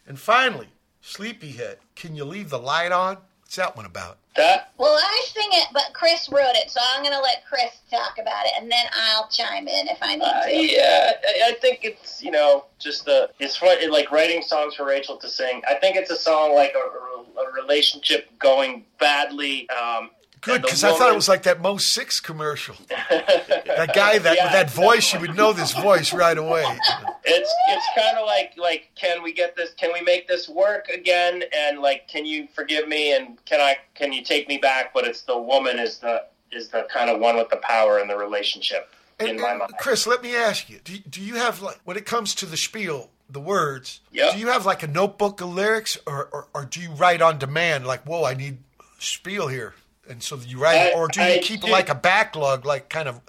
And 0.09 0.19
finally, 0.19 0.69
Sleepyhead. 1.03 1.79
Can 1.95 2.17
you 2.17 2.25
leave 2.25 2.49
the 2.51 2.59
light 2.59 2.93
on? 2.93 3.19
What's 3.43 3.57
that 3.57 3.77
one 3.77 3.85
about? 3.87 4.19
That 4.37 4.73
Well, 4.79 4.95
I 4.95 5.27
sing 5.33 5.49
it, 5.53 5.69
but 5.73 5.91
Chris 5.93 6.29
wrote 6.31 6.55
it, 6.55 6.71
so 6.71 6.81
I'm 6.95 7.03
going 7.03 7.15
to 7.15 7.21
let 7.21 7.45
Chris 7.47 7.79
talk 7.91 8.19
about 8.21 8.47
it, 8.47 8.53
and 8.61 8.71
then 8.71 8.85
I'll 8.95 9.29
chime 9.29 9.67
in 9.69 9.89
if 9.89 9.99
I 10.01 10.15
need 10.17 10.23
Uh, 10.25 10.47
to. 10.47 10.55
yeah, 10.55 11.11
I, 11.27 11.49
I 11.51 11.53
think 11.61 11.81
it's 11.83 12.23
you 12.23 12.31
know 12.31 12.67
just 12.79 13.05
the 13.05 13.31
it's 13.39 13.57
fun, 13.57 13.77
it, 13.81 13.91
like 13.91 14.11
writing 14.13 14.43
songs 14.43 14.75
for 14.75 14.87
Rachel 14.87 15.17
to 15.19 15.29
sing. 15.29 15.63
I 15.69 15.75
think 15.75 15.97
it's 15.97 16.11
a 16.11 16.17
song 16.17 16.55
like 16.55 16.75
a, 16.75 17.41
a 17.41 17.53
relationship 17.53 18.31
going 18.39 18.85
badly. 18.99 19.69
Um, 19.71 20.11
Good, 20.41 20.63
because 20.63 20.85
I 20.85 20.93
thought 20.97 21.11
it 21.11 21.17
was 21.17 21.29
like 21.29 21.43
that 21.45 21.61
Mo 21.61 21.77
Six 21.79 22.21
commercial. 22.21 22.77
that 22.89 23.91
guy 23.95 24.19
that 24.19 24.37
Yeah. 24.37 24.45
with 24.45 24.53
that 24.53 24.71
voice, 24.71 25.13
you 25.13 25.21
would 25.21 25.37
know 25.37 25.53
this 25.53 25.73
voice 25.73 26.13
right 26.13 26.37
away. 26.39 26.65
It's 27.25 27.55
it's 27.69 27.87
kind 27.97 28.17
of 28.19 28.27
like 28.27 28.53
like 28.57 28.91
can 28.95 29.23
we 29.23 29.33
get 29.33 29.57
this? 29.57 29.71
Can 29.75 29.93
we 29.93 30.01
make 30.03 30.29
this 30.29 30.49
work 30.49 30.89
again? 30.89 31.43
And 31.57 31.81
like, 31.81 32.09
can 32.09 32.25
you 32.27 32.49
forgive 32.55 32.89
me? 32.89 33.15
And 33.15 33.43
can 33.45 33.61
I? 33.61 33.77
Can 33.95 34.13
you 34.13 34.23
take 34.23 34.49
me 34.49 34.59
back? 34.59 34.93
But 34.95 35.05
it's 35.07 35.23
the 35.23 35.39
woman 35.39 35.79
is 35.79 35.99
the 35.99 36.25
is 36.53 36.69
the 36.69 36.87
kind 36.93 37.11
of 37.11 37.21
one 37.21 37.37
with 37.37 37.51
the 37.51 37.57
power 37.59 37.99
in 37.99 38.09
the 38.09 38.17
relationship 38.17 38.91
in 39.21 39.41
my 39.41 39.55
mind. 39.55 39.73
Chris, 39.79 40.07
let 40.07 40.23
me 40.23 40.35
ask 40.37 40.71
you: 40.71 40.79
Do, 40.85 40.97
do 40.99 41.21
you 41.21 41.35
have 41.35 41.61
like 41.61 41.81
when 41.85 41.97
it 41.97 42.07
comes 42.07 42.35
to 42.37 42.47
the 42.47 42.57
spiel, 42.57 43.11
the 43.29 43.41
words? 43.41 44.01
Yep. 44.13 44.35
Do 44.35 44.39
you 44.41 44.49
have 44.49 44.65
like 44.65 44.83
a 44.83 44.87
notebook 44.89 45.41
of 45.41 45.49
lyrics, 45.53 45.99
or, 46.07 46.29
or, 46.33 46.47
or 46.55 46.65
do 46.65 46.81
you 46.81 46.91
write 46.93 47.21
on 47.21 47.39
demand? 47.39 47.87
Like, 47.87 48.05
whoa, 48.07 48.25
I 48.25 48.35
need 48.35 48.59
spiel 48.99 49.49
here, 49.49 49.75
and 50.09 50.23
so 50.23 50.37
you 50.47 50.59
write, 50.59 50.77
it, 50.89 50.95
I- 50.95 50.99
or 50.99 51.09
do 51.09 51.21
you 51.21 51.27
I 51.27 51.39
keep 51.39 51.65
it 51.65 51.71
like 51.71 51.89
a 51.89 51.95
backlog, 51.95 52.65
like 52.65 52.89
kind 52.89 53.09
of 53.09 53.21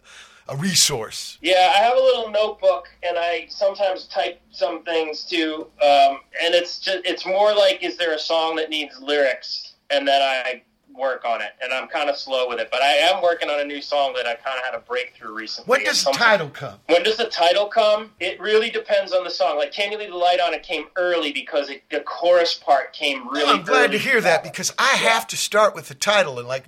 a 0.48 0.56
resource? 0.56 1.38
Yeah, 1.42 1.72
I 1.76 1.80
have 1.80 1.96
a 1.98 2.02
little 2.02 2.30
notebook, 2.32 2.88
and 3.04 3.18
I 3.18 3.46
sometimes 3.50 4.06
type 4.06 4.42
some 4.52 4.84
things 4.84 5.24
too. 5.26 5.68
Um, 5.82 6.20
and 6.44 6.54
it's 6.56 6.80
just 6.80 7.00
it's 7.06 7.26
more 7.26 7.54
like, 7.54 7.84
is 7.84 7.98
there 7.98 8.14
a 8.14 8.20
song 8.20 8.56
that 8.56 8.70
needs 8.70 9.00
lyrics, 9.00 9.74
and 9.90 10.08
then 10.08 10.22
I 10.22 10.64
work 11.00 11.26
on 11.26 11.42
it. 11.42 11.52
And 11.64 11.74
I'm 11.74 11.88
kind 11.88 12.10
of 12.10 12.18
slow 12.18 12.48
with 12.48 12.60
it, 12.60 12.70
but 12.70 12.82
I 12.82 12.92
am 12.92 13.24
working 13.24 13.50
on 13.50 13.60
a 13.60 13.66
new 13.66 13.82
song 13.82 14.14
that 14.16 14.28
I 14.28 14.36
kind 14.36 14.60
of 14.60 14.66
had 14.66 14.76
a 14.76 14.80
breakthrough 14.80 15.34
recently. 15.34 15.70
When 15.70 15.84
does 15.84 16.04
the 16.04 16.12
title 16.12 16.50
come? 16.50 16.80
When 16.88 17.04
does 17.04 17.18
the 17.18 17.30
title 17.30 17.68
come? 17.68 18.12
It 18.20 18.40
really 18.40 18.70
depends 18.70 19.14
on 19.14 19.24
the 19.24 19.30
song. 19.30 19.58
Like 19.58 19.72
"Can 19.72 19.92
You 19.92 19.98
Leave 19.98 20.12
the 20.12 20.18
Light 20.18 20.40
On"? 20.40 20.54
It 20.54 20.64
came 20.64 20.86
early 20.96 21.32
because 21.32 21.70
it, 21.70 21.84
the 21.90 22.02
chorus 22.02 22.54
part 22.54 22.94
came 22.94 23.28
really. 23.30 23.50
I'm 23.50 23.64
glad 23.64 23.92
to 23.94 23.98
hear 23.98 24.22
that 24.22 24.44
because 24.44 24.74
I 24.78 24.90
have 24.98 25.26
to 25.28 25.38
start 25.38 25.74
with 25.74 25.88
the 25.88 25.96
title, 25.96 26.38
and 26.38 26.48
like 26.48 26.66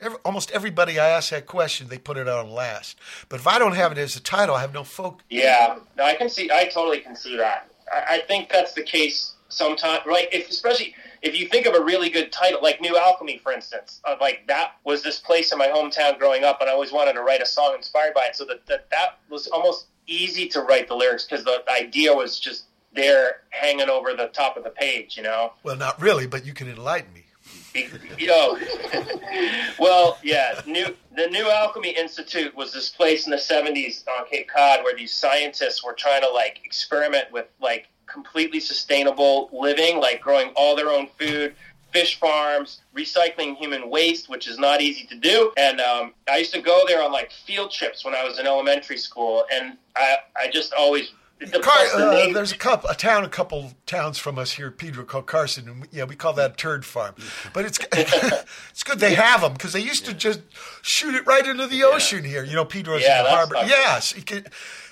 every, 0.00 0.18
almost 0.24 0.50
everybody 0.50 0.98
I 0.98 1.08
ask 1.08 1.30
that 1.30 1.46
question, 1.46 1.88
they 1.88 1.98
put 1.98 2.16
it 2.18 2.28
on 2.28 2.50
last. 2.50 2.98
But 3.28 3.40
if 3.40 3.46
I 3.46 3.58
don't 3.58 3.74
have 3.74 3.92
it 3.92 3.98
as 3.98 4.14
a 4.16 4.20
title, 4.20 4.54
I 4.54 4.60
have 4.60 4.74
no 4.74 4.84
focus. 4.84 5.24
Yeah, 5.30 5.78
no, 5.96 6.04
I 6.04 6.14
can 6.14 6.28
see. 6.28 6.50
I 6.52 6.66
totally 6.66 7.00
can 7.00 7.16
see 7.16 7.36
that. 7.36 7.70
I, 7.92 8.16
I 8.16 8.18
think 8.26 8.50
that's 8.50 8.74
the 8.74 8.82
case 8.82 9.34
sometimes. 9.48 10.02
Like, 10.06 10.28
if 10.32 10.48
especially 10.50 10.94
if 11.22 11.38
you 11.38 11.48
think 11.48 11.66
of 11.66 11.74
a 11.74 11.80
really 11.80 12.08
good 12.08 12.32
title, 12.32 12.60
like 12.62 12.80
New 12.80 12.96
Alchemy, 12.96 13.38
for 13.38 13.52
instance, 13.52 14.00
of 14.04 14.20
like 14.20 14.46
that 14.48 14.76
was 14.84 15.02
this 15.02 15.18
place 15.18 15.52
in 15.52 15.58
my 15.58 15.68
hometown 15.68 16.18
growing 16.18 16.44
up, 16.44 16.60
and 16.60 16.70
I 16.70 16.72
always 16.72 16.92
wanted 16.92 17.14
to 17.14 17.22
write 17.22 17.42
a 17.42 17.46
song 17.46 17.74
inspired 17.76 18.14
by 18.14 18.26
it. 18.26 18.36
So 18.36 18.44
that 18.46 18.66
that, 18.66 18.90
that 18.90 19.18
was 19.28 19.46
almost 19.48 19.86
easy 20.06 20.48
to 20.48 20.62
write 20.62 20.88
the 20.88 20.94
lyrics 20.94 21.24
because 21.24 21.44
the 21.44 21.62
idea 21.70 22.14
was 22.14 22.40
just 22.40 22.64
there, 22.92 23.42
hanging 23.50 23.88
over 23.88 24.14
the 24.14 24.28
top 24.28 24.56
of 24.56 24.64
the 24.64 24.70
page. 24.70 25.16
You 25.16 25.24
know. 25.24 25.52
Well, 25.62 25.76
not 25.76 26.00
really, 26.00 26.26
but 26.26 26.46
you 26.46 26.54
can 26.54 26.68
enlighten 26.68 27.12
me. 27.12 27.24
you 28.18 28.26
know, 28.26 28.58
well, 29.78 30.18
yeah. 30.22 30.60
New 30.66 30.86
the 31.14 31.26
New 31.26 31.50
Alchemy 31.50 31.90
Institute 31.90 32.56
was 32.56 32.72
this 32.72 32.88
place 32.88 33.26
in 33.26 33.30
the 33.30 33.36
'70s 33.36 34.04
on 34.08 34.26
Cape 34.26 34.48
Cod 34.48 34.84
where 34.84 34.96
these 34.96 35.14
scientists 35.14 35.84
were 35.84 35.92
trying 35.92 36.22
to 36.22 36.30
like 36.30 36.60
experiment 36.64 37.26
with 37.30 37.46
like 37.60 37.88
completely 38.12 38.60
sustainable 38.60 39.48
living, 39.52 39.98
like 40.00 40.20
growing 40.20 40.50
all 40.56 40.76
their 40.76 40.90
own 40.90 41.08
food, 41.18 41.54
fish 41.92 42.18
farms, 42.18 42.80
recycling 42.96 43.56
human 43.56 43.90
waste, 43.90 44.28
which 44.28 44.48
is 44.48 44.58
not 44.58 44.80
easy 44.80 45.06
to 45.06 45.16
do. 45.16 45.52
And 45.56 45.80
um, 45.80 46.14
I 46.30 46.38
used 46.38 46.54
to 46.54 46.62
go 46.62 46.82
there 46.86 47.02
on 47.02 47.12
like 47.12 47.30
field 47.32 47.70
trips 47.72 48.04
when 48.04 48.14
I 48.14 48.24
was 48.24 48.38
in 48.38 48.46
elementary 48.46 48.98
school, 48.98 49.44
and 49.52 49.76
I 49.96 50.16
I 50.36 50.48
just 50.50 50.72
always. 50.72 51.12
The, 51.40 51.58
Car- 51.58 51.96
the 51.96 52.06
uh, 52.06 52.32
there's 52.34 52.52
a 52.52 52.58
couple, 52.58 52.90
a 52.90 52.94
town, 52.94 53.24
a 53.24 53.28
couple 53.28 53.72
towns 53.86 54.18
from 54.18 54.38
us 54.38 54.52
here, 54.52 54.70
Pedro, 54.70 55.04
called 55.04 55.24
Carson, 55.24 55.70
and 55.70 55.80
we, 55.80 55.88
yeah, 55.90 56.04
we 56.04 56.14
call 56.14 56.34
that 56.34 56.50
a 56.50 56.54
turd 56.54 56.84
farm. 56.84 57.14
But 57.54 57.64
it's 57.64 57.78
it's 57.92 58.82
good 58.82 58.98
they 58.98 59.14
have 59.14 59.40
them 59.40 59.54
because 59.54 59.72
they 59.72 59.80
used 59.80 60.04
to 60.04 60.12
just 60.12 60.42
shoot 60.82 61.14
it 61.14 61.26
right 61.26 61.46
into 61.46 61.66
the 61.66 61.82
ocean 61.84 62.24
here. 62.24 62.44
You 62.44 62.56
know, 62.56 62.66
Pedro's 62.66 63.00
Yeah, 63.00 63.20
in 63.20 63.24
the 63.24 63.30
harbor. 63.30 63.54
Yes, 63.66 64.14
you 64.14 64.20
can, 64.22 64.44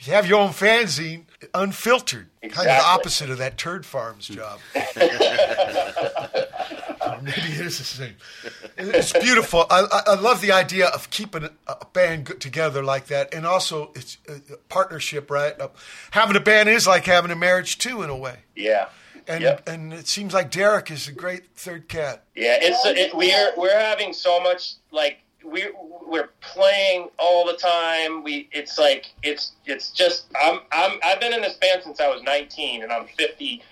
you 0.00 0.12
have 0.12 0.26
your 0.28 0.38
own 0.40 0.50
fanzine, 0.50 1.24
unfiltered, 1.54 2.28
kind 2.42 2.68
of 2.68 2.76
the 2.76 2.84
opposite 2.84 3.30
of 3.30 3.38
that 3.38 3.56
turd 3.58 3.84
farm's 3.86 4.28
job. 4.28 4.60
Or 7.18 7.22
maybe 7.22 7.52
it 7.52 7.66
is 7.66 7.78
the 7.78 7.84
same. 7.84 8.14
It's 8.76 9.12
beautiful. 9.12 9.66
I, 9.70 10.02
I, 10.06 10.14
love 10.14 10.40
the 10.40 10.52
idea 10.52 10.86
of 10.86 11.10
keeping 11.10 11.48
a, 11.66 11.86
band 11.92 12.40
together 12.40 12.82
like 12.82 13.06
that, 13.06 13.34
and 13.34 13.46
also 13.46 13.92
it's 13.94 14.18
a, 14.28 14.54
a 14.54 14.56
partnership, 14.68 15.30
right? 15.30 15.58
Uh, 15.60 15.68
having 16.12 16.36
a 16.36 16.40
band 16.40 16.68
is 16.68 16.86
like 16.86 17.04
having 17.04 17.30
a 17.30 17.36
marriage 17.36 17.78
too, 17.78 18.02
in 18.02 18.10
a 18.10 18.16
way. 18.16 18.38
Yeah. 18.54 18.88
And 19.26 19.42
Yep. 19.42 19.68
and 19.68 19.92
it 19.92 20.08
seems 20.08 20.32
like 20.32 20.50
Derek 20.50 20.90
is 20.90 21.06
a 21.06 21.12
great 21.12 21.54
third 21.54 21.88
cat. 21.88 22.24
Yeah, 22.34 22.56
it's 22.60 22.84
it, 22.86 23.14
we're 23.14 23.52
we're 23.56 23.78
having 23.78 24.14
so 24.14 24.40
much 24.40 24.74
like 24.90 25.18
we're 25.50 25.72
we're 26.06 26.28
playing 26.40 27.08
all 27.18 27.46
the 27.46 27.54
time. 27.54 28.22
We 28.22 28.48
it's 28.52 28.78
like 28.78 29.06
it's 29.22 29.52
it's 29.66 29.90
just 29.90 30.26
I'm 30.40 30.60
I'm 30.72 30.98
I've 31.04 31.20
been 31.20 31.32
in 31.32 31.40
this 31.42 31.54
band 31.56 31.82
since 31.82 32.00
I 32.00 32.08
was 32.08 32.22
19 32.22 32.82
and 32.82 32.92
I'm 32.92 33.06
51 33.06 33.62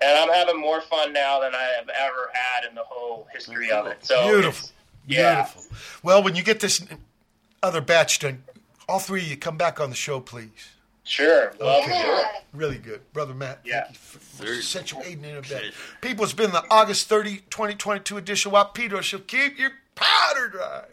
and 0.00 0.18
I'm 0.18 0.28
having 0.30 0.60
more 0.60 0.80
fun 0.82 1.12
now 1.12 1.40
than 1.40 1.54
I 1.54 1.62
have 1.78 1.88
ever 1.88 2.30
had 2.32 2.68
in 2.68 2.74
the 2.74 2.82
whole 2.84 3.26
history 3.32 3.70
of 3.70 3.86
it. 3.86 4.04
So 4.04 4.22
Beautiful. 4.28 4.68
yeah. 5.06 5.44
Beautiful. 5.44 5.76
Well, 6.02 6.22
when 6.22 6.34
you 6.36 6.42
get 6.42 6.60
this 6.60 6.84
other 7.62 7.80
batch 7.80 8.18
done, 8.18 8.44
all 8.88 8.98
three 8.98 9.22
of 9.22 9.28
you 9.28 9.36
come 9.36 9.56
back 9.56 9.80
on 9.80 9.90
the 9.90 9.96
show, 9.96 10.20
please. 10.20 10.70
Sure, 11.06 11.52
love 11.60 11.84
Okay. 11.84 11.98
to 12.00 12.06
do 12.06 12.12
it. 12.14 12.26
Really 12.54 12.78
good. 12.78 13.00
Brother 13.12 13.34
Matt, 13.34 13.60
Yeah. 13.62 13.82
thank 13.84 13.92
you 13.92 13.98
for, 13.98 14.18
for 14.46 14.52
accentuating 14.54 15.22
in 15.24 15.36
a 15.36 15.42
bit. 15.42 15.74
People, 16.00 16.24
it's 16.24 16.32
been 16.32 16.50
the 16.52 16.64
August 16.70 17.08
30, 17.10 17.42
2022 17.50 18.16
edition. 18.16 18.50
Watt 18.52 18.74
Pedro 18.74 19.02
Show 19.02 19.18
keep 19.18 19.58
your 19.58 19.72
powder 19.94 20.48
dry. 20.48 20.84